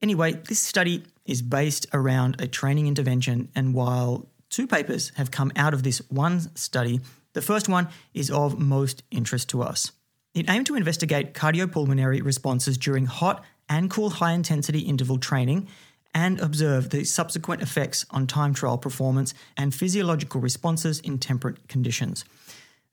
Anyway, 0.02 0.32
this 0.32 0.60
study 0.60 1.04
is 1.24 1.40
based 1.40 1.86
around 1.94 2.38
a 2.38 2.46
training 2.46 2.86
intervention, 2.86 3.48
and 3.54 3.72
while 3.72 4.28
two 4.50 4.66
papers 4.66 5.12
have 5.16 5.30
come 5.30 5.52
out 5.56 5.74
of 5.74 5.82
this 5.82 5.98
one 6.10 6.54
study, 6.56 7.00
the 7.32 7.42
first 7.42 7.68
one 7.68 7.88
is 8.14 8.30
of 8.30 8.58
most 8.58 9.02
interest 9.10 9.48
to 9.50 9.62
us. 9.62 9.92
It 10.34 10.50
aimed 10.50 10.66
to 10.66 10.76
investigate 10.76 11.34
cardiopulmonary 11.34 12.24
responses 12.24 12.76
during 12.76 13.06
hot 13.06 13.44
and 13.68 13.90
cool 13.90 14.10
high 14.10 14.32
intensity 14.32 14.80
interval 14.80 15.18
training 15.18 15.68
and 16.14 16.40
observe 16.40 16.90
the 16.90 17.04
subsequent 17.04 17.60
effects 17.60 18.06
on 18.10 18.26
time 18.26 18.54
trial 18.54 18.78
performance 18.78 19.34
and 19.56 19.74
physiological 19.74 20.40
responses 20.40 21.00
in 21.00 21.18
temperate 21.18 21.68
conditions. 21.68 22.24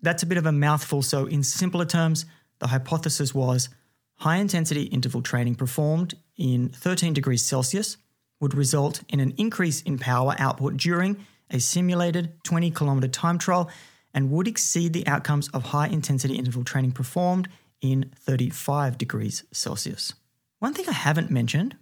That's 0.02 0.24
a 0.24 0.26
bit 0.26 0.38
of 0.38 0.46
a 0.46 0.52
mouthful, 0.52 1.02
so 1.02 1.26
in 1.26 1.44
simpler 1.44 1.86
terms, 1.86 2.26
the 2.60 2.68
hypothesis 2.68 3.34
was 3.34 3.70
high 4.16 4.38
intensity 4.38 4.84
interval 4.84 5.22
training 5.22 5.56
performed 5.56 6.16
in 6.38 6.70
13 6.70 7.14
degrees 7.14 7.44
Celsius 7.44 7.98
would 8.40 8.54
result 8.54 9.04
in 9.08 9.20
an 9.22 9.34
increase 9.38 9.82
in 9.82 9.98
power 9.98 10.36
output 10.38 10.76
during 10.76 11.26
a 11.50 11.60
simulated 11.60 12.34
20 12.44 12.72
kilometer 12.72 13.08
time 13.08 13.38
trial 13.38 13.70
and 14.14 14.32
would 14.32 14.48
exceed 14.48 14.94
the 14.94 15.06
outcomes 15.08 15.50
of 15.50 15.64
high 15.64 15.88
intensity 15.88 16.36
interval 16.36 16.64
training 16.64 16.92
performed 16.92 17.48
in 17.82 18.12
35 18.16 18.98
degrees 18.98 19.44
Celsius. 19.52 20.14
One 20.60 20.74
thing 20.74 20.86
I 20.88 20.94
haven't 20.94 21.30
mentioned 21.30 21.76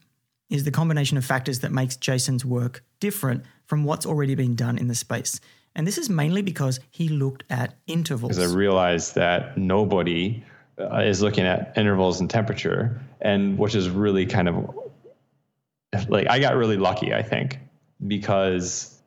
is 0.49 0.63
the 0.63 0.71
combination 0.71 1.17
of 1.17 1.25
factors 1.25 1.59
that 1.59 1.71
makes 1.71 1.95
Jason's 1.95 2.43
work 2.43 2.83
different 2.99 3.45
from 3.65 3.83
what's 3.83 4.05
already 4.05 4.35
been 4.35 4.55
done 4.55 4.77
in 4.77 4.87
the 4.87 4.95
space. 4.95 5.39
And 5.75 5.87
this 5.87 5.97
is 5.97 6.09
mainly 6.09 6.41
because 6.41 6.79
he 6.89 7.07
looked 7.07 7.43
at 7.49 7.75
intervals. 7.87 8.35
Because 8.35 8.51
I 8.51 8.55
realized 8.55 9.15
that 9.15 9.57
nobody 9.57 10.43
uh, 10.77 10.97
is 10.97 11.21
looking 11.21 11.45
at 11.45 11.73
intervals 11.77 12.19
and 12.19 12.29
temperature, 12.29 13.01
and 13.21 13.57
which 13.57 13.75
is 13.75 13.89
really 13.89 14.25
kind 14.25 14.49
of 14.49 14.75
like 16.09 16.27
I 16.29 16.39
got 16.39 16.55
really 16.55 16.77
lucky, 16.77 17.13
I 17.13 17.21
think, 17.21 17.59
because 18.05 19.00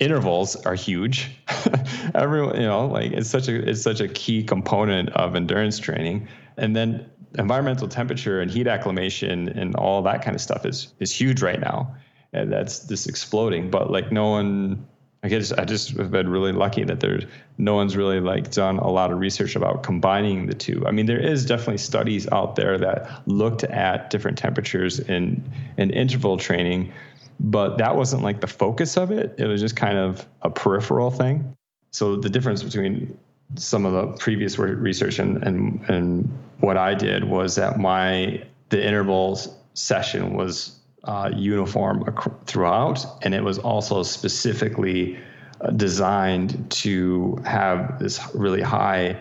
intervals 0.00 0.56
are 0.56 0.74
huge. 0.74 1.30
Everyone, 2.14 2.56
you 2.56 2.66
know, 2.66 2.86
like 2.86 3.12
it's 3.12 3.28
such 3.28 3.48
a 3.48 3.68
it's 3.68 3.82
such 3.82 4.00
a 4.00 4.08
key 4.08 4.42
component 4.42 5.10
of 5.10 5.34
endurance 5.34 5.78
training, 5.78 6.28
and 6.56 6.74
then 6.74 7.08
environmental 7.38 7.88
temperature 7.88 8.40
and 8.40 8.50
heat 8.50 8.66
acclimation 8.66 9.48
and 9.50 9.74
all 9.74 10.02
that 10.02 10.22
kind 10.22 10.34
of 10.34 10.40
stuff 10.40 10.64
is 10.64 10.92
is 11.00 11.12
huge 11.12 11.42
right 11.42 11.60
now, 11.60 11.94
and 12.32 12.52
that's 12.52 12.86
just 12.86 13.08
exploding. 13.08 13.70
But 13.70 13.90
like 13.90 14.12
no 14.12 14.30
one 14.30 14.86
I 15.22 15.28
guess 15.28 15.50
I 15.50 15.64
just 15.64 15.90
have 15.96 16.12
been 16.12 16.28
really 16.28 16.52
lucky 16.52 16.84
that 16.84 17.00
there's 17.00 17.24
no 17.58 17.74
one's 17.74 17.96
really 17.96 18.20
like 18.20 18.52
done 18.52 18.78
a 18.78 18.88
lot 18.88 19.10
of 19.10 19.18
research 19.18 19.56
about 19.56 19.82
combining 19.82 20.46
the 20.46 20.54
two. 20.54 20.84
I 20.86 20.92
mean, 20.92 21.06
there 21.06 21.18
is 21.18 21.44
definitely 21.44 21.78
studies 21.78 22.28
out 22.30 22.54
there 22.54 22.78
that 22.78 23.26
looked 23.26 23.64
at 23.64 24.10
different 24.10 24.38
temperatures 24.38 25.00
in 25.00 25.42
in 25.76 25.90
interval 25.90 26.36
training, 26.36 26.92
but 27.40 27.78
that 27.78 27.96
wasn't 27.96 28.22
like 28.22 28.40
the 28.40 28.46
focus 28.46 28.96
of 28.96 29.10
it. 29.10 29.34
It 29.38 29.46
was 29.46 29.60
just 29.60 29.76
kind 29.76 29.98
of 29.98 30.26
a 30.42 30.50
peripheral 30.50 31.10
thing. 31.10 31.56
So 31.90 32.16
the 32.16 32.28
difference 32.28 32.62
between 32.62 33.16
some 33.56 33.86
of 33.86 33.92
the 33.92 34.06
previous 34.18 34.58
research 34.58 35.18
and 35.18 35.42
and, 35.42 35.80
and 35.88 36.38
what 36.60 36.76
I 36.76 36.94
did 36.94 37.24
was 37.24 37.54
that 37.56 37.78
my 37.78 38.44
the 38.68 38.84
intervals 38.84 39.48
session 39.74 40.34
was 40.34 40.78
uh, 41.04 41.30
uniform 41.34 42.04
throughout, 42.46 43.04
and 43.22 43.34
it 43.34 43.42
was 43.42 43.58
also 43.58 44.02
specifically 44.02 45.18
uh, 45.60 45.70
designed 45.70 46.70
to 46.70 47.40
have 47.46 47.98
this 47.98 48.20
really 48.34 48.60
high 48.60 49.18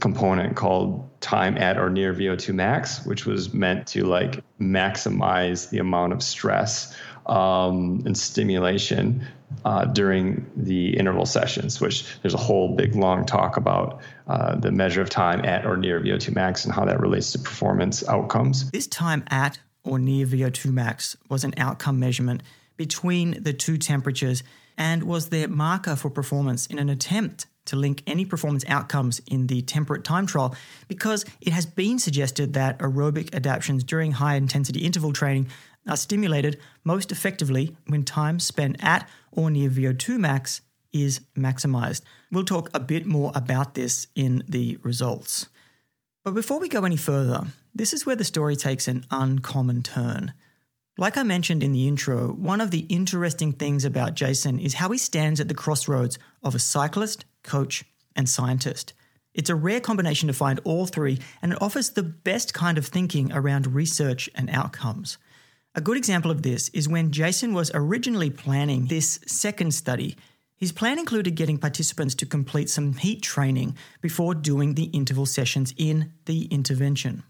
component 0.00 0.56
called 0.56 1.08
time 1.20 1.56
at 1.56 1.78
or 1.78 1.88
near 1.88 2.12
VO2 2.12 2.54
max, 2.54 3.04
which 3.06 3.26
was 3.26 3.54
meant 3.54 3.86
to 3.86 4.04
like 4.04 4.42
maximize 4.60 5.70
the 5.70 5.78
amount 5.78 6.12
of 6.12 6.22
stress 6.22 6.94
um, 7.26 8.02
and 8.04 8.16
stimulation 8.16 9.26
uh, 9.64 9.84
during 9.86 10.50
the 10.56 10.96
interval 10.96 11.26
sessions, 11.26 11.80
which 11.80 12.04
there's 12.22 12.34
a 12.34 12.38
whole 12.38 12.74
big 12.74 12.94
long 12.94 13.24
talk 13.24 13.56
about 13.56 14.00
uh, 14.26 14.56
the 14.56 14.70
measure 14.70 15.00
of 15.00 15.10
time 15.10 15.44
at 15.44 15.64
or 15.64 15.76
near 15.76 16.00
VO2 16.00 16.34
max 16.34 16.64
and 16.64 16.74
how 16.74 16.84
that 16.84 17.00
relates 17.00 17.32
to 17.32 17.38
performance 17.38 18.06
outcomes. 18.08 18.70
This 18.70 18.86
time 18.86 19.24
at 19.28 19.58
or 19.84 19.98
near 19.98 20.26
VO2 20.26 20.72
max 20.72 21.16
was 21.28 21.44
an 21.44 21.54
outcome 21.56 21.98
measurement 21.98 22.42
between 22.76 23.42
the 23.42 23.52
two 23.52 23.78
temperatures 23.78 24.42
and 24.76 25.04
was 25.04 25.28
their 25.28 25.48
marker 25.48 25.94
for 25.94 26.10
performance 26.10 26.66
in 26.66 26.78
an 26.78 26.88
attempt 26.88 27.46
to 27.66 27.76
link 27.76 28.02
any 28.06 28.24
performance 28.24 28.64
outcomes 28.68 29.20
in 29.26 29.46
the 29.46 29.62
temperate 29.62 30.04
time 30.04 30.26
trial 30.26 30.54
because 30.88 31.24
it 31.40 31.52
has 31.52 31.64
been 31.64 31.98
suggested 31.98 32.52
that 32.54 32.78
aerobic 32.78 33.34
adaptations 33.34 33.84
during 33.84 34.12
high 34.12 34.34
intensity 34.34 34.80
interval 34.80 35.12
training 35.12 35.46
are 35.86 35.96
stimulated 35.96 36.58
most 36.84 37.12
effectively 37.12 37.76
when 37.86 38.04
time 38.04 38.38
spent 38.38 38.76
at 38.82 39.08
or 39.30 39.50
near 39.50 39.68
VO2 39.68 40.18
max 40.18 40.60
is 40.92 41.20
maximized. 41.36 42.02
We'll 42.30 42.44
talk 42.44 42.70
a 42.72 42.80
bit 42.80 43.04
more 43.04 43.32
about 43.34 43.74
this 43.74 44.06
in 44.14 44.44
the 44.48 44.78
results. 44.82 45.48
But 46.24 46.34
before 46.34 46.58
we 46.58 46.68
go 46.68 46.84
any 46.84 46.96
further, 46.96 47.44
this 47.74 47.92
is 47.92 48.06
where 48.06 48.16
the 48.16 48.24
story 48.24 48.56
takes 48.56 48.88
an 48.88 49.04
uncommon 49.10 49.82
turn. 49.82 50.32
Like 50.96 51.16
I 51.16 51.24
mentioned 51.24 51.62
in 51.62 51.72
the 51.72 51.88
intro, 51.88 52.28
one 52.28 52.60
of 52.60 52.70
the 52.70 52.86
interesting 52.88 53.52
things 53.52 53.84
about 53.84 54.14
Jason 54.14 54.60
is 54.60 54.74
how 54.74 54.90
he 54.90 54.98
stands 54.98 55.40
at 55.40 55.48
the 55.48 55.54
crossroads 55.54 56.18
of 56.42 56.54
a 56.54 56.60
cyclist, 56.60 57.24
coach, 57.42 57.84
and 58.14 58.28
scientist. 58.28 58.94
It's 59.34 59.50
a 59.50 59.56
rare 59.56 59.80
combination 59.80 60.28
to 60.28 60.32
find 60.32 60.60
all 60.62 60.86
three, 60.86 61.18
and 61.42 61.52
it 61.52 61.60
offers 61.60 61.90
the 61.90 62.04
best 62.04 62.54
kind 62.54 62.78
of 62.78 62.86
thinking 62.86 63.32
around 63.32 63.74
research 63.74 64.30
and 64.36 64.48
outcomes. 64.48 65.18
A 65.76 65.80
good 65.80 65.96
example 65.96 66.30
of 66.30 66.42
this 66.42 66.68
is 66.68 66.88
when 66.88 67.10
Jason 67.10 67.52
was 67.52 67.72
originally 67.74 68.30
planning 68.30 68.86
this 68.86 69.18
second 69.26 69.74
study. 69.74 70.16
His 70.56 70.70
plan 70.70 71.00
included 71.00 71.34
getting 71.34 71.58
participants 71.58 72.14
to 72.16 72.26
complete 72.26 72.70
some 72.70 72.92
heat 72.92 73.22
training 73.22 73.76
before 74.00 74.36
doing 74.36 74.74
the 74.74 74.84
interval 74.84 75.26
sessions 75.26 75.74
in 75.76 76.12
the 76.26 76.44
intervention. 76.44 77.24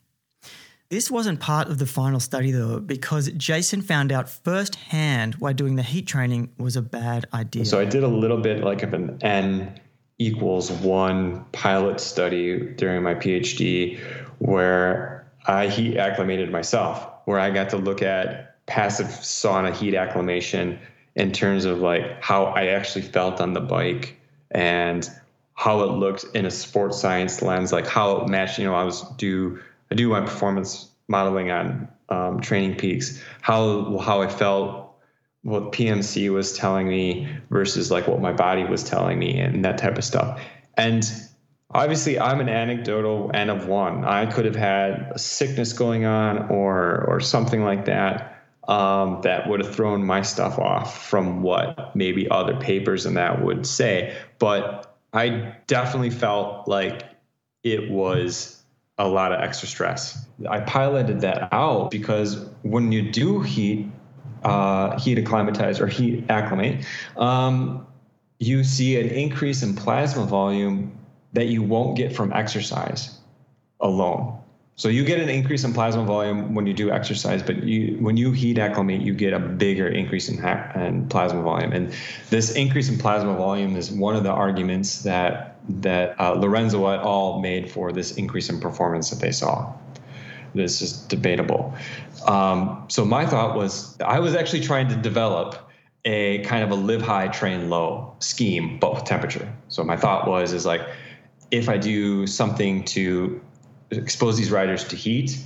This 0.90 1.10
wasn't 1.10 1.40
part 1.40 1.68
of 1.68 1.78
the 1.78 1.86
final 1.86 2.20
study 2.20 2.50
though, 2.50 2.80
because 2.80 3.32
Jason 3.32 3.80
found 3.80 4.12
out 4.12 4.28
firsthand 4.28 5.36
why 5.36 5.54
doing 5.54 5.76
the 5.76 5.82
heat 5.82 6.06
training 6.06 6.52
was 6.58 6.76
a 6.76 6.82
bad 6.82 7.24
idea. 7.32 7.64
So 7.64 7.80
I 7.80 7.86
did 7.86 8.02
a 8.02 8.08
little 8.08 8.42
bit 8.42 8.62
like 8.62 8.82
of 8.82 8.92
an 8.92 9.18
N 9.22 9.80
equals 10.18 10.70
one 10.70 11.46
pilot 11.52 11.98
study 11.98 12.74
during 12.74 13.02
my 13.02 13.14
PhD 13.14 13.98
where 14.38 15.32
I 15.46 15.68
heat 15.68 15.96
acclimated 15.96 16.52
myself, 16.52 17.10
where 17.24 17.38
I 17.38 17.50
got 17.50 17.70
to 17.70 17.76
look 17.76 18.02
at 18.02 18.64
passive 18.66 19.06
sauna 19.06 19.72
heat 19.74 19.94
acclimation 19.94 20.78
in 21.14 21.32
terms 21.32 21.64
of 21.64 21.78
like 21.78 22.22
how 22.22 22.44
I 22.44 22.68
actually 22.68 23.02
felt 23.02 23.40
on 23.40 23.52
the 23.52 23.60
bike 23.60 24.18
and 24.50 25.08
how 25.54 25.82
it 25.82 25.92
looked 25.92 26.24
in 26.34 26.46
a 26.46 26.50
sports 26.50 27.00
science 27.00 27.40
lens, 27.42 27.72
like 27.72 27.86
how 27.86 28.18
it 28.18 28.28
matched, 28.28 28.58
you 28.58 28.64
know, 28.64 28.74
I 28.74 28.84
was 28.84 29.02
do 29.16 29.60
I 29.90 29.94
do 29.94 30.08
my 30.08 30.20
performance 30.20 30.88
modeling 31.06 31.50
on 31.50 31.88
um, 32.08 32.40
TrainingPeaks, 32.40 33.22
how 33.40 33.98
how 33.98 34.22
I 34.22 34.28
felt 34.28 34.96
what 35.42 35.72
PMC 35.72 36.32
was 36.32 36.56
telling 36.56 36.88
me 36.88 37.28
versus 37.50 37.90
like 37.90 38.08
what 38.08 38.20
my 38.20 38.32
body 38.32 38.64
was 38.64 38.82
telling 38.82 39.18
me 39.18 39.38
and 39.38 39.64
that 39.64 39.78
type 39.78 39.98
of 39.98 40.04
stuff. 40.04 40.40
And 40.76 41.04
obviously 41.70 42.18
I'm 42.18 42.40
an 42.40 42.48
anecdotal 42.48 43.30
N 43.34 43.50
of 43.50 43.66
one. 43.66 44.04
I 44.04 44.26
could 44.26 44.44
have 44.44 44.56
had 44.56 45.12
a 45.14 45.18
sickness 45.18 45.72
going 45.72 46.04
on 46.04 46.48
or 46.50 47.04
or 47.08 47.20
something 47.20 47.62
like 47.62 47.86
that 47.86 48.44
um, 48.68 49.20
that 49.22 49.48
would 49.48 49.60
have 49.60 49.74
thrown 49.74 50.04
my 50.04 50.22
stuff 50.22 50.58
off 50.58 51.06
from 51.06 51.42
what 51.42 51.94
maybe 51.94 52.28
other 52.28 52.56
papers 52.56 53.06
and 53.06 53.16
that 53.16 53.44
would 53.44 53.66
say. 53.66 54.16
But 54.38 54.96
I 55.12 55.56
definitely 55.66 56.10
felt 56.10 56.66
like 56.66 57.02
it 57.62 57.90
was 57.90 58.62
a 58.98 59.08
lot 59.08 59.32
of 59.32 59.40
extra 59.40 59.68
stress. 59.68 60.26
I 60.48 60.60
piloted 60.60 61.22
that 61.22 61.48
out 61.52 61.90
because 61.90 62.46
when 62.62 62.92
you 62.92 63.10
do 63.10 63.40
heat 63.40 63.88
uh, 64.44 64.98
heat 64.98 65.18
acclimatize 65.18 65.80
or 65.80 65.86
heat 65.86 66.26
acclimate, 66.28 66.84
um, 67.16 67.86
you 68.38 68.62
see 68.62 69.00
an 69.00 69.08
increase 69.08 69.62
in 69.62 69.74
plasma 69.74 70.26
volume 70.26 70.98
that 71.34 71.46
you 71.46 71.62
won't 71.62 71.96
get 71.96 72.14
from 72.14 72.32
exercise 72.32 73.18
alone. 73.80 74.38
So 74.76 74.88
you 74.88 75.04
get 75.04 75.20
an 75.20 75.28
increase 75.28 75.62
in 75.62 75.72
plasma 75.72 76.04
volume 76.04 76.54
when 76.54 76.66
you 76.66 76.74
do 76.74 76.90
exercise, 76.90 77.44
but 77.44 77.62
you 77.62 77.96
when 78.00 78.16
you 78.16 78.32
heat 78.32 78.58
acclimate, 78.58 79.02
you 79.02 79.14
get 79.14 79.32
a 79.32 79.38
bigger 79.38 79.86
increase 79.86 80.28
in, 80.28 80.36
ha- 80.36 80.72
in 80.74 81.08
plasma 81.08 81.42
volume. 81.42 81.72
And 81.72 81.94
this 82.30 82.52
increase 82.56 82.88
in 82.88 82.98
plasma 82.98 83.36
volume 83.36 83.76
is 83.76 83.92
one 83.92 84.16
of 84.16 84.24
the 84.24 84.32
arguments 84.32 85.02
that 85.02 85.58
that 85.68 86.20
uh, 86.20 86.32
Lorenzo 86.32 86.88
et 86.88 87.00
al. 87.00 87.40
made 87.40 87.70
for 87.70 87.92
this 87.92 88.16
increase 88.16 88.50
in 88.50 88.60
performance 88.60 89.10
that 89.10 89.20
they 89.20 89.30
saw. 89.30 89.72
This 90.54 90.82
is 90.82 90.92
debatable. 91.02 91.74
Um, 92.26 92.84
so 92.88 93.04
my 93.04 93.26
thought 93.26 93.56
was 93.56 93.96
I 94.00 94.18
was 94.18 94.34
actually 94.34 94.62
trying 94.62 94.88
to 94.88 94.96
develop 94.96 95.70
a 96.04 96.40
kind 96.40 96.64
of 96.64 96.70
a 96.70 96.74
live 96.74 97.00
high, 97.00 97.28
train 97.28 97.70
low 97.70 98.14
scheme, 98.18 98.78
but 98.80 98.94
with 98.94 99.04
temperature. 99.04 99.52
So 99.68 99.84
my 99.84 99.96
thought 99.96 100.26
was 100.26 100.52
is 100.52 100.66
like 100.66 100.82
if 101.50 101.68
I 101.68 101.76
do 101.76 102.26
something 102.26 102.84
to 102.84 103.40
expose 103.90 104.36
these 104.36 104.50
riders 104.50 104.84
to 104.84 104.96
heat 104.96 105.38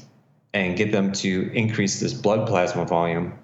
and 0.55 0.77
get 0.77 0.93
them 0.93 1.13
to 1.13 1.51
increase 1.53 2.01
this 2.01 2.15
blood 2.15 2.49
plasma 2.49 2.85
volume, 2.85 3.39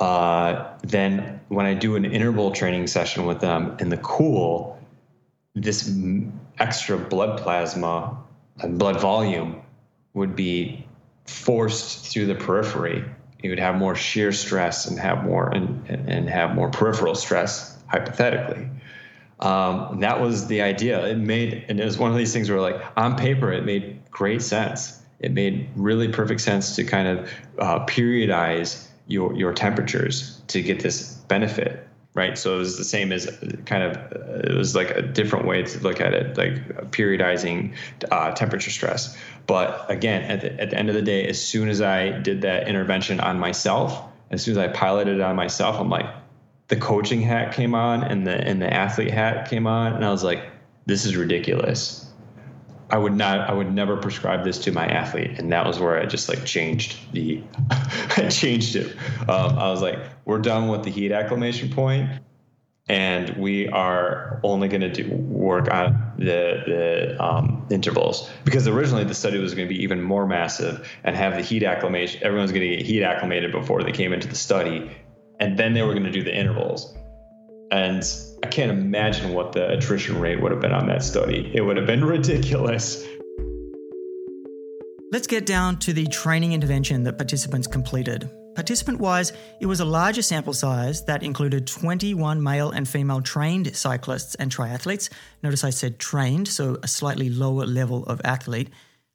uh, 0.00 0.76
then 0.82 1.40
when 1.48 1.66
I 1.66 1.74
do 1.74 1.96
an 1.96 2.04
interval 2.04 2.50
training 2.50 2.86
session 2.86 3.26
with 3.26 3.40
them 3.40 3.76
in 3.78 3.88
the 3.88 3.98
cool, 3.98 4.78
this 5.54 5.96
extra 6.58 6.98
blood 6.98 7.38
plasma 7.40 8.18
and 8.58 8.78
blood 8.78 9.00
volume 9.00 9.62
would 10.14 10.34
be 10.34 10.84
forced 11.26 12.12
through 12.12 12.26
the 12.26 12.34
periphery, 12.34 13.04
you 13.42 13.50
would 13.50 13.58
have 13.58 13.76
more 13.76 13.94
shear 13.94 14.32
stress 14.32 14.86
and 14.86 14.98
have 14.98 15.24
more 15.24 15.48
and, 15.50 15.88
and 15.88 16.28
have 16.28 16.54
more 16.54 16.70
peripheral 16.70 17.14
stress 17.14 17.76
hypothetically. 17.86 18.68
Um, 19.42 20.00
that 20.00 20.20
was 20.20 20.46
the 20.46 20.62
idea. 20.62 21.04
It 21.06 21.18
made 21.18 21.66
and 21.68 21.80
it 21.80 21.84
was 21.84 21.98
one 21.98 22.10
of 22.12 22.16
these 22.16 22.32
things 22.32 22.48
where 22.48 22.60
like 22.60 22.80
on 22.96 23.16
paper 23.16 23.52
it 23.52 23.64
made 23.64 24.00
great 24.10 24.40
sense. 24.40 25.00
It 25.18 25.32
made 25.32 25.68
really 25.76 26.08
perfect 26.08 26.40
sense 26.40 26.76
to 26.76 26.84
kind 26.84 27.08
of 27.08 27.30
uh, 27.58 27.84
periodize 27.86 28.86
your 29.08 29.34
your 29.34 29.52
temperatures 29.52 30.40
to 30.48 30.62
get 30.62 30.80
this 30.80 31.14
benefit 31.28 31.88
right? 32.14 32.36
So 32.36 32.56
it 32.56 32.58
was 32.58 32.76
the 32.76 32.84
same 32.84 33.10
as 33.10 33.26
kind 33.64 33.82
of 33.82 34.12
it 34.44 34.54
was 34.54 34.74
like 34.74 34.90
a 34.90 35.02
different 35.02 35.46
way 35.46 35.62
to 35.62 35.80
look 35.80 36.00
at 36.00 36.12
it, 36.12 36.36
like 36.36 36.90
periodizing 36.90 37.74
uh, 38.10 38.32
temperature 38.32 38.70
stress. 38.70 39.16
But 39.46 39.90
again, 39.90 40.22
at 40.30 40.42
the, 40.42 40.60
at 40.60 40.70
the 40.70 40.78
end 40.78 40.88
of 40.88 40.94
the 40.94 41.02
day, 41.02 41.26
as 41.26 41.42
soon 41.42 41.68
as 41.68 41.80
I 41.80 42.10
did 42.10 42.42
that 42.42 42.68
intervention 42.68 43.18
on 43.20 43.38
myself, 43.38 43.98
as 44.30 44.42
soon 44.42 44.52
as 44.52 44.58
I 44.58 44.68
piloted 44.68 45.16
it 45.16 45.22
on 45.22 45.36
myself, 45.36 45.80
I'm 45.80 45.88
like, 45.88 46.06
the 46.72 46.80
coaching 46.80 47.20
hat 47.20 47.52
came 47.52 47.74
on 47.74 48.02
and 48.02 48.26
the 48.26 48.32
and 48.32 48.62
the 48.62 48.72
athlete 48.72 49.10
hat 49.10 49.50
came 49.50 49.66
on, 49.66 49.92
and 49.92 50.02
I 50.02 50.10
was 50.10 50.24
like, 50.24 50.42
this 50.86 51.04
is 51.04 51.14
ridiculous. 51.14 52.10
I 52.88 52.96
would 52.96 53.12
not, 53.12 53.40
I 53.50 53.52
would 53.52 53.70
never 53.70 53.98
prescribe 53.98 54.42
this 54.42 54.56
to 54.60 54.72
my 54.72 54.86
athlete. 54.86 55.38
And 55.38 55.52
that 55.52 55.66
was 55.66 55.78
where 55.78 56.00
I 56.00 56.06
just 56.06 56.30
like 56.30 56.46
changed 56.46 56.96
the, 57.12 57.42
I 57.70 58.28
changed 58.30 58.76
it. 58.76 58.96
Um, 59.28 59.58
I 59.58 59.70
was 59.70 59.82
like, 59.82 59.98
we're 60.24 60.38
done 60.38 60.68
with 60.68 60.82
the 60.82 60.90
heat 60.90 61.12
acclimation 61.12 61.68
point 61.68 62.08
and 62.88 63.36
we 63.36 63.68
are 63.68 64.40
only 64.42 64.68
going 64.68 64.80
to 64.80 64.92
do 64.92 65.10
work 65.14 65.70
on 65.70 66.12
the, 66.16 66.62
the 66.66 67.22
um, 67.22 67.66
intervals 67.70 68.30
because 68.44 68.66
originally 68.66 69.04
the 69.04 69.14
study 69.14 69.38
was 69.38 69.54
going 69.54 69.68
to 69.68 69.74
be 69.74 69.82
even 69.82 70.00
more 70.00 70.26
massive 70.26 70.90
and 71.04 71.16
have 71.16 71.34
the 71.34 71.42
heat 71.42 71.64
acclimation. 71.64 72.22
Everyone's 72.22 72.50
going 72.50 72.68
to 72.68 72.76
get 72.76 72.86
heat 72.86 73.02
acclimated 73.02 73.52
before 73.52 73.82
they 73.82 73.92
came 73.92 74.12
into 74.12 74.28
the 74.28 74.36
study. 74.36 74.90
And 75.42 75.58
then 75.58 75.74
they 75.74 75.82
were 75.82 75.90
going 75.90 76.04
to 76.04 76.12
do 76.12 76.22
the 76.22 76.32
intervals. 76.32 76.96
And 77.72 78.08
I 78.44 78.46
can't 78.46 78.70
imagine 78.70 79.34
what 79.34 79.50
the 79.50 79.70
attrition 79.70 80.20
rate 80.20 80.40
would 80.40 80.52
have 80.52 80.60
been 80.60 80.70
on 80.70 80.86
that 80.86 81.02
study. 81.02 81.50
It 81.52 81.62
would 81.62 81.76
have 81.76 81.84
been 81.84 82.04
ridiculous. 82.16 83.04
Let's 85.10 85.26
get 85.26 85.44
down 85.44 85.80
to 85.80 85.92
the 85.92 86.06
training 86.06 86.52
intervention 86.52 87.02
that 87.02 87.18
participants 87.18 87.66
completed. 87.66 88.30
Participant 88.54 89.00
wise, 89.00 89.32
it 89.60 89.66
was 89.66 89.80
a 89.80 89.84
larger 89.84 90.22
sample 90.22 90.52
size 90.52 91.04
that 91.06 91.24
included 91.24 91.66
21 91.66 92.40
male 92.40 92.70
and 92.70 92.88
female 92.88 93.20
trained 93.20 93.74
cyclists 93.74 94.36
and 94.36 94.48
triathletes. 94.48 95.10
Notice 95.42 95.64
I 95.64 95.70
said 95.70 95.98
trained, 95.98 96.46
so 96.46 96.78
a 96.84 96.88
slightly 96.88 97.30
lower 97.30 97.66
level 97.66 98.06
of 98.06 98.20
athlete. 98.24 98.68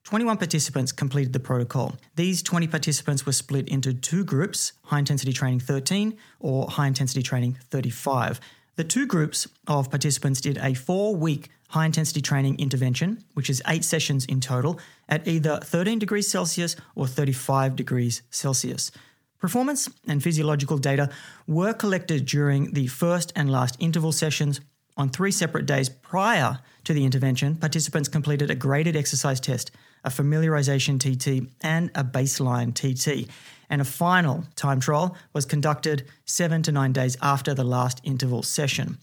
21 0.08 0.38
participants 0.38 0.94
completed 0.94 1.34
the 1.34 1.40
protocol. 1.42 1.94
These 2.16 2.42
20 2.42 2.68
participants 2.68 3.26
were 3.26 3.34
split 3.34 3.68
into 3.68 3.94
two 3.94 4.24
groups 4.24 4.72
high 4.86 5.00
intensity 5.00 5.34
training 5.34 5.60
13 5.60 6.16
or 6.40 6.70
high 6.70 6.88
intensity 6.88 7.22
training 7.22 7.58
35. 7.72 8.40
The 8.78 8.86
two 8.86 9.06
groups 9.06 9.50
of 9.68 9.90
participants 9.90 10.40
did 10.40 10.60
a 10.60 10.74
four 10.76 11.14
week 11.14 11.50
high 11.72 11.88
intensity 11.88 12.22
training 12.22 12.58
intervention, 12.58 13.26
which 13.34 13.50
is 13.50 13.62
eight 13.68 13.84
sessions 13.84 14.24
in 14.24 14.40
total, 14.40 14.80
at 15.10 15.28
either 15.28 15.60
13 15.62 16.00
degrees 16.00 16.32
Celsius 16.32 16.78
or 16.96 17.06
35 17.06 17.76
degrees 17.76 18.22
Celsius. 18.32 18.92
Performance 19.40 19.90
and 20.08 20.24
physiological 20.24 20.78
data 20.78 21.10
were 21.48 21.74
collected 21.74 22.26
during 22.26 22.72
the 22.72 22.88
first 22.88 23.34
and 23.36 23.52
last 23.52 23.76
interval 23.82 24.14
sessions. 24.14 24.62
On 24.96 25.10
three 25.10 25.32
separate 25.32 25.66
days 25.66 25.90
prior 25.90 26.60
to 26.86 26.94
the 26.94 27.04
intervention, 27.04 27.56
participants 27.56 28.08
completed 28.08 28.50
a 28.50 28.56
graded 28.56 28.96
exercise 28.96 29.42
test 29.42 29.70
a 30.08 30.10
familiarization 30.10 30.98
TT, 31.00 31.52
and 31.62 31.92
a 31.94 32.04
baseline 32.04 32.74
TT. 32.74 33.30
And 33.70 33.82
a 33.82 33.86
final 33.86 34.46
time 34.56 34.80
trial 34.80 35.18
was 35.34 35.46
conducted 35.46 36.06
seven 36.26 36.64
to 36.64 36.72
nine 36.72 36.94
days 36.94 37.18
after 37.22 37.54
the 37.54 37.66
last 37.66 38.00
interval 38.06 38.42
session. 38.42 38.98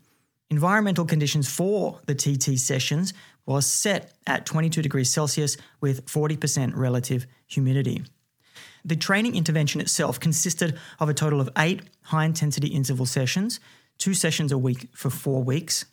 Environmental 0.51 1.05
conditions 1.05 1.49
for 1.49 2.01
the 2.07 2.15
TT 2.15 2.59
sessions 2.59 3.13
was 3.45 3.67
set 3.67 4.15
at 4.27 4.47
22 4.47 4.81
degrees 4.81 5.11
Celsius 5.11 5.59
with 5.81 6.07
40% 6.07 6.75
relative 6.75 7.27
humidity. 7.47 8.03
The 8.87 8.97
training 8.97 9.37
intervention 9.37 9.83
itself 9.83 10.19
consisted 10.19 10.79
of 10.99 11.11
a 11.11 11.15
total 11.15 11.41
of 11.41 11.51
eight 11.59 11.83
high 12.03 12.25
intensity 12.25 12.69
interval 12.69 13.07
sessions, 13.07 13.61
two 13.99 14.15
sessions 14.15 14.53
a 14.53 14.59
week 14.59 14.89
for 14.95 15.11
four 15.11 15.43
weeks. 15.43 15.85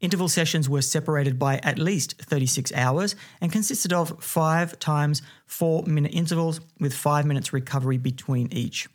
Interval 0.00 0.30
sessions 0.30 0.66
were 0.66 0.80
separated 0.80 1.38
by 1.38 1.58
at 1.58 1.78
least 1.78 2.22
36 2.22 2.72
hours 2.72 3.14
and 3.38 3.52
consisted 3.52 3.92
of 3.92 4.22
five 4.22 4.78
times 4.78 5.20
four 5.44 5.82
minute 5.82 6.14
intervals 6.14 6.60
with 6.78 6.94
five 6.94 7.26
minutes 7.26 7.52
recovery 7.52 7.98
between 7.98 8.50
each. 8.50 8.88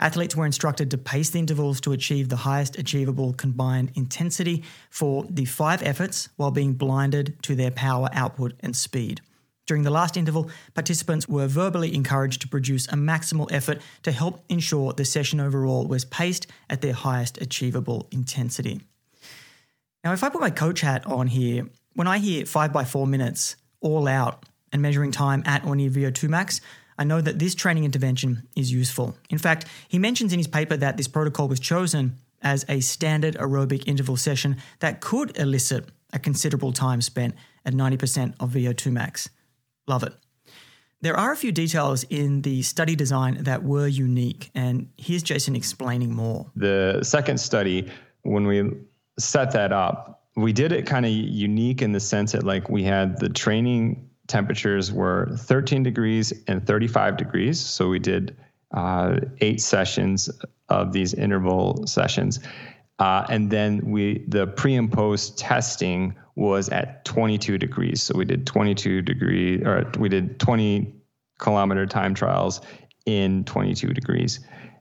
Athletes 0.00 0.34
were 0.34 0.46
instructed 0.46 0.90
to 0.90 0.96
pace 0.96 1.28
the 1.28 1.38
intervals 1.38 1.82
to 1.82 1.92
achieve 1.92 2.30
the 2.30 2.36
highest 2.36 2.78
achievable 2.78 3.34
combined 3.34 3.92
intensity 3.94 4.64
for 4.88 5.26
the 5.28 5.44
five 5.44 5.82
efforts 5.82 6.30
while 6.36 6.50
being 6.50 6.72
blinded 6.72 7.36
to 7.42 7.54
their 7.54 7.70
power 7.70 8.08
output 8.14 8.54
and 8.60 8.74
speed. 8.74 9.20
During 9.66 9.82
the 9.82 9.90
last 9.90 10.16
interval, 10.16 10.50
participants 10.72 11.28
were 11.28 11.46
verbally 11.46 11.94
encouraged 11.94 12.40
to 12.40 12.48
produce 12.48 12.86
a 12.88 12.92
maximal 12.92 13.52
effort 13.52 13.82
to 14.02 14.12
help 14.12 14.42
ensure 14.48 14.94
the 14.94 15.04
session 15.04 15.40
overall 15.40 15.86
was 15.86 16.06
paced 16.06 16.46
at 16.70 16.80
their 16.80 16.94
highest 16.94 17.38
achievable 17.42 18.08
intensity. 18.10 18.80
Now, 20.04 20.12
if 20.12 20.22
I 20.22 20.28
put 20.28 20.40
my 20.40 20.50
coach 20.50 20.80
hat 20.80 21.06
on 21.06 21.26
here, 21.26 21.66
when 21.94 22.06
I 22.06 22.18
hear 22.18 22.46
5 22.46 22.72
by 22.72 22.84
4 22.84 23.06
minutes 23.06 23.56
all 23.80 24.06
out 24.06 24.44
and 24.72 24.80
measuring 24.80 25.10
time 25.10 25.42
at 25.44 25.64
or 25.64 25.74
near 25.74 25.90
VO2 25.90 26.28
max, 26.28 26.60
I 26.98 27.04
know 27.04 27.20
that 27.20 27.38
this 27.38 27.54
training 27.54 27.84
intervention 27.84 28.48
is 28.56 28.72
useful. 28.72 29.16
In 29.30 29.38
fact, 29.38 29.66
he 29.88 29.98
mentions 29.98 30.32
in 30.32 30.38
his 30.38 30.48
paper 30.48 30.76
that 30.76 30.96
this 30.96 31.08
protocol 31.08 31.48
was 31.48 31.60
chosen 31.60 32.16
as 32.42 32.64
a 32.68 32.80
standard 32.80 33.36
aerobic 33.36 33.84
interval 33.86 34.16
session 34.16 34.56
that 34.80 35.00
could 35.00 35.36
elicit 35.36 35.88
a 36.12 36.18
considerable 36.18 36.72
time 36.72 37.00
spent 37.00 37.34
at 37.64 37.74
90% 37.74 38.34
of 38.40 38.50
VO2 38.50 38.92
max. 38.92 39.28
Love 39.86 40.02
it. 40.02 40.14
There 41.00 41.16
are 41.16 41.32
a 41.32 41.36
few 41.36 41.52
details 41.52 42.04
in 42.04 42.42
the 42.42 42.62
study 42.62 42.96
design 42.96 43.44
that 43.44 43.62
were 43.62 43.86
unique, 43.86 44.50
and 44.54 44.88
here's 44.96 45.22
Jason 45.22 45.54
explaining 45.54 46.12
more. 46.12 46.50
The 46.56 47.00
second 47.02 47.38
study, 47.38 47.88
when 48.22 48.46
we 48.48 48.72
set 49.18 49.52
that 49.52 49.72
up, 49.72 50.24
we 50.36 50.52
did 50.52 50.72
it 50.72 50.86
kind 50.86 51.04
of 51.04 51.12
unique 51.12 51.82
in 51.82 51.92
the 51.92 52.00
sense 52.00 52.32
that 52.32 52.44
like 52.44 52.70
we 52.70 52.84
had 52.84 53.18
the 53.18 53.28
training 53.28 54.08
temperatures 54.28 54.92
were 54.92 55.30
13 55.36 55.82
degrees 55.82 56.32
and 56.46 56.64
35 56.66 57.16
degrees. 57.16 57.58
So 57.60 57.88
we 57.88 57.98
did 57.98 58.36
uh, 58.72 59.20
eight 59.40 59.60
sessions 59.60 60.30
of 60.68 60.92
these 60.92 61.14
interval 61.14 61.86
sessions. 61.86 62.38
Uh, 62.98 63.24
and 63.28 63.50
then 63.50 63.90
we 63.90 64.24
the 64.28 64.46
pre 64.46 64.74
and 64.74 64.92
post 64.92 65.38
testing 65.38 66.14
was 66.34 66.68
at 66.68 67.04
22 67.04 67.58
degrees. 67.58 68.02
So 68.02 68.16
we 68.16 68.24
did 68.24 68.46
22 68.46 69.02
degree 69.02 69.62
or 69.64 69.90
we 69.98 70.08
did 70.08 70.38
20 70.38 70.94
kilometer 71.38 71.86
time 71.86 72.14
trials 72.14 72.60
in 73.06 73.44
22 73.44 73.92
degrees. 73.92 74.40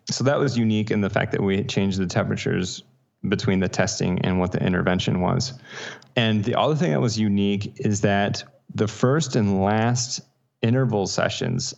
So 0.09 0.23
that 0.23 0.39
was 0.39 0.57
unique 0.57 0.91
in 0.91 1.01
the 1.01 1.09
fact 1.09 1.31
that 1.31 1.41
we 1.41 1.63
changed 1.63 1.99
the 1.99 2.07
temperatures 2.07 2.83
between 3.29 3.59
the 3.59 3.67
testing 3.67 4.19
and 4.21 4.39
what 4.39 4.51
the 4.51 4.63
intervention 4.63 5.21
was. 5.21 5.53
And 6.15 6.43
the 6.43 6.55
other 6.55 6.75
thing 6.75 6.91
that 6.91 7.01
was 7.01 7.19
unique 7.19 7.73
is 7.77 8.01
that 8.01 8.43
the 8.73 8.87
first 8.87 9.35
and 9.35 9.63
last 9.63 10.21
interval 10.61 11.07
sessions 11.07 11.73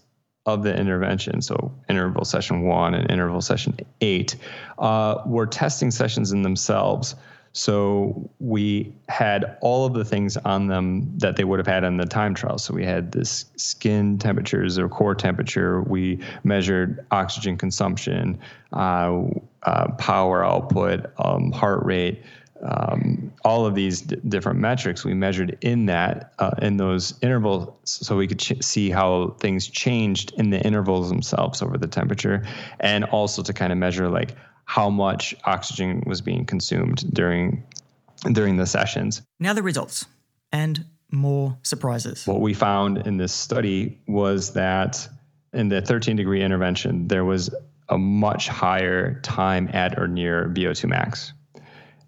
of 0.45 0.63
the 0.63 0.75
intervention, 0.75 1.41
so 1.41 1.71
interval 1.89 2.25
session 2.25 2.63
one 2.63 2.93
and 2.93 3.09
interval 3.12 3.41
session 3.41 3.77
eight, 4.01 4.35
uh, 4.79 5.21
were 5.25 5.45
testing 5.45 5.91
sessions 5.91 6.31
in 6.31 6.41
themselves. 6.41 7.15
So 7.60 8.30
we 8.39 8.93
had 9.10 9.58
all 9.60 9.86
of 9.86 9.93
the 9.93 10.06
things 10.06 10.38
on 10.38 10.67
them 10.67 11.17
that 11.17 11.36
they 11.36 11.43
would 11.43 11.60
have 11.60 11.67
had 11.67 11.84
on 11.84 11.98
the 11.98 12.06
time 12.06 12.34
trial. 12.34 12.58
So 12.58 12.74
we 12.74 12.86
had 12.86 13.12
this 13.12 13.48
skin 13.58 14.17
temperatures 14.17 14.80
or 14.80 14.88
core 14.88 15.13
temperature. 15.13 15.82
We 15.82 16.22
measured 16.45 17.06
oxygen 17.12 17.58
consumption, 17.58 18.39
uh, 18.72 19.24
uh, 19.63 19.91
power 19.98 20.45
output, 20.45 21.08
um, 21.17 21.52
heart 21.52 21.84
rate, 21.84 22.24
um, 22.62 23.34
all 23.43 23.65
of 23.65 23.76
these 23.76 24.02
d- 24.02 24.17
different 24.28 24.60
metrics 24.60 25.04
we 25.04 25.13
measured 25.13 25.58
in 25.62 25.86
that 25.88 26.34
uh, 26.39 26.52
in 26.62 26.76
those 26.78 27.13
intervals 27.22 27.74
so 27.84 28.17
we 28.17 28.28
could 28.28 28.39
ch- 28.39 28.62
see 28.62 28.89
how 28.89 29.30
things 29.39 29.65
changed 29.65 30.34
in 30.38 30.50
the 30.50 30.60
intervals 30.60 31.08
themselves 31.08 31.62
over 31.62 31.78
the 31.78 31.88
temperature 31.88 32.43
and 32.82 33.06
also 33.06 33.41
to 33.43 33.54
kind 33.54 33.72
of 33.72 33.78
measure 33.78 34.10
like 34.10 34.36
how 34.69 34.89
much 34.89 35.36
oxygen 35.45 36.03
was 36.05 36.21
being 36.21 36.45
consumed 36.45 37.03
during 37.13 37.63
during 38.32 38.58
the 38.58 38.65
sessions 38.65 39.21
now 39.39 39.53
the 39.53 39.63
results 39.63 40.05
and 40.51 40.86
more 41.12 41.58
surprises 41.63 42.27
what 42.27 42.41
we 42.41 42.53
found 42.53 42.97
in 43.08 43.17
this 43.17 43.34
study 43.34 43.97
was 44.08 44.53
that 44.53 45.08
in 45.53 45.69
the 45.69 45.82
13 45.82 46.15
degree 46.15 46.43
intervention 46.43 47.08
there 47.08 47.25
was 47.25 47.49
a 47.89 47.97
much 47.97 48.47
higher 48.47 49.19
time 49.21 49.69
at 49.73 49.97
or 49.97 50.08
near 50.08 50.49
vo2 50.49 50.88
max 50.88 51.34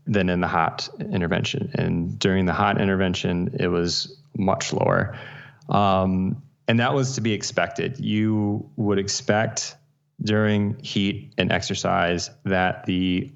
than 0.08 0.30
in 0.30 0.42
the 0.42 0.48
hot 0.48 0.90
intervention. 1.00 1.72
And 1.76 2.18
during 2.18 2.46
the 2.46 2.54
hot 2.54 2.80
intervention, 2.82 3.56
it 3.60 3.68
was 3.68 4.18
much 4.38 4.74
lower. 4.74 5.18
Um, 5.70 6.42
and 6.68 6.80
that 6.80 6.94
was 6.94 7.16
to 7.16 7.22
be 7.22 7.34
expected. 7.34 8.00
You 8.00 8.70
would 8.76 9.00
expect 9.00 9.76
during 10.24 10.78
heat 10.84 11.34
and 11.38 11.52
exercise 11.52 12.30
that 12.46 12.86
the 12.86 13.32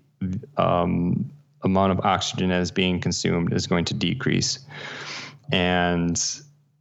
um, 0.58 1.32
amount 1.64 1.92
of 1.92 2.00
oxygen 2.06 2.50
that 2.50 2.62
is 2.62 2.72
being 2.72 3.00
consumed 3.00 3.54
is 3.54 3.68
going 3.68 3.86
to 3.86 3.94
decrease. 3.94 4.60
And 5.52 6.22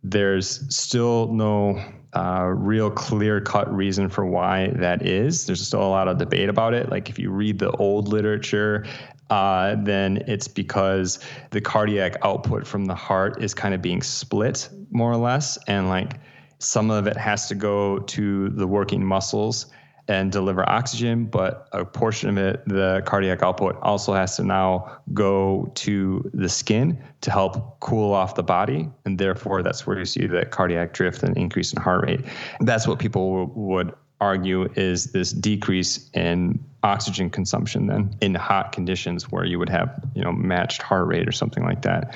there's 0.03 0.65
still 0.75 1.33
no 1.33 1.83
uh, 2.15 2.45
real 2.55 2.91
clear 2.91 3.41
cut 3.41 3.75
reason 3.75 4.09
for 4.09 4.25
why 4.25 4.69
that 4.77 5.07
is. 5.07 5.47
There's 5.47 5.67
still 5.67 5.83
a 5.83 5.89
lot 5.89 6.07
of 6.07 6.19
debate 6.19 6.49
about 6.49 6.75
it. 6.75 6.91
Like 6.91 7.09
if 7.09 7.19
you 7.19 7.31
read 7.31 7.59
the 7.59 7.71
old 7.73 8.09
literature, 8.09 8.87
uh, 9.31 9.77
then 9.79 10.23
it's 10.29 10.47
because 10.47 11.19
the 11.51 11.61
cardiac 11.61 12.17
output 12.23 12.67
from 12.67 12.85
the 12.85 12.95
heart 12.95 13.43
is 13.43 13.55
kind 13.55 13.75
of 13.75 13.83
being 13.83 14.03
split 14.03 14.69
more 14.91 15.11
or 15.11 15.17
less. 15.17 15.59
And 15.67 15.89
like 15.89 16.21
some 16.59 16.91
of 16.91 17.07
it 17.07 17.17
has 17.17 17.49
to 17.49 17.55
go 17.55 17.99
to 17.99 18.51
the 18.51 18.67
working 18.67 19.05
muscles 19.05 19.67
and 20.09 20.31
deliver 20.31 20.69
oxygen, 20.69 21.25
but 21.25 21.69
a 21.73 21.85
portion 21.85 22.29
of 22.29 22.37
it, 22.37 22.63
the 22.67 23.03
cardiac 23.07 23.43
output, 23.43 23.77
also 23.81 24.13
has 24.13 24.37
to 24.37 24.45
now 24.45 24.99
go 25.15 25.71
to 25.77 26.31
the 26.35 26.49
skin 26.49 27.03
to 27.23 27.31
help 27.31 27.81
cool 27.81 28.13
off 28.13 28.35
the 28.35 28.43
body. 28.43 28.89
And 29.05 29.19
therefore, 29.19 29.63
that's 29.63 29.87
where 29.87 29.99
you 29.99 30.05
see 30.05 30.27
the 30.27 30.45
cardiac 30.45 30.93
drift 30.93 31.23
and 31.23 31.37
increase 31.37 31.73
in 31.73 31.81
heart 31.81 32.05
rate. 32.07 32.21
That's 32.61 32.87
what 32.87 32.99
people 32.99 33.47
would 33.47 33.95
argue 34.21 34.71
is 34.75 35.13
this 35.13 35.33
decrease 35.33 36.11
in 36.15 36.63
oxygen 36.83 37.31
consumption 37.31 37.87
then 37.87 38.15
in 38.21 38.35
hot 38.35 38.73
conditions 38.73 39.31
where 39.31 39.45
you 39.45 39.59
would 39.59 39.69
have 39.69 39.93
you 40.15 40.23
know 40.23 40.33
matched 40.33 40.83
heart 40.83 41.07
rate 41.07 41.27
or 41.27 41.33
something 41.33 41.65
like 41.65 41.83
that 41.83 42.15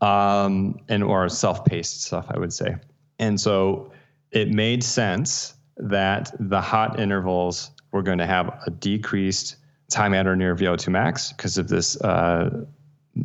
um, 0.00 0.78
and 0.88 1.02
or 1.04 1.28
self-paced 1.28 2.02
stuff 2.02 2.26
i 2.30 2.38
would 2.38 2.52
say 2.52 2.74
and 3.18 3.40
so 3.40 3.90
it 4.32 4.50
made 4.50 4.82
sense 4.82 5.54
that 5.76 6.34
the 6.38 6.60
hot 6.60 7.00
intervals 7.00 7.70
were 7.92 8.02
going 8.02 8.18
to 8.18 8.26
have 8.26 8.58
a 8.66 8.70
decreased 8.70 9.56
time 9.90 10.14
at 10.14 10.26
or 10.26 10.36
near 10.36 10.54
vo2 10.56 10.88
max 10.88 11.32
because 11.32 11.58
of 11.58 11.68
this 11.68 12.00
uh, 12.00 12.64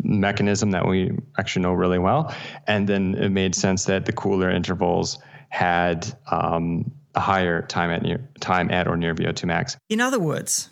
mechanism 0.03 0.71
that 0.71 0.88
we 0.88 1.12
actually 1.38 1.62
know 1.62 1.73
really 1.73 1.99
well 1.99 2.33
and 2.67 2.88
then 2.88 3.15
it 3.15 3.29
made 3.29 3.55
sense 3.55 3.85
that 3.85 4.05
the 4.05 4.12
cooler 4.12 4.49
intervals 4.49 5.17
had 5.49 6.15
um, 6.31 6.91
a 7.15 7.19
higher 7.19 7.62
time 7.63 7.89
at 7.89 8.01
near, 8.01 8.29
time 8.39 8.71
at 8.71 8.88
or 8.88 8.95
near 8.95 9.13
VO2 9.13 9.45
max. 9.45 9.77
In 9.89 9.99
other 9.99 10.19
words, 10.19 10.69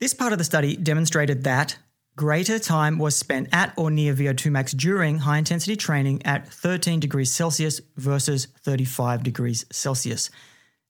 this 0.00 0.14
part 0.14 0.32
of 0.32 0.38
the 0.38 0.44
study 0.44 0.76
demonstrated 0.76 1.44
that 1.44 1.78
greater 2.16 2.58
time 2.58 2.98
was 2.98 3.16
spent 3.16 3.48
at 3.52 3.72
or 3.76 3.90
near 3.90 4.14
VO2 4.14 4.50
max 4.50 4.72
during 4.72 5.18
high 5.18 5.38
intensity 5.38 5.76
training 5.76 6.24
at 6.26 6.46
13 6.48 7.00
degrees 7.00 7.32
Celsius 7.32 7.80
versus 7.96 8.48
35 8.64 9.22
degrees 9.22 9.64
Celsius. 9.70 10.30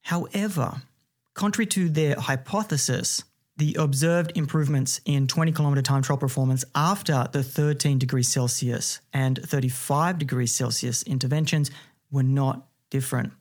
However, 0.03 0.83
contrary 1.35 1.67
to 1.67 1.89
their 1.89 2.17
hypothesis, 2.17 3.25
the 3.57 3.77
observed 3.79 4.33
improvements 4.35 5.01
in 5.05 5.27
20 5.27 5.53
kilometer 5.53 5.83
time 5.83 6.03
trial 6.03 6.19
performance 6.19 6.65
after 6.75 7.27
the 7.33 7.43
13 7.43 7.99
degrees 7.99 8.29
Celsius 8.29 9.01
and 9.13 9.39
35 9.45 10.19
degrees 10.19 10.55
Celsius 10.55 11.03
interventions 11.05 11.71
were 12.11 12.23
not 12.23 12.67
different. 12.91 13.33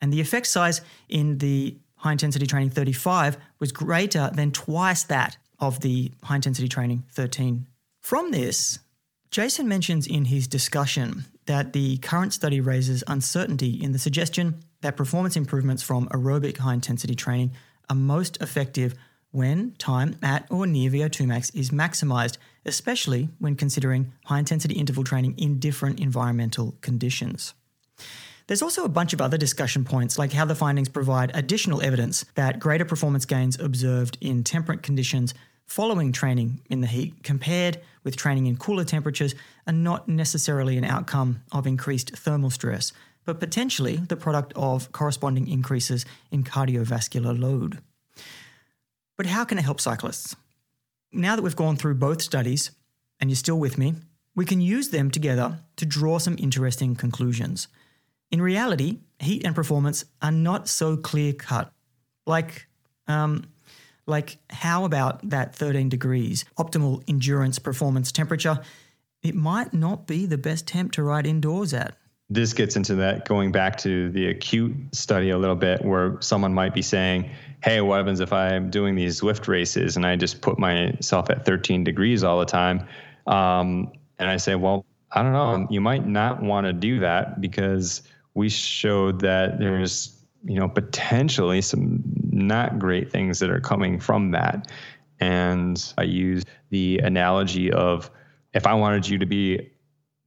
And 0.00 0.12
the 0.12 0.20
effect 0.20 0.46
size 0.46 0.80
in 1.08 1.38
the 1.38 1.76
high 1.96 2.12
intensity 2.12 2.46
training 2.46 2.70
35 2.70 3.36
was 3.58 3.72
greater 3.72 4.30
than 4.32 4.52
twice 4.52 5.02
that 5.04 5.36
of 5.58 5.80
the 5.80 6.12
high 6.22 6.36
intensity 6.36 6.68
training 6.68 7.04
13. 7.12 7.66
From 8.00 8.30
this, 8.30 8.78
Jason 9.30 9.68
mentions 9.68 10.06
in 10.06 10.26
his 10.26 10.46
discussion 10.46 11.24
that 11.46 11.72
the 11.72 11.98
current 11.98 12.32
study 12.32 12.60
raises 12.60 13.04
uncertainty 13.06 13.82
in 13.82 13.92
the 13.92 13.98
suggestion 13.98 14.62
that 14.80 14.96
performance 14.96 15.36
improvements 15.36 15.82
from 15.82 16.08
aerobic 16.08 16.58
high 16.58 16.74
intensity 16.74 17.14
training 17.14 17.52
are 17.90 17.96
most 17.96 18.40
effective 18.40 18.94
when 19.30 19.72
time 19.78 20.16
at 20.22 20.46
or 20.50 20.66
near 20.66 20.90
VO2 20.90 21.26
max 21.26 21.50
is 21.50 21.70
maximized, 21.70 22.38
especially 22.64 23.28
when 23.38 23.56
considering 23.56 24.12
high 24.24 24.38
intensity 24.38 24.74
interval 24.74 25.04
training 25.04 25.34
in 25.36 25.58
different 25.58 26.00
environmental 26.00 26.74
conditions. 26.80 27.54
There's 28.46 28.62
also 28.62 28.84
a 28.84 28.88
bunch 28.88 29.12
of 29.12 29.20
other 29.20 29.36
discussion 29.36 29.84
points, 29.84 30.18
like 30.18 30.32
how 30.32 30.46
the 30.46 30.54
findings 30.54 30.88
provide 30.88 31.30
additional 31.34 31.82
evidence 31.82 32.24
that 32.34 32.58
greater 32.58 32.86
performance 32.86 33.26
gains 33.26 33.60
observed 33.60 34.16
in 34.22 34.42
temperate 34.42 34.82
conditions 34.82 35.34
following 35.66 36.12
training 36.12 36.62
in 36.70 36.80
the 36.80 36.86
heat 36.86 37.22
compared 37.22 37.78
with 38.04 38.16
training 38.16 38.46
in 38.46 38.56
cooler 38.56 38.84
temperatures 38.84 39.34
are 39.66 39.72
not 39.74 40.08
necessarily 40.08 40.78
an 40.78 40.84
outcome 40.84 41.42
of 41.52 41.66
increased 41.66 42.16
thermal 42.16 42.48
stress, 42.48 42.94
but 43.28 43.40
potentially 43.40 43.96
the 43.96 44.16
product 44.16 44.54
of 44.56 44.90
corresponding 44.90 45.48
increases 45.48 46.06
in 46.30 46.42
cardiovascular 46.42 47.38
load. 47.38 47.76
But 49.18 49.26
how 49.26 49.44
can 49.44 49.58
it 49.58 49.64
help 49.64 49.82
cyclists? 49.82 50.34
Now 51.12 51.36
that 51.36 51.42
we've 51.42 51.54
gone 51.54 51.76
through 51.76 51.96
both 51.96 52.22
studies, 52.22 52.70
and 53.20 53.28
you're 53.28 53.36
still 53.36 53.58
with 53.58 53.76
me, 53.76 53.96
we 54.34 54.46
can 54.46 54.62
use 54.62 54.88
them 54.88 55.10
together 55.10 55.58
to 55.76 55.84
draw 55.84 56.16
some 56.16 56.36
interesting 56.38 56.96
conclusions. 56.96 57.68
In 58.30 58.40
reality, 58.40 59.00
heat 59.18 59.44
and 59.44 59.54
performance 59.54 60.06
are 60.22 60.32
not 60.32 60.66
so 60.66 60.96
clear 60.96 61.34
cut. 61.34 61.70
Like, 62.26 62.66
um, 63.08 63.44
like, 64.06 64.38
how 64.48 64.86
about 64.86 65.28
that 65.28 65.54
13 65.54 65.90
degrees 65.90 66.46
optimal 66.58 67.02
endurance 67.06 67.58
performance 67.58 68.10
temperature? 68.10 68.60
It 69.22 69.34
might 69.34 69.74
not 69.74 70.06
be 70.06 70.24
the 70.24 70.38
best 70.38 70.66
temp 70.66 70.92
to 70.92 71.02
ride 71.02 71.26
indoors 71.26 71.74
at. 71.74 71.94
This 72.30 72.52
gets 72.52 72.76
into 72.76 72.96
that 72.96 73.26
going 73.26 73.52
back 73.52 73.78
to 73.78 74.10
the 74.10 74.28
acute 74.28 74.74
study 74.92 75.30
a 75.30 75.38
little 75.38 75.56
bit, 75.56 75.84
where 75.84 76.18
someone 76.20 76.52
might 76.52 76.74
be 76.74 76.82
saying, 76.82 77.30
Hey, 77.62 77.80
what 77.80 77.96
happens 77.96 78.20
if 78.20 78.32
I'm 78.32 78.70
doing 78.70 78.94
these 78.94 79.20
Zwift 79.20 79.48
races 79.48 79.96
and 79.96 80.06
I 80.06 80.16
just 80.16 80.40
put 80.42 80.58
myself 80.58 81.30
at 81.30 81.44
13 81.44 81.84
degrees 81.84 82.22
all 82.22 82.38
the 82.38 82.46
time? 82.46 82.86
Um, 83.26 83.92
and 84.18 84.28
I 84.28 84.36
say, 84.36 84.54
Well, 84.54 84.84
I 85.10 85.22
don't 85.22 85.32
know. 85.32 85.66
You 85.70 85.80
might 85.80 86.06
not 86.06 86.42
want 86.42 86.66
to 86.66 86.72
do 86.72 87.00
that 87.00 87.40
because 87.40 88.02
we 88.34 88.48
showed 88.50 89.20
that 89.20 89.58
there's 89.58 90.18
you 90.44 90.58
know, 90.58 90.68
potentially 90.68 91.60
some 91.60 92.02
not 92.30 92.78
great 92.78 93.10
things 93.10 93.38
that 93.40 93.50
are 93.50 93.60
coming 93.60 93.98
from 93.98 94.30
that. 94.32 94.70
And 95.20 95.92
I 95.98 96.04
use 96.04 96.44
the 96.70 97.00
analogy 97.02 97.72
of 97.72 98.10
if 98.54 98.66
I 98.66 98.74
wanted 98.74 99.08
you 99.08 99.18
to 99.18 99.26
be 99.26 99.70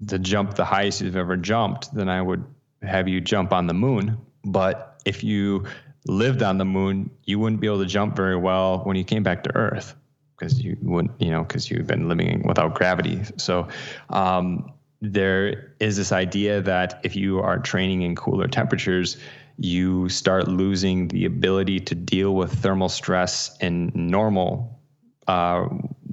to 0.08 0.20
jump 0.20 0.56
the 0.56 0.66
highest 0.66 1.02
you've 1.02 1.16
ever 1.16 1.38
jumped, 1.38 1.94
then 1.94 2.10
I 2.10 2.22
would 2.22 2.44
have 2.82 3.08
you 3.08 3.22
jump 3.22 3.54
on 3.54 3.68
the 3.68 3.74
moon. 3.74 4.18
But 4.44 5.02
if 5.06 5.24
you 5.24 5.66
lived 6.08 6.42
on 6.42 6.58
the 6.58 6.66
moon, 6.66 7.12
you 7.26 7.40
wouldn't 7.40 7.62
be 7.62 7.68
able 7.68 7.80
to 7.80 7.86
jump 7.86 8.16
very 8.16 8.38
well 8.38 8.80
when 8.80 8.96
you 8.96 9.04
came 9.04 9.24
back 9.24 9.44
to 9.44 9.56
Earth 9.56 9.96
because 10.38 10.60
you 10.60 10.76
wouldn't, 10.82 11.22
you 11.22 11.30
know, 11.30 11.44
because 11.44 11.70
you've 11.70 11.86
been 11.86 12.10
living 12.10 12.44
without 12.48 12.74
gravity. 12.74 13.22
So 13.38 13.68
um, 14.10 14.74
there 15.02 15.76
is 15.80 15.98
this 15.98 16.12
idea 16.12 16.62
that 16.62 17.02
if 17.04 17.16
you 17.16 17.40
are 17.40 17.60
training 17.60 18.02
in 18.02 18.16
cooler 18.16 18.48
temperatures, 18.48 19.18
you 19.58 20.10
start 20.10 20.48
losing 20.48 21.08
the 21.10 21.26
ability 21.26 21.80
to 21.82 21.96
deal 21.96 22.34
with 22.34 22.52
thermal 22.54 22.90
stress 22.90 23.56
in 23.60 23.92
normal 23.94 24.81
uh, 25.28 25.68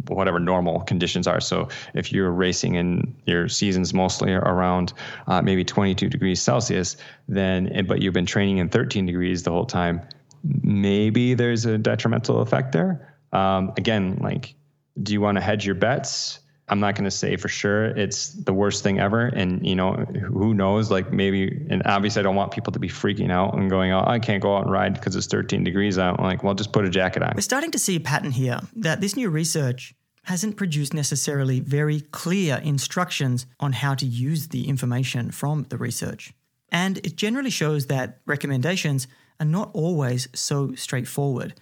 whatever 0.09 0.38
normal 0.38 0.81
conditions 0.81 1.27
are. 1.27 1.40
So 1.40 1.68
if 1.94 2.12
you're 2.12 2.31
racing 2.31 2.75
in 2.75 3.14
your 3.27 3.49
seasons 3.49 3.92
mostly 3.92 4.33
around 4.33 4.92
uh, 5.27 5.42
maybe 5.42 5.64
22 5.64 6.09
degrees 6.09 6.40
Celsius, 6.40 6.97
then 7.27 7.87
but 7.87 8.03
you've 8.03 8.14
been 8.14 8.27
training 8.27 8.59
in 8.59 8.68
13 8.68 9.07
degrees 9.07 9.42
the 9.42 9.51
whole 9.51 9.66
time, 9.66 10.03
maybe 10.44 11.35
there's 11.35 11.66
a 11.66 11.79
detrimental 11.79 12.40
effect 12.40 12.73
there. 12.73 13.16
Um, 13.33 13.73
again, 13.77 14.18
like, 14.23 14.55
do 15.03 15.12
you 15.12 15.21
want 15.21 15.37
to 15.37 15.42
hedge 15.42 15.66
your 15.66 15.75
bets? 15.75 16.40
I'm 16.71 16.81
not 16.81 16.95
going 16.95 17.05
to 17.05 17.11
say 17.11 17.37
for 17.37 17.49
sure 17.49 17.87
it's 17.87 18.31
the 18.31 18.53
worst 18.53 18.83
thing 18.83 18.99
ever. 18.99 19.27
And, 19.27 19.67
you 19.67 19.75
know, 19.75 19.93
who 19.93 20.55
knows? 20.55 20.91
Like 20.91 21.13
maybe, 21.13 21.67
and 21.71 21.83
obviously 21.87 22.21
I 22.21 22.23
don't 22.23 22.37
want 22.37 22.53
people 22.53 22.73
to 22.73 22.79
be 22.79 22.89
freaking 22.89 23.31
out 23.31 23.55
and 23.55 23.71
going, 23.71 23.93
oh, 23.93 24.05
I 24.07 24.19
can't 24.19 24.43
go 24.43 24.57
out 24.57 24.65
and 24.65 24.73
ride 24.73 24.95
because 24.95 25.17
it's 25.17 25.27
13 25.27 25.65
degrees 25.65 25.99
out. 25.99 26.19
I'm 26.19 26.25
like, 26.25 26.43
well, 26.43 26.55
just 26.55 26.73
put 26.73 26.85
a 26.85 26.91
jacket 26.91 27.23
on. 27.23 27.33
We're 27.35 27.43
starting 27.43 27.71
to 27.73 27.79
see 27.79 27.97
a 27.97 28.01
pattern 28.01 28.33
here 28.33 28.61
that 28.77 29.01
this 29.01 29.17
new 29.17 29.31
research 29.31 29.95
hasn't 30.25 30.57
produced 30.57 30.93
necessarily 30.93 31.61
very 31.61 32.01
clear 32.01 32.61
instructions 32.63 33.47
on 33.61 33.73
how 33.73 33.95
to 33.95 34.05
use 34.05 34.49
the 34.49 34.69
information 34.69 35.31
from 35.31 35.65
the 35.71 35.79
research. 35.79 36.35
And 36.71 36.99
it 36.99 37.17
generally 37.17 37.51
shows 37.51 37.87
that 37.87 38.19
recommendations 38.27 39.09
are 39.41 39.47
not 39.47 39.71
always 39.73 40.29
so 40.35 40.75
straightforward. 40.75 41.55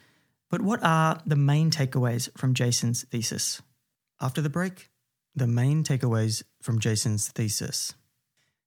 But 0.51 0.63
what 0.63 0.81
are 0.83 1.21
the 1.25 1.37
main 1.37 1.71
takeaways 1.71 2.29
from 2.37 2.55
Jason's 2.55 3.05
thesis? 3.05 3.63
After 4.21 4.41
the 4.41 4.51
break, 4.51 4.89
the 5.37 5.47
main 5.47 5.85
takeaways 5.85 6.43
from 6.63 6.81
Jason's 6.81 7.29
thesis. 7.29 7.93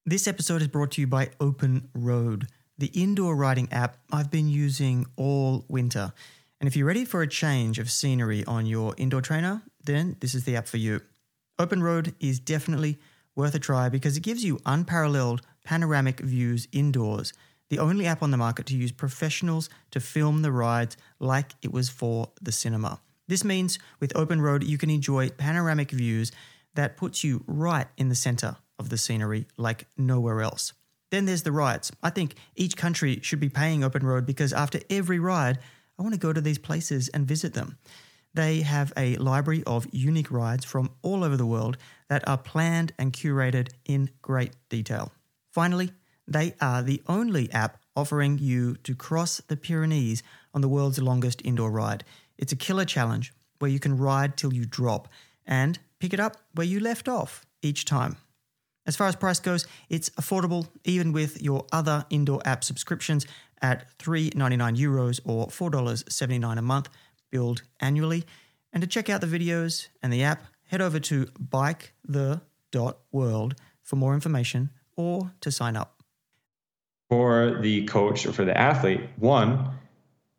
This 0.06 0.28
episode 0.28 0.62
is 0.62 0.68
brought 0.68 0.92
to 0.92 1.02
you 1.02 1.08
by 1.08 1.32
Open 1.40 1.90
Road, 1.96 2.48
the 2.78 2.92
indoor 2.94 3.36
riding 3.36 3.68
app 3.72 3.98
I've 4.12 4.30
been 4.30 4.48
using 4.48 5.08
all 5.16 5.66
winter. 5.68 6.14
And 6.62 6.68
if 6.68 6.76
you're 6.76 6.86
ready 6.86 7.06
for 7.06 7.24
a 7.24 7.28
change 7.28 7.80
of 7.80 7.90
scenery 7.90 8.46
on 8.46 8.68
your 8.68 8.94
indoor 8.98 9.22
trainer, 9.22 9.64
then 9.84 10.16
this 10.20 10.36
is 10.36 10.46
the 10.46 10.56
app 10.56 10.68
for 10.68 10.78
you. 10.78 11.02
Open 11.58 11.82
Road 11.82 12.14
is 12.20 12.40
definitely 12.40 13.00
worth 13.36 13.56
a 13.56 13.60
try 13.60 13.90
because 13.90 14.16
it 14.16 14.22
gives 14.22 14.44
you 14.46 14.60
unparalleled 14.64 15.42
panoramic 15.64 16.20
views 16.20 16.68
indoors, 16.72 17.34
the 17.70 17.80
only 17.80 18.06
app 18.06 18.22
on 18.22 18.30
the 18.30 18.38
market 18.38 18.68
to 18.68 18.78
use 18.78 18.92
professionals 18.92 19.72
to 19.90 20.00
film 20.00 20.44
the 20.44 20.52
rides 20.52 20.98
like 21.20 21.54
it 21.64 21.74
was 21.74 21.90
for 21.90 22.30
the 22.40 22.52
cinema. 22.52 23.00
This 23.28 23.44
means 23.44 23.80
with 24.00 24.16
Open 24.16 24.42
Road, 24.42 24.64
you 24.64 24.78
can 24.78 24.90
enjoy 24.90 25.30
panoramic 25.30 25.92
views 25.92 26.32
that 26.80 26.96
puts 26.96 27.26
you 27.26 27.44
right 27.46 27.88
in 27.98 28.08
the 28.08 28.16
center 28.16 28.56
of 28.80 28.88
the 28.88 28.98
scenery 28.98 29.46
like 29.58 29.86
nowhere 29.98 30.42
else. 30.42 30.72
Then 31.12 31.26
there's 31.26 31.44
the 31.44 31.52
rides. 31.52 31.92
I 32.02 32.10
think 32.10 32.36
each 32.56 32.78
country 32.78 33.20
should 33.22 33.42
be 33.42 33.50
paying 33.50 33.84
Open 33.84 34.06
Road 34.06 34.26
because 34.26 34.54
after 34.54 34.80
every 34.90 35.20
ride, 35.20 35.60
I 35.98 36.04
want 36.04 36.14
to 36.14 36.20
go 36.20 36.32
to 36.32 36.40
these 36.40 36.58
places 36.58 37.10
and 37.10 37.28
visit 37.28 37.54
them. 37.54 37.78
They 38.34 38.62
have 38.62 38.94
a 38.96 39.18
library 39.18 39.62
of 39.68 39.88
unique 39.92 40.32
rides 40.32 40.64
from 40.64 40.92
all 41.02 41.26
over 41.26 41.36
the 41.36 41.46
world 41.46 41.76
that 42.08 42.26
are 42.30 42.38
planned 42.38 42.94
and 42.98 43.12
curated 43.12 43.72
in 43.84 44.12
great 44.22 44.56
detail. 44.70 45.12
Finally, 45.52 45.92
they 46.28 46.56
are 46.62 46.82
the 46.82 47.02
only 47.08 47.52
app 47.52 47.82
offering 47.94 48.38
you 48.38 48.76
to 48.84 48.96
cross 48.96 49.42
the 49.48 49.58
Pyrenees 49.58 50.24
on 50.54 50.62
the 50.62 50.70
world's 50.70 51.00
longest 51.00 51.42
indoor 51.44 51.72
ride. 51.72 52.06
It's 52.38 52.54
a 52.54 52.56
killer 52.56 52.86
challenge 52.86 53.34
where 53.58 53.70
you 53.70 53.80
can 53.80 53.98
ride 53.98 54.38
till 54.38 54.54
you 54.54 54.66
drop 54.66 55.10
and 55.46 55.78
pick 56.00 56.14
it 56.14 56.20
up 56.20 56.38
where 56.54 56.68
you 56.68 56.80
left 56.80 57.08
off 57.08 57.46
each 57.62 57.86
time. 57.86 58.18
As 58.86 58.96
far 58.96 59.08
as 59.08 59.16
price 59.16 59.40
goes, 59.40 59.66
it's 59.90 60.10
affordable 60.12 60.68
even 60.84 61.12
with 61.12 61.42
your 61.42 61.66
other 61.72 62.06
indoor 62.10 62.42
app 62.46 62.64
subscriptions 62.64 63.26
at 63.62 63.98
3.99 64.00 64.78
euros 64.78 65.20
or 65.26 65.48
$4.79 65.48 66.58
a 66.58 66.62
month, 66.62 66.90
billed 67.30 67.62
annually. 67.80 68.26
And 68.74 68.82
to 68.82 68.88
check 68.88 69.10
out 69.10 69.22
the 69.22 69.28
videos 69.28 69.88
and 70.02 70.12
the 70.12 70.24
app, 70.24 70.44
head 70.68 70.82
over 70.82 71.00
to 71.00 71.26
bikethe.world 71.26 73.56
for 73.84 73.96
more 73.96 74.14
information 74.14 74.70
or 74.96 75.32
to 75.42 75.52
sign 75.52 75.76
up. 75.76 75.96
For 77.10 77.60
the 77.62 77.86
coach 77.86 78.26
or 78.26 78.34
for 78.34 78.46
the 78.46 78.58
athlete, 78.58 79.02
one, 79.18 79.72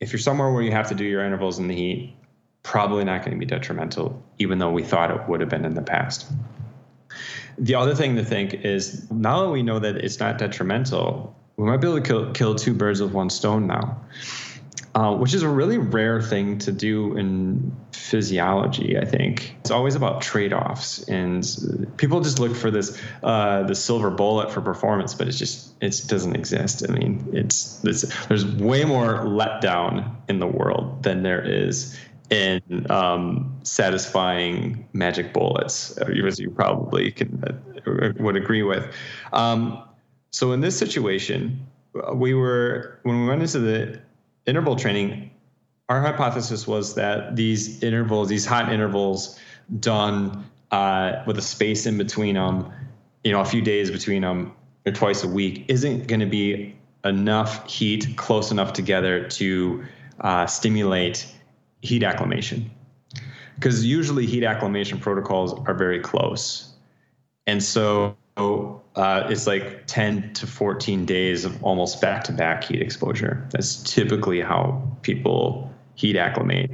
if 0.01 0.13
you're 0.13 0.21
somewhere 0.21 0.53
where 0.53 0.63
you 0.63 0.73
have 0.73 0.89
to 0.89 0.95
do 0.95 1.05
your 1.05 1.25
intervals 1.25 1.59
in 1.59 1.69
the 1.69 1.75
heat, 1.75 2.17
probably 2.63 3.05
not 3.05 3.25
going 3.25 3.33
to 3.33 3.39
be 3.39 3.47
detrimental, 3.47 4.23
even 4.39 4.59
though 4.59 4.71
we 4.71 4.83
thought 4.83 5.11
it 5.11 5.29
would 5.29 5.41
have 5.41 5.49
been 5.49 5.65
in 5.65 5.75
the 5.75 5.83
past. 5.83 6.31
The 7.59 7.75
other 7.75 7.95
thing 7.95 8.17
to 8.17 8.25
think 8.25 8.55
is 8.55 9.11
now 9.11 9.45
that 9.45 9.51
we 9.51 9.63
know 9.63 9.79
that 9.79 9.97
it's 9.97 10.21
not 10.21 10.39
detrimental, 10.39 11.37
we 11.57 11.67
might 11.67 11.79
be 11.79 11.89
able 11.89 12.01
to 12.01 12.07
kill, 12.07 12.33
kill 12.33 12.55
two 12.55 12.75
birds 12.75 13.03
with 13.03 13.13
one 13.13 13.29
stone 13.29 13.67
now, 13.67 14.03
uh, 14.95 15.15
which 15.15 15.35
is 15.35 15.43
a 15.43 15.49
really 15.49 15.79
rare 15.79 16.23
thing 16.23 16.59
to 16.59 16.73
do 16.73 17.17
in 17.17 17.77
physiology. 17.93 18.99
I 18.99 19.05
think 19.05 19.57
it's 19.61 19.71
always 19.71 19.95
about 19.95 20.23
trade-offs, 20.23 21.09
and 21.09 21.45
people 21.97 22.21
just 22.21 22.39
look 22.39 22.57
for 22.57 22.71
this 22.71 23.01
uh, 23.23 23.65
the 23.65 23.75
silver 23.75 24.11
bullet 24.11 24.51
for 24.51 24.61
performance, 24.61 25.15
but 25.15 25.29
it's 25.29 25.39
just 25.39 25.75
it 25.81 26.03
doesn't 26.09 26.35
exist. 26.35 26.83
I 26.89 26.93
mean, 26.93 27.29
it's, 27.33 27.85
it's 27.85 28.27
there's 28.27 28.45
way 28.45 28.85
more 28.85 29.25
letdown 29.25 30.17
in 30.29 30.39
the 30.39 30.47
world 30.47 31.03
than 31.03 31.23
there 31.23 31.43
is 31.43 31.97
in 32.31 32.87
um, 32.91 33.59
satisfying 33.65 34.89
magic 34.93 35.33
bullets, 35.33 35.99
uh, 35.99 36.07
as 36.27 36.39
you 36.39 36.51
probably 36.51 37.11
can, 37.11 37.43
uh, 37.45 38.13
would 38.21 38.37
agree 38.37 38.63
with. 38.63 38.95
Um, 39.33 39.83
so 40.31 40.53
in 40.53 40.61
this 40.61 40.79
situation, 40.79 41.67
uh, 41.95 42.15
we 42.15 42.35
were 42.35 43.01
when 43.03 43.23
we 43.23 43.27
went 43.27 43.43
into 43.43 43.59
the 43.59 44.01
interval 44.47 44.77
training, 44.77 45.31
our 45.89 46.01
hypothesis 46.01 46.67
was 46.69 46.95
that 46.95 47.35
these 47.35 47.83
intervals, 47.83 48.29
these 48.29 48.47
hot 48.47 48.73
intervals, 48.73 49.39
done 49.81 50.45
uh, 50.71 51.23
with 51.27 51.37
a 51.37 51.43
space 51.43 51.85
in 51.85 51.99
between 51.99 52.37
them, 52.37 52.73
you 53.25 53.33
know, 53.33 53.41
a 53.41 53.45
few 53.45 53.61
days 53.61 53.91
between 53.91 54.23
them, 54.23 54.53
or 54.87 54.93
twice 54.93 55.25
a 55.25 55.29
week, 55.29 55.65
isn't 55.67 56.07
going 56.07 56.21
to 56.21 56.27
be 56.27 56.77
enough 57.05 57.69
heat 57.69 58.17
close 58.17 58.53
enough 58.53 58.73
together 58.73 59.29
to 59.29 59.85
uh, 60.21 60.47
stimulate 60.47 61.27
heat 61.83 62.03
acclimation. 62.03 62.71
Because 63.55 63.85
usually 63.85 64.27
heat 64.27 64.45
acclimation 64.45 64.99
protocols 64.99 65.53
are 65.67 65.75
very 65.75 66.01
close. 66.01 66.73
And 67.47 67.63
so 67.63 68.17
uh, 68.97 69.27
it's 69.29 69.47
like 69.47 69.87
10 69.87 70.33
to 70.35 70.47
14 70.47 71.05
days 71.05 71.45
of 71.45 71.63
almost 71.63 72.01
back-to-back 72.01 72.65
heat 72.65 72.81
exposure. 72.81 73.47
That's 73.51 73.83
typically 73.83 74.41
how 74.41 74.83
people 75.03 75.73
heat 75.95 76.17
acclimate. 76.17 76.71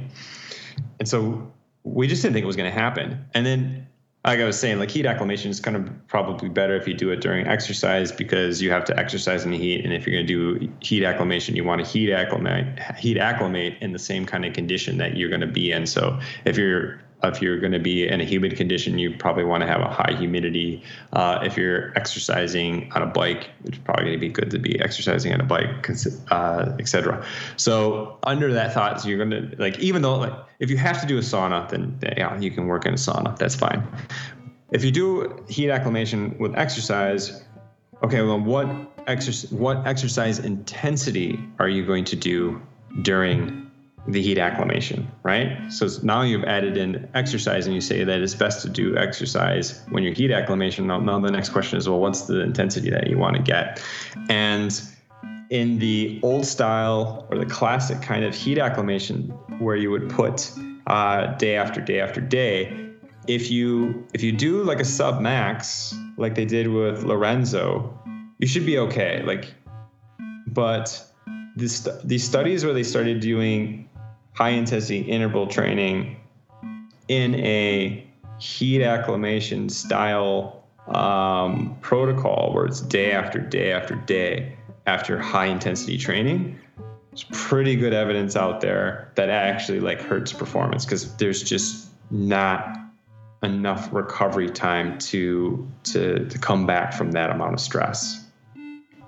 And 0.99 1.07
so 1.07 1.51
we 1.83 2.07
just 2.07 2.21
didn't 2.21 2.33
think 2.33 2.43
it 2.43 2.47
was 2.47 2.55
going 2.55 2.71
to 2.71 2.79
happen. 2.79 3.25
And 3.33 3.45
then, 3.45 3.87
like 4.25 4.39
I 4.39 4.43
was 4.43 4.59
saying, 4.59 4.79
like 4.79 4.91
heat 4.91 5.05
acclimation 5.05 5.51
is 5.51 5.59
kind 5.59 5.77
of 5.77 5.89
probably 6.07 6.49
better 6.49 6.75
if 6.75 6.87
you 6.87 6.93
do 6.93 7.11
it 7.11 7.21
during 7.21 7.47
exercise 7.47 8.11
because 8.11 8.61
you 8.61 8.69
have 8.71 8.83
to 8.85 8.99
exercise 8.99 9.45
in 9.45 9.51
the 9.51 9.57
heat. 9.57 9.85
And 9.85 9.93
if 9.93 10.05
you're 10.05 10.15
going 10.15 10.27
to 10.27 10.59
do 10.59 10.73
heat 10.81 11.05
acclimation, 11.05 11.55
you 11.55 11.63
want 11.63 11.83
to 11.83 11.89
heat 11.89 12.11
acclimate, 12.11 12.77
heat 12.97 13.17
acclimate 13.17 13.77
in 13.79 13.93
the 13.93 13.99
same 13.99 14.25
kind 14.25 14.45
of 14.45 14.53
condition 14.53 14.97
that 14.97 15.15
you're 15.15 15.29
going 15.29 15.41
to 15.41 15.47
be 15.47 15.71
in. 15.71 15.85
So 15.87 16.19
if 16.43 16.57
you're 16.57 16.99
if 17.23 17.41
you're 17.41 17.59
going 17.59 17.71
to 17.71 17.79
be 17.79 18.07
in 18.07 18.21
a 18.21 18.23
humid 18.23 18.55
condition, 18.55 18.99
you 18.99 19.15
probably 19.17 19.43
want 19.43 19.61
to 19.61 19.67
have 19.67 19.81
a 19.81 19.89
high 19.89 20.15
humidity. 20.15 20.83
Uh, 21.13 21.39
if 21.43 21.57
you're 21.57 21.91
exercising 21.97 22.91
on 22.93 23.01
a 23.01 23.07
bike, 23.07 23.49
it's 23.65 23.77
probably 23.79 24.05
going 24.05 24.15
to 24.15 24.19
be 24.19 24.29
good 24.29 24.51
to 24.51 24.59
be 24.59 24.79
exercising 24.79 25.33
on 25.33 25.41
a 25.41 25.43
bike, 25.43 25.89
uh, 26.29 26.75
etc. 26.79 27.25
So 27.55 28.19
under 28.23 28.53
that 28.53 28.73
thought, 28.73 29.01
so 29.01 29.09
you're 29.09 29.17
going 29.17 29.49
to 29.49 29.55
like 29.57 29.79
even 29.79 30.03
though 30.03 30.17
like 30.17 30.33
if 30.59 30.69
you 30.69 30.77
have 30.77 31.01
to 31.01 31.07
do 31.07 31.17
a 31.17 31.21
sauna, 31.21 31.67
then 31.69 31.99
yeah, 32.01 32.39
you 32.39 32.51
can 32.51 32.67
work 32.67 32.85
in 32.85 32.93
a 32.93 32.97
sauna. 32.97 33.35
That's 33.37 33.55
fine. 33.55 33.87
If 34.71 34.83
you 34.83 34.91
do 34.91 35.43
heat 35.49 35.71
acclimation 35.71 36.37
with 36.37 36.55
exercise, 36.55 37.43
okay, 38.03 38.21
well, 38.21 38.39
what 38.39 38.67
exercise 39.07 39.51
what 39.51 39.87
exercise 39.87 40.37
intensity 40.37 41.39
are 41.57 41.69
you 41.69 41.85
going 41.85 42.05
to 42.05 42.15
do 42.15 42.61
during 43.01 43.66
the 44.07 44.21
heat 44.21 44.37
acclimation, 44.37 45.11
right? 45.23 45.69
So 45.69 45.87
now 46.01 46.21
you've 46.21 46.45
added 46.45 46.77
in 46.77 47.09
exercise 47.13 47.65
and 47.65 47.75
you 47.75 47.81
say 47.81 48.03
that 48.03 48.21
it's 48.21 48.35
best 48.35 48.61
to 48.61 48.69
do 48.69 48.95
exercise 48.97 49.81
when 49.89 50.03
you're 50.03 50.13
heat 50.13 50.31
acclimation. 50.31 50.87
Now, 50.87 50.99
now 50.99 51.19
the 51.19 51.31
next 51.31 51.49
question 51.49 51.77
is, 51.77 51.89
well, 51.89 51.99
what's 51.99 52.21
the 52.21 52.39
intensity 52.39 52.89
that 52.89 53.07
you 53.07 53.17
want 53.17 53.35
to 53.35 53.41
get? 53.41 53.81
And 54.29 54.81
in 55.49 55.79
the 55.79 56.19
old 56.23 56.45
style 56.45 57.27
or 57.29 57.37
the 57.37 57.45
classic 57.45 58.01
kind 58.01 58.23
of 58.23 58.33
heat 58.33 58.57
acclimation 58.57 59.29
where 59.59 59.75
you 59.75 59.91
would 59.91 60.09
put 60.09 60.51
uh, 60.87 61.27
day 61.35 61.57
after 61.57 61.81
day 61.81 61.99
after 61.99 62.21
day, 62.21 62.89
if 63.27 63.51
you 63.51 64.07
if 64.13 64.23
you 64.23 64.31
do 64.31 64.63
like 64.63 64.79
a 64.79 64.85
sub 64.85 65.19
max 65.19 65.93
like 66.15 66.33
they 66.35 66.45
did 66.45 66.69
with 66.69 67.03
Lorenzo, 67.03 67.93
you 68.39 68.47
should 68.47 68.65
be 68.65 68.77
okay. 68.77 69.21
Like, 69.23 69.53
but 70.47 71.03
this, 71.57 71.87
these 72.03 72.23
studies 72.23 72.63
where 72.63 72.73
they 72.73 72.83
started 72.83 73.19
doing 73.19 73.86
high 74.37 74.49
intensity 74.49 74.99
interval 74.99 75.47
training 75.47 76.15
in 77.07 77.33
a 77.35 78.05
heat 78.39 78.83
acclimation 78.83 79.67
style 79.67 80.63
um, 80.89 81.75
protocol 81.81 82.53
where 82.53 82.65
it's 82.65 82.81
day 82.81 83.13
after 83.13 83.39
day 83.39 83.71
after 83.71 83.95
day 83.95 84.55
after 84.85 85.17
high 85.19 85.47
intensity 85.47 85.97
training. 85.97 86.59
There's 87.09 87.25
pretty 87.31 87.75
good 87.75 87.93
evidence 87.93 88.35
out 88.35 88.61
there 88.61 89.11
that 89.15 89.29
actually 89.29 89.79
like 89.79 89.99
hurts 89.99 90.31
performance 90.33 90.85
because 90.85 91.15
there's 91.15 91.41
just 91.41 91.89
not 92.11 92.77
enough 93.41 93.89
recovery 93.91 94.51
time 94.51 94.99
to 94.99 95.67
to 95.85 96.27
to 96.29 96.37
come 96.37 96.67
back 96.67 96.93
from 96.93 97.11
that 97.13 97.31
amount 97.31 97.55
of 97.55 97.59
stress 97.59 98.23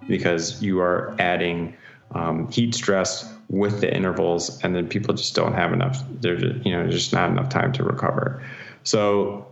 because 0.07 0.59
you 0.59 0.80
are 0.80 1.15
adding 1.19 1.75
um, 2.15 2.49
heat 2.51 2.73
stress 2.73 3.32
with 3.49 3.81
the 3.81 3.93
intervals, 3.93 4.63
and 4.63 4.75
then 4.75 4.87
people 4.87 5.13
just 5.13 5.35
don't 5.35 5.53
have 5.53 5.73
enough. 5.73 6.03
There's 6.21 6.41
you 6.65 6.71
know 6.71 6.89
just 6.89 7.11
not 7.11 7.29
enough 7.29 7.49
time 7.49 7.73
to 7.73 7.83
recover. 7.83 8.43
So, 8.83 9.47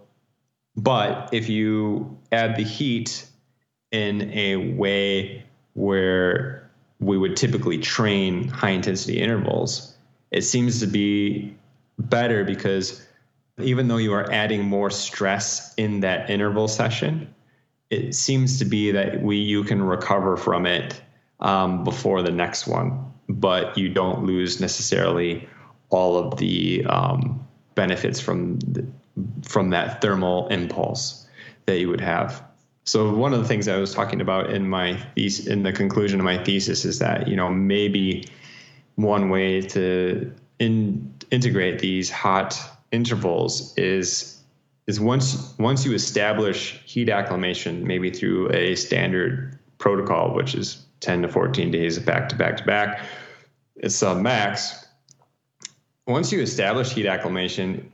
but 0.75 1.29
if 1.33 1.49
you 1.49 2.17
add 2.31 2.55
the 2.55 2.63
heat 2.63 3.25
in 3.91 4.31
a 4.31 4.73
way 4.73 5.43
where 5.73 6.69
we 6.99 7.17
would 7.17 7.35
typically 7.35 7.77
train 7.77 8.47
high 8.47 8.69
intensity 8.71 9.19
intervals, 9.19 9.95
it 10.31 10.43
seems 10.43 10.79
to 10.79 10.87
be 10.87 11.55
better 11.97 12.43
because 12.43 13.05
even 13.59 13.87
though 13.87 13.97
you 13.97 14.13
are 14.13 14.31
adding 14.31 14.63
more 14.63 14.89
stress 14.89 15.73
in 15.75 16.01
that 16.01 16.29
interval 16.29 16.67
session, 16.67 17.33
it 17.89 18.13
seems 18.13 18.59
to 18.59 18.65
be 18.65 18.91
that 18.91 19.21
we 19.23 19.37
you 19.37 19.63
can 19.63 19.81
recover 19.81 20.37
from 20.37 20.67
it 20.67 21.01
um, 21.39 21.83
before 21.83 22.21
the 22.21 22.31
next 22.31 22.67
one 22.67 23.06
but 23.29 23.77
you 23.77 23.89
don't 23.89 24.23
lose 24.25 24.59
necessarily 24.59 25.47
all 25.89 26.17
of 26.17 26.37
the 26.37 26.85
um, 26.85 27.45
benefits 27.75 28.19
from 28.19 28.59
the, 28.59 28.85
from 29.43 29.69
that 29.71 30.01
thermal 30.01 30.47
impulse 30.47 31.27
that 31.65 31.79
you 31.79 31.89
would 31.89 32.01
have. 32.01 32.43
So 32.83 33.13
one 33.13 33.33
of 33.33 33.41
the 33.41 33.47
things 33.47 33.67
I 33.67 33.77
was 33.77 33.93
talking 33.93 34.21
about 34.21 34.51
in 34.51 34.69
my 34.69 34.97
thesis, 35.15 35.47
in 35.47 35.63
the 35.63 35.73
conclusion 35.73 36.19
of 36.19 36.25
my 36.25 36.41
thesis, 36.43 36.85
is 36.85 36.99
that 36.99 37.27
you 37.27 37.35
know 37.35 37.49
maybe 37.49 38.25
one 38.95 39.29
way 39.29 39.61
to 39.61 40.33
in, 40.59 41.13
integrate 41.29 41.79
these 41.79 42.09
hot 42.09 42.57
intervals 42.91 43.77
is 43.77 44.41
is 44.87 45.01
once 45.01 45.53
once 45.59 45.85
you 45.85 45.93
establish 45.93 46.81
heat 46.85 47.09
acclimation, 47.09 47.85
maybe 47.85 48.09
through 48.09 48.51
a 48.53 48.75
standard 48.75 49.59
protocol, 49.79 50.33
which 50.33 50.55
is 50.55 50.85
10 50.99 51.23
to 51.23 51.27
14 51.27 51.71
days 51.71 51.99
back 51.99 52.29
to 52.29 52.35
back 52.35 52.57
to 52.57 52.63
back. 52.63 53.01
It's 53.75 54.01
a 54.01 54.15
max. 54.15 54.85
Once 56.05 56.31
you 56.31 56.41
establish 56.41 56.91
heat 56.91 57.05
acclimation, 57.05 57.91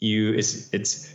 you 0.00 0.32
it's 0.32 0.72
it's 0.72 1.14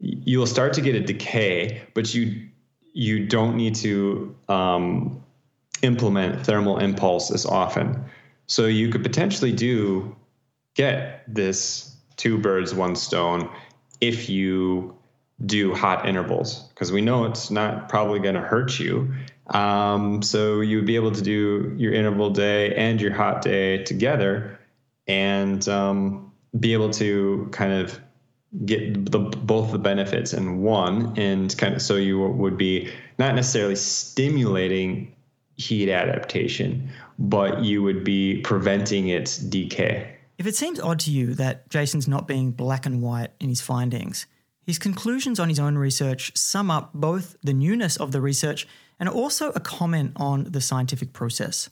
you'll 0.00 0.46
start 0.46 0.72
to 0.74 0.80
get 0.80 0.94
a 0.94 1.00
decay, 1.00 1.82
but 1.94 2.12
you 2.14 2.48
you 2.92 3.26
don't 3.26 3.56
need 3.56 3.74
to 3.76 4.34
um, 4.48 5.22
implement 5.82 6.44
thermal 6.44 6.78
impulse 6.78 7.30
as 7.30 7.46
often. 7.46 8.04
So 8.46 8.66
you 8.66 8.88
could 8.88 9.02
potentially 9.02 9.52
do 9.52 10.16
get 10.74 11.22
this 11.32 11.96
two 12.16 12.38
birds 12.38 12.74
one 12.74 12.96
stone 12.96 13.48
if 14.00 14.28
you 14.28 14.97
do 15.44 15.74
hot 15.74 16.08
intervals 16.08 16.64
because 16.74 16.90
we 16.90 17.00
know 17.00 17.24
it's 17.24 17.50
not 17.50 17.88
probably 17.88 18.18
going 18.18 18.34
to 18.34 18.40
hurt 18.40 18.78
you. 18.78 19.12
Um, 19.46 20.20
so 20.22 20.60
you 20.60 20.76
would 20.76 20.86
be 20.86 20.96
able 20.96 21.12
to 21.12 21.22
do 21.22 21.74
your 21.76 21.92
interval 21.92 22.30
day 22.30 22.74
and 22.74 23.00
your 23.00 23.14
hot 23.14 23.42
day 23.42 23.82
together 23.84 24.58
and 25.06 25.66
um, 25.68 26.32
be 26.58 26.72
able 26.72 26.90
to 26.90 27.48
kind 27.52 27.72
of 27.72 27.98
get 28.64 29.10
the, 29.10 29.18
both 29.18 29.72
the 29.72 29.78
benefits 29.78 30.32
in 30.32 30.62
one 30.62 31.18
and 31.18 31.56
kind 31.58 31.74
of 31.74 31.82
so 31.82 31.96
you 31.96 32.18
would 32.18 32.56
be 32.56 32.90
not 33.18 33.34
necessarily 33.34 33.76
stimulating 33.76 35.14
heat 35.56 35.90
adaptation 35.90 36.90
but 37.18 37.62
you 37.62 37.82
would 37.82 38.04
be 38.04 38.40
preventing 38.42 39.08
its 39.08 39.36
decay. 39.36 40.14
If 40.38 40.46
it 40.46 40.56
seems 40.56 40.80
odd 40.80 41.00
to 41.00 41.10
you 41.10 41.34
that 41.34 41.68
jason's 41.68 42.08
not 42.08 42.26
being 42.26 42.50
black 42.50 42.86
and 42.86 43.02
white 43.02 43.30
in 43.38 43.50
his 43.50 43.60
findings 43.60 44.26
his 44.68 44.78
conclusions 44.78 45.40
on 45.40 45.48
his 45.48 45.58
own 45.58 45.78
research 45.78 46.30
sum 46.36 46.70
up 46.70 46.90
both 46.92 47.38
the 47.42 47.54
newness 47.54 47.96
of 47.96 48.12
the 48.12 48.20
research 48.20 48.68
and 49.00 49.08
also 49.08 49.48
a 49.52 49.60
comment 49.60 50.12
on 50.16 50.44
the 50.44 50.60
scientific 50.60 51.14
process. 51.14 51.70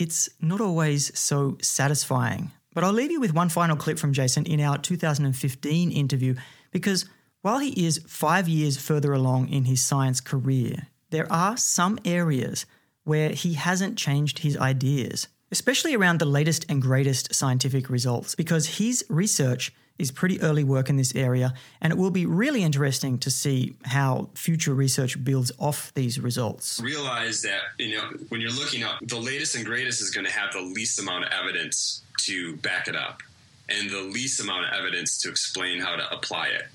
It's 0.00 0.28
not 0.40 0.60
always 0.60 1.16
so 1.16 1.56
satisfying, 1.62 2.50
but 2.74 2.82
I'll 2.82 2.92
leave 2.92 3.12
you 3.12 3.20
with 3.20 3.34
one 3.34 3.50
final 3.50 3.76
clip 3.76 4.00
from 4.00 4.12
Jason 4.12 4.46
in 4.46 4.58
our 4.58 4.78
2015 4.78 5.92
interview 5.92 6.34
because 6.72 7.06
while 7.42 7.60
he 7.60 7.86
is 7.86 8.04
five 8.08 8.48
years 8.48 8.76
further 8.76 9.12
along 9.12 9.50
in 9.50 9.66
his 9.66 9.84
science 9.84 10.20
career, 10.20 10.88
there 11.10 11.32
are 11.32 11.56
some 11.56 12.00
areas 12.04 12.66
where 13.04 13.28
he 13.28 13.52
hasn't 13.52 13.96
changed 13.96 14.40
his 14.40 14.56
ideas, 14.56 15.28
especially 15.52 15.94
around 15.94 16.18
the 16.18 16.24
latest 16.24 16.66
and 16.68 16.82
greatest 16.82 17.32
scientific 17.32 17.88
results, 17.88 18.34
because 18.34 18.78
his 18.78 19.04
research 19.08 19.72
is 19.98 20.10
pretty 20.10 20.40
early 20.40 20.64
work 20.64 20.88
in 20.88 20.96
this 20.96 21.14
area, 21.14 21.54
and 21.80 21.92
it 21.92 21.96
will 21.96 22.10
be 22.10 22.24
really 22.24 22.62
interesting 22.62 23.18
to 23.18 23.30
see 23.30 23.74
how 23.84 24.28
future 24.34 24.74
research 24.74 25.22
builds 25.24 25.50
off 25.58 25.92
these 25.94 26.20
results. 26.20 26.80
Realize 26.80 27.42
that 27.42 27.60
you 27.78 27.96
know 27.96 28.04
when 28.28 28.40
you're 28.40 28.52
looking 28.52 28.84
up, 28.84 28.98
the 29.02 29.18
latest 29.18 29.56
and 29.56 29.64
greatest 29.64 30.00
is 30.00 30.10
going 30.10 30.26
to 30.26 30.32
have 30.32 30.52
the 30.52 30.60
least 30.60 30.98
amount 31.00 31.24
of 31.24 31.32
evidence 31.32 32.02
to 32.20 32.56
back 32.56 32.88
it 32.88 32.96
up, 32.96 33.22
and 33.68 33.90
the 33.90 34.02
least 34.02 34.40
amount 34.40 34.66
of 34.66 34.72
evidence 34.78 35.20
to 35.22 35.28
explain 35.28 35.80
how 35.80 35.96
to 35.96 36.12
apply 36.12 36.48
it. 36.48 36.66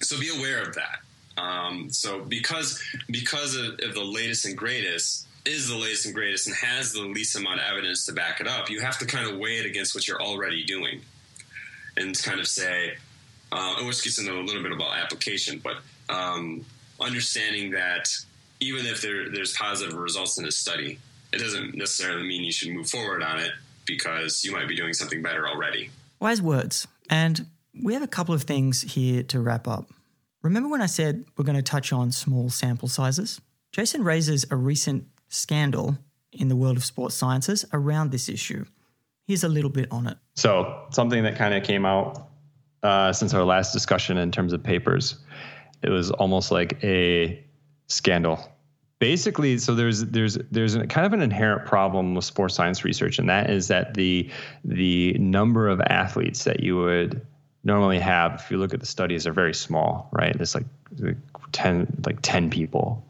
So 0.00 0.18
be 0.18 0.30
aware 0.36 0.60
of 0.60 0.74
that. 0.74 0.98
Um, 1.40 1.90
so 1.90 2.20
because 2.20 2.82
because 3.08 3.54
of, 3.54 3.78
of 3.82 3.94
the 3.94 4.04
latest 4.04 4.44
and 4.44 4.58
greatest, 4.58 5.26
is 5.44 5.68
the 5.68 5.76
latest 5.76 6.06
and 6.06 6.14
greatest 6.14 6.46
and 6.46 6.56
has 6.56 6.92
the 6.92 7.02
least 7.02 7.36
amount 7.36 7.60
of 7.60 7.66
evidence 7.70 8.06
to 8.06 8.12
back 8.12 8.40
it 8.40 8.48
up, 8.48 8.70
you 8.70 8.80
have 8.80 8.98
to 8.98 9.06
kind 9.06 9.28
of 9.28 9.38
weigh 9.38 9.58
it 9.58 9.66
against 9.66 9.94
what 9.94 10.06
you're 10.06 10.20
already 10.20 10.64
doing 10.64 11.00
and 11.96 12.20
kind 12.22 12.40
of 12.40 12.46
say, 12.46 12.94
uh, 13.50 13.76
which 13.84 14.02
gets 14.02 14.18
into 14.18 14.32
a 14.32 14.40
little 14.40 14.62
bit 14.62 14.72
about 14.72 14.96
application, 14.96 15.60
but 15.62 15.76
um, 16.12 16.64
understanding 17.00 17.70
that 17.72 18.08
even 18.60 18.86
if 18.86 19.02
there, 19.02 19.28
there's 19.30 19.56
positive 19.56 19.94
results 19.94 20.38
in 20.38 20.46
a 20.46 20.50
study, 20.50 20.98
it 21.32 21.38
doesn't 21.38 21.74
necessarily 21.74 22.26
mean 22.26 22.44
you 22.44 22.52
should 22.52 22.70
move 22.70 22.88
forward 22.88 23.22
on 23.22 23.38
it 23.38 23.50
because 23.86 24.44
you 24.44 24.52
might 24.52 24.68
be 24.68 24.76
doing 24.76 24.92
something 24.92 25.22
better 25.22 25.48
already. 25.48 25.90
Wise 26.20 26.40
words. 26.40 26.86
And 27.10 27.46
we 27.82 27.94
have 27.94 28.02
a 28.02 28.08
couple 28.08 28.34
of 28.34 28.42
things 28.42 28.82
here 28.82 29.22
to 29.24 29.40
wrap 29.40 29.66
up. 29.66 29.90
Remember 30.42 30.68
when 30.68 30.82
I 30.82 30.86
said 30.86 31.24
we're 31.36 31.44
going 31.44 31.56
to 31.56 31.62
touch 31.62 31.92
on 31.92 32.12
small 32.12 32.50
sample 32.50 32.88
sizes? 32.88 33.40
Jason 33.72 34.04
raises 34.04 34.44
a 34.50 34.56
recent 34.56 35.06
scandal 35.28 35.98
in 36.32 36.48
the 36.48 36.56
world 36.56 36.76
of 36.76 36.84
sports 36.84 37.14
sciences 37.14 37.64
around 37.72 38.10
this 38.10 38.28
issue. 38.28 38.64
Here's 39.26 39.44
a 39.44 39.48
little 39.48 39.70
bit 39.70 39.90
on 39.90 40.06
it. 40.06 40.18
So, 40.34 40.86
something 40.90 41.22
that 41.24 41.36
kind 41.36 41.54
of 41.54 41.62
came 41.62 41.86
out 41.86 42.28
uh, 42.82 43.12
since 43.12 43.32
our 43.34 43.44
last 43.44 43.72
discussion 43.72 44.18
in 44.18 44.32
terms 44.32 44.52
of 44.52 44.62
papers. 44.62 45.18
It 45.82 45.90
was 45.90 46.10
almost 46.10 46.50
like 46.50 46.82
a 46.82 47.42
scandal. 47.86 48.48
Basically, 48.98 49.58
so 49.58 49.74
there's 49.74 50.04
there's 50.06 50.38
there's 50.50 50.76
a, 50.76 50.86
kind 50.86 51.06
of 51.06 51.12
an 51.12 51.22
inherent 51.22 51.66
problem 51.66 52.14
with 52.14 52.24
sports 52.24 52.54
science 52.54 52.84
research, 52.84 53.18
and 53.18 53.28
that 53.28 53.50
is 53.50 53.68
that 53.68 53.94
the 53.94 54.30
the 54.64 55.14
number 55.14 55.68
of 55.68 55.80
athletes 55.80 56.44
that 56.44 56.60
you 56.60 56.76
would 56.76 57.26
normally 57.64 57.98
have, 57.98 58.40
if 58.40 58.50
you 58.50 58.58
look 58.58 58.72
at 58.72 58.80
the 58.80 58.86
studies, 58.86 59.26
are 59.26 59.32
very 59.32 59.54
small, 59.54 60.08
right? 60.12 60.34
It's 60.40 60.54
like 60.54 60.66
ten 61.50 61.92
like 62.06 62.18
ten 62.22 62.48
people, 62.48 63.04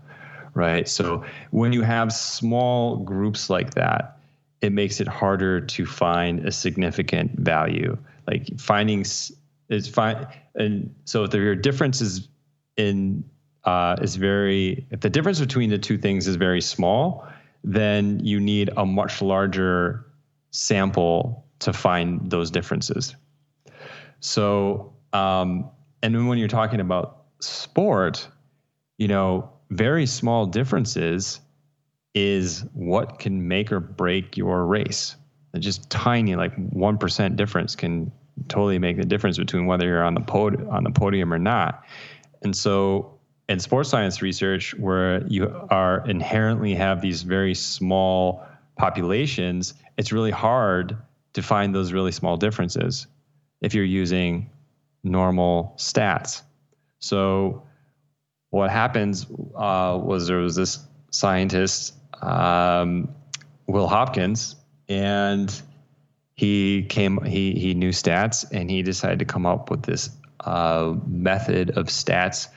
right? 0.54 0.88
So 0.88 1.24
when 1.50 1.74
you 1.74 1.82
have 1.82 2.10
small 2.10 2.96
groups 2.96 3.50
like 3.50 3.74
that, 3.74 4.16
it 4.62 4.72
makes 4.72 5.00
it 5.00 5.08
harder 5.08 5.60
to 5.60 5.84
find 5.84 6.46
a 6.46 6.52
significant 6.52 7.38
value. 7.38 7.98
Like 8.26 8.58
finding 8.58 9.00
is 9.00 9.88
fine, 9.88 10.26
and 10.54 10.94
so 11.04 11.24
if 11.24 11.32
there 11.32 11.50
are 11.50 11.56
differences 11.56 12.28
in 12.76 13.24
uh, 13.64 13.96
is 14.00 14.16
very 14.16 14.86
if 14.90 15.00
the 15.00 15.10
difference 15.10 15.40
between 15.40 15.70
the 15.70 15.78
two 15.78 15.98
things 15.98 16.28
is 16.28 16.36
very 16.36 16.60
small, 16.60 17.26
then 17.64 18.24
you 18.24 18.40
need 18.40 18.70
a 18.76 18.86
much 18.86 19.20
larger 19.20 20.06
sample 20.52 21.44
to 21.58 21.72
find 21.72 22.30
those 22.30 22.50
differences. 22.50 23.16
So, 24.20 24.94
um, 25.12 25.70
and 26.02 26.14
then 26.14 26.26
when 26.26 26.38
you're 26.38 26.48
talking 26.48 26.80
about 26.80 27.24
sport, 27.40 28.28
you 28.98 29.08
know, 29.08 29.50
very 29.70 30.06
small 30.06 30.46
differences 30.46 31.40
is 32.14 32.64
what 32.74 33.18
can 33.18 33.48
make 33.48 33.72
or 33.72 33.80
break 33.80 34.36
your 34.36 34.66
race. 34.66 35.16
Just 35.58 35.90
tiny, 35.90 36.34
like 36.36 36.54
one 36.54 36.98
percent 36.98 37.36
difference 37.36 37.76
can 37.76 38.12
totally 38.48 38.78
make 38.78 38.96
the 38.96 39.04
difference 39.04 39.38
between 39.38 39.66
whether 39.66 39.86
you're 39.86 40.04
on 40.04 40.14
the 40.14 40.20
pod- 40.20 40.66
on 40.68 40.84
the 40.84 40.90
podium 40.90 41.32
or 41.32 41.38
not. 41.38 41.84
And 42.42 42.56
so 42.56 43.18
in 43.48 43.60
sports 43.60 43.90
science 43.90 44.22
research, 44.22 44.74
where 44.74 45.26
you 45.26 45.54
are 45.70 46.06
inherently 46.08 46.74
have 46.74 47.00
these 47.02 47.22
very 47.22 47.54
small 47.54 48.46
populations, 48.76 49.74
it's 49.98 50.12
really 50.12 50.30
hard 50.30 50.96
to 51.34 51.42
find 51.42 51.74
those 51.74 51.92
really 51.92 52.12
small 52.12 52.36
differences 52.36 53.06
if 53.60 53.74
you're 53.74 53.84
using 53.84 54.50
normal 55.04 55.74
stats. 55.76 56.42
So 56.98 57.62
what 58.50 58.70
happens 58.70 59.26
uh, 59.54 59.98
was 60.02 60.28
there 60.28 60.38
was 60.38 60.56
this 60.56 60.78
scientist, 61.10 61.94
um, 62.22 63.08
Will 63.66 63.88
Hopkins, 63.88 64.56
and 64.88 65.62
he 66.34 66.84
came 66.84 67.22
he 67.24 67.52
he 67.52 67.74
knew 67.74 67.90
stats 67.90 68.44
and 68.50 68.70
he 68.70 68.82
decided 68.82 69.18
to 69.18 69.24
come 69.24 69.46
up 69.46 69.70
with 69.70 69.82
this 69.82 70.10
uh, 70.40 70.94
method 71.06 71.70
of 71.76 71.86
stats 71.86 72.48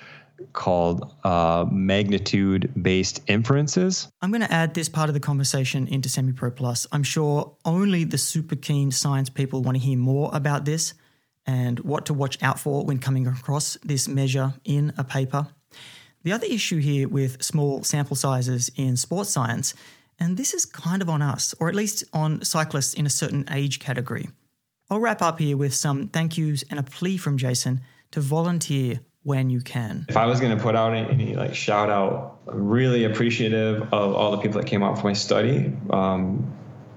called 0.54 1.14
uh, 1.24 1.66
magnitude 1.72 2.72
based 2.82 3.22
inferences. 3.28 4.08
I'm 4.22 4.32
going 4.32 4.42
to 4.42 4.52
add 4.52 4.74
this 4.74 4.90
part 4.90 5.10
of 5.10 5.14
the 5.14 5.20
conversation 5.20 5.88
into 5.88 6.10
Semi 6.10 6.34
Pro 6.34 6.52
Plus. 6.52 6.88
I'm 6.92 7.04
sure 7.04 7.56
only 7.64 8.04
the 8.04 8.18
super 8.18 8.56
keen 8.56 8.92
science 8.92 9.30
people 9.30 9.62
want 9.62 9.78
to 9.78 9.84
hear 9.84 9.98
more 9.98 10.30
about 10.34 10.66
this 10.66 10.94
and 11.46 11.80
what 11.82 12.08
to 12.08 12.14
watch 12.14 12.42
out 12.42 12.60
for 12.60 12.84
when 12.86 12.98
coming 13.00 13.28
across 13.28 13.78
this 13.84 14.08
measure 14.08 14.54
in 14.64 14.94
a 14.98 15.04
paper. 15.04 15.48
The 16.26 16.32
other 16.32 16.48
issue 16.48 16.80
here 16.80 17.08
with 17.08 17.44
small 17.44 17.84
sample 17.84 18.16
sizes 18.16 18.72
in 18.76 18.98
sports 18.98 19.30
science, 19.30 19.76
and 20.20 20.38
this 20.38 20.56
is 20.56 20.66
kind 20.66 21.04
of 21.04 21.08
on 21.08 21.22
us, 21.22 21.54
or 21.60 21.70
at 21.70 21.76
least 21.76 22.04
on 22.14 22.44
cyclists 22.44 22.96
in 22.96 23.06
a 23.06 23.12
certain 23.12 23.46
age 23.52 23.80
category. 23.80 24.28
I'll 24.90 25.00
wrap 25.00 25.22
up 25.22 25.38
here 25.38 25.56
with 25.56 25.76
some 25.76 26.08
thank 26.08 26.36
yous 26.36 26.64
and 26.72 26.80
a 26.80 26.84
plea 26.84 27.18
from 27.18 27.38
Jason 27.38 27.82
to 28.10 28.22
volunteer 28.22 29.02
when 29.22 29.52
you 29.52 29.62
can. 29.62 30.08
If 30.10 30.18
I 30.18 30.26
was 30.26 30.40
going 30.40 30.58
to 30.58 30.64
put 30.64 30.76
out 30.76 30.96
any 30.96 31.36
like 31.36 31.54
shout 31.54 31.92
out, 31.92 32.40
I'm 32.48 32.68
really 32.68 33.04
appreciative 33.04 33.84
of 33.94 34.16
all 34.16 34.32
the 34.32 34.38
people 34.38 34.60
that 34.60 34.68
came 34.68 34.82
out 34.82 34.98
for 34.98 35.06
my 35.06 35.14
study. 35.14 35.72
Um, 35.92 36.52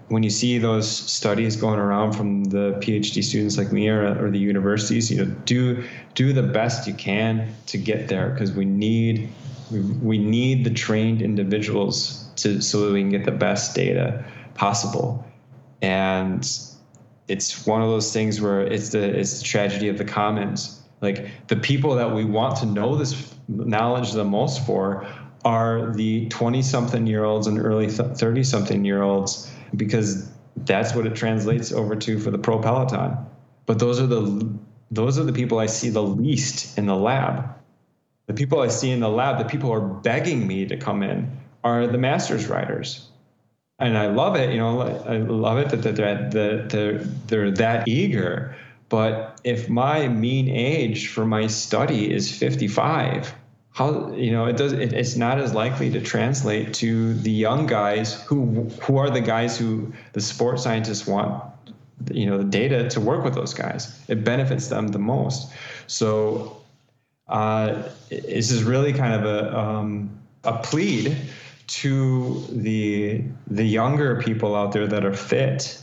when 0.09 0.23
you 0.23 0.31
see 0.31 0.59
those 0.59 0.89
studies 0.89 1.57
going 1.57 1.79
around 1.79 2.13
from 2.13 2.45
the 2.45 2.73
PhD 2.81 3.23
students 3.23 3.59
like 3.59 3.73
me 3.73 3.89
or, 3.89 4.25
or 4.25 4.31
the 4.31 4.39
universities, 4.39 5.11
you 5.11 5.25
know, 5.25 5.31
do 5.45 5.85
do 6.15 6.33
the 6.33 6.43
best 6.43 6.87
you 6.87 6.95
can 6.95 7.55
to 7.67 7.79
get 7.79 8.09
there 8.09 8.31
because 8.31 8.53
we 8.53 8.65
need 8.65 9.31
we, 9.71 9.81
we 9.81 10.19
need 10.19 10.65
the 10.65 10.71
trained 10.71 11.21
individuals 11.21 12.31
to 12.37 12.63
so 12.63 12.87
that 12.87 12.93
we 12.93 13.03
can 13.03 13.11
get 13.11 13.25
the 13.27 13.33
best 13.33 13.75
data 13.75 14.25
possible. 14.55 15.25
And 15.83 16.41
it's 17.29 17.67
one 17.67 17.83
of 17.83 17.89
those 17.89 18.13
things 18.13 18.41
where 18.41 18.63
it's 18.63 18.91
the 18.91 19.19
it's 19.19 19.41
the 19.41 19.45
tragedy 19.45 19.89
of 19.89 19.99
the 19.99 20.07
commons. 20.07 20.81
Like 21.03 21.47
the 21.49 21.57
people 21.57 21.95
that 21.97 22.15
we 22.15 22.25
want 22.25 22.57
to 22.59 22.67
know 22.67 22.97
this 22.97 23.35
knowledge 23.47 24.13
the 24.13 24.25
most 24.25 24.65
for 24.67 25.07
are 25.45 25.93
the 25.93 26.29
20 26.29 26.63
something 26.63 27.07
year 27.07 27.25
olds 27.25 27.47
and 27.47 27.59
early 27.59 27.89
30 27.89 28.43
something 28.43 28.85
year 28.85 29.03
olds 29.03 29.51
because 29.77 30.31
that's 30.57 30.95
what 30.95 31.07
it 31.07 31.15
translates 31.15 31.73
over 31.73 31.97
to 31.97 32.19
for 32.19 32.31
the 32.31 32.39
pro 32.39 32.59
peloton. 32.59 33.17
But 33.67 33.79
those 33.79 34.01
are 34.01 34.07
the 34.07 34.49
those 34.91 35.19
are 35.19 35.25
the 35.25 35.33
people 35.33 35.59
I 35.59 35.67
see 35.67 35.91
the 35.91 36.03
least 36.03 36.79
in 36.79 36.87
the 36.87 36.97
lab. 36.97 37.55
The 38.27 38.35
people 38.35 38.61
I 38.61 38.69
see 38.69 38.91
in 38.91 39.01
the 39.01 39.09
lab, 39.09 39.39
the 39.39 39.45
people 39.45 39.71
who 39.71 39.75
are 39.75 39.81
begging 39.81 40.47
me 40.47 40.67
to 40.67 40.77
come 40.77 41.03
in, 41.03 41.39
are 41.65 41.87
the 41.87 41.99
masters 41.99 42.47
riders. 42.47 43.09
And 43.79 43.97
I 43.97 44.09
love 44.09 44.37
it, 44.37 44.51
you 44.51 44.59
know, 44.59 44.81
I 44.81 45.19
love 45.19 45.59
it 45.59 45.71
that 45.71 45.83
they're, 45.83 46.31
that 46.31 46.71
they're, 46.71 46.99
they're 46.99 47.51
that 47.53 47.87
eager. 47.87 48.57
But 48.89 49.41
if 49.45 49.69
my 49.69 50.09
mean 50.09 50.49
age 50.49 51.09
for 51.09 51.25
my 51.25 51.47
study 51.47 52.13
is 52.13 52.37
55, 52.37 53.35
how 53.79 54.11
you 54.11 54.33
know 54.33 54.47
it 54.47 54.57
does 54.57 54.73
it, 54.73 54.93
it's 54.93 55.15
not 55.15 55.39
as 55.39 55.55
likely 55.55 55.89
to 55.89 56.01
translate 56.01 56.75
to 56.75 57.15
the 57.15 57.31
young 57.31 57.65
guys 57.65 58.21
who 58.25 58.65
who 58.83 58.97
are 58.97 59.09
the 59.09 59.21
guys 59.21 59.57
who 59.57 59.93
the 60.15 60.21
sports 60.21 60.65
scientists 60.65 61.07
want 61.07 61.45
you 62.11 62.27
know 62.27 62.39
the 62.39 62.45
data 62.45 62.89
to 62.91 63.01
work 63.01 63.25
with 63.25 63.35
those 63.35 63.55
guys. 63.55 64.05
It 64.09 64.25
benefits 64.25 64.67
them 64.67 64.89
the 64.89 64.99
most. 64.99 65.53
So 65.87 66.61
uh, 67.29 67.85
this 68.09 68.51
is 68.51 68.65
really 68.65 68.93
kind 68.93 69.15
of 69.15 69.25
a 69.25 69.59
um, 69.59 70.19
a 70.43 70.59
plead 70.59 71.17
to 71.69 72.45
the 72.51 73.23
the 73.47 73.65
younger 73.65 74.21
people 74.21 74.57
out 74.57 74.73
there 74.73 74.89
that 74.89 75.05
are 75.05 75.15
fit 75.15 75.81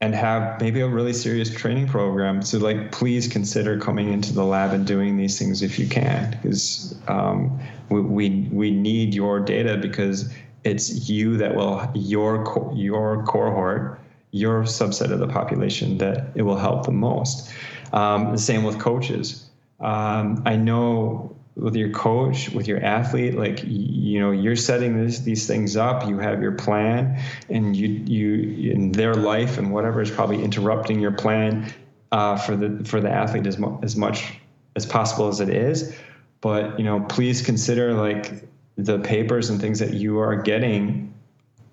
and 0.00 0.14
have 0.14 0.60
maybe 0.60 0.80
a 0.80 0.88
really 0.88 1.12
serious 1.12 1.50
training 1.50 1.88
program. 1.88 2.42
So, 2.42 2.58
like, 2.58 2.92
please 2.92 3.26
consider 3.28 3.80
coming 3.80 4.12
into 4.12 4.32
the 4.32 4.44
lab 4.44 4.72
and 4.74 4.86
doing 4.86 5.16
these 5.16 5.38
things 5.38 5.62
if 5.62 5.78
you 5.78 5.88
can, 5.88 6.30
because 6.30 6.94
um, 7.08 7.58
we, 7.88 8.00
we 8.00 8.48
we 8.52 8.70
need 8.70 9.14
your 9.14 9.40
data 9.40 9.76
because 9.76 10.32
it's 10.64 11.08
you 11.08 11.36
that 11.38 11.54
will 11.54 11.90
your 11.94 12.72
your 12.74 13.24
cohort, 13.24 14.00
your 14.32 14.64
subset 14.64 15.12
of 15.12 15.18
the 15.18 15.28
population 15.28 15.98
that 15.98 16.28
it 16.34 16.42
will 16.42 16.58
help 16.58 16.84
the 16.84 16.92
most. 16.92 17.50
Um, 17.92 18.32
the 18.32 18.38
same 18.38 18.64
with 18.64 18.78
coaches. 18.78 19.48
Um, 19.80 20.42
I 20.44 20.56
know 20.56 21.36
with 21.56 21.74
your 21.74 21.88
coach, 21.90 22.50
with 22.50 22.68
your 22.68 22.82
athlete, 22.84 23.34
like 23.34 23.62
you 23.64 24.20
know, 24.20 24.30
you're 24.30 24.56
setting 24.56 25.02
this, 25.02 25.20
these 25.20 25.46
things 25.46 25.76
up. 25.76 26.06
You 26.06 26.18
have 26.18 26.42
your 26.42 26.52
plan, 26.52 27.20
and 27.48 27.74
you 27.74 27.88
you 27.88 28.70
in 28.70 28.92
their 28.92 29.14
life 29.14 29.56
and 29.58 29.72
whatever 29.72 30.02
is 30.02 30.10
probably 30.10 30.42
interrupting 30.44 31.00
your 31.00 31.12
plan 31.12 31.72
uh, 32.12 32.36
for 32.36 32.56
the 32.56 32.84
for 32.84 33.00
the 33.00 33.10
athlete 33.10 33.46
as 33.46 33.58
mu- 33.58 33.80
as 33.82 33.96
much 33.96 34.34
as 34.76 34.84
possible 34.84 35.28
as 35.28 35.40
it 35.40 35.48
is. 35.48 35.96
But 36.42 36.78
you 36.78 36.84
know, 36.84 37.00
please 37.00 37.40
consider 37.40 37.94
like 37.94 38.46
the 38.76 38.98
papers 38.98 39.48
and 39.48 39.58
things 39.58 39.78
that 39.78 39.94
you 39.94 40.18
are 40.18 40.36
getting. 40.36 41.14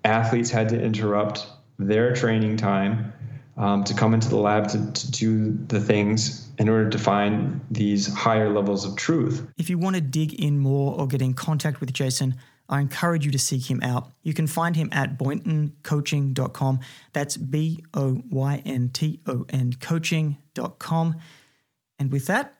Athletes 0.02 0.50
had 0.50 0.70
to 0.70 0.82
interrupt 0.82 1.46
their 1.78 2.14
training 2.14 2.56
time 2.56 3.12
um, 3.56 3.84
to 3.84 3.94
come 3.94 4.14
into 4.14 4.28
the 4.28 4.36
lab 4.36 4.68
to, 4.68 4.92
to 4.92 5.10
do 5.10 5.52
the 5.68 5.80
things 5.80 6.48
in 6.58 6.68
order 6.68 6.88
to 6.90 6.98
find 6.98 7.60
these 7.70 8.12
higher 8.12 8.50
levels 8.50 8.84
of 8.84 8.96
truth. 8.96 9.46
If 9.56 9.70
you 9.70 9.78
want 9.78 9.96
to 9.96 10.02
dig 10.02 10.34
in 10.34 10.58
more 10.58 10.98
or 10.98 11.06
get 11.06 11.22
in 11.22 11.34
contact 11.34 11.80
with 11.80 11.92
Jason, 11.92 12.36
I 12.68 12.80
encourage 12.80 13.26
you 13.26 13.32
to 13.32 13.38
seek 13.38 13.70
him 13.70 13.82
out. 13.82 14.10
You 14.22 14.32
can 14.32 14.46
find 14.46 14.74
him 14.74 14.88
at 14.92 15.18
boyntoncoaching.com. 15.18 16.80
That's 17.12 17.36
B 17.36 17.84
O 17.92 18.22
Y 18.30 18.62
N 18.64 18.90
T 18.92 19.20
O 19.26 19.44
N 19.50 19.74
coaching.com. 19.74 21.16
And 21.98 22.12
with 22.12 22.26
that, 22.26 22.54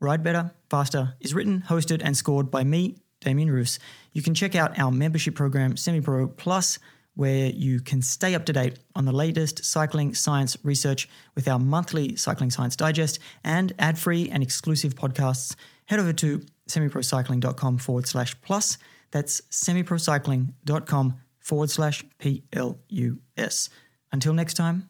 Ride 0.00 0.22
Better, 0.22 0.52
Faster 0.70 1.14
is 1.20 1.34
written, 1.34 1.64
hosted, 1.68 2.02
and 2.04 2.16
scored 2.16 2.50
by 2.50 2.62
me, 2.62 2.98
Damien 3.20 3.50
Ruse. 3.50 3.78
You 4.12 4.22
can 4.22 4.34
check 4.34 4.54
out 4.54 4.78
our 4.78 4.92
membership 4.92 5.34
program, 5.34 5.76
Semi 5.76 6.00
Pro 6.00 6.28
Plus 6.28 6.78
where 7.18 7.46
you 7.46 7.80
can 7.80 8.00
stay 8.00 8.36
up 8.36 8.46
to 8.46 8.52
date 8.52 8.78
on 8.94 9.04
the 9.04 9.10
latest 9.10 9.64
cycling 9.64 10.14
science 10.14 10.56
research 10.62 11.08
with 11.34 11.48
our 11.48 11.58
monthly 11.58 12.14
Cycling 12.14 12.48
Science 12.48 12.76
Digest 12.76 13.18
and 13.42 13.72
ad 13.76 13.98
free 13.98 14.30
and 14.30 14.40
exclusive 14.40 14.94
podcasts. 14.94 15.56
Head 15.86 15.98
over 15.98 16.12
to 16.12 16.46
semiprocycling.com 16.68 17.78
forward 17.78 18.06
slash 18.06 18.40
plus. 18.40 18.78
That's 19.10 19.40
semiprocycling.com 19.50 21.14
forward 21.40 21.70
slash 21.70 22.04
P 22.18 22.44
L 22.52 22.78
U 22.88 23.18
S. 23.36 23.68
Until 24.12 24.32
next 24.32 24.54
time, 24.54 24.88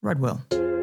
ride 0.00 0.20
well. 0.20 0.73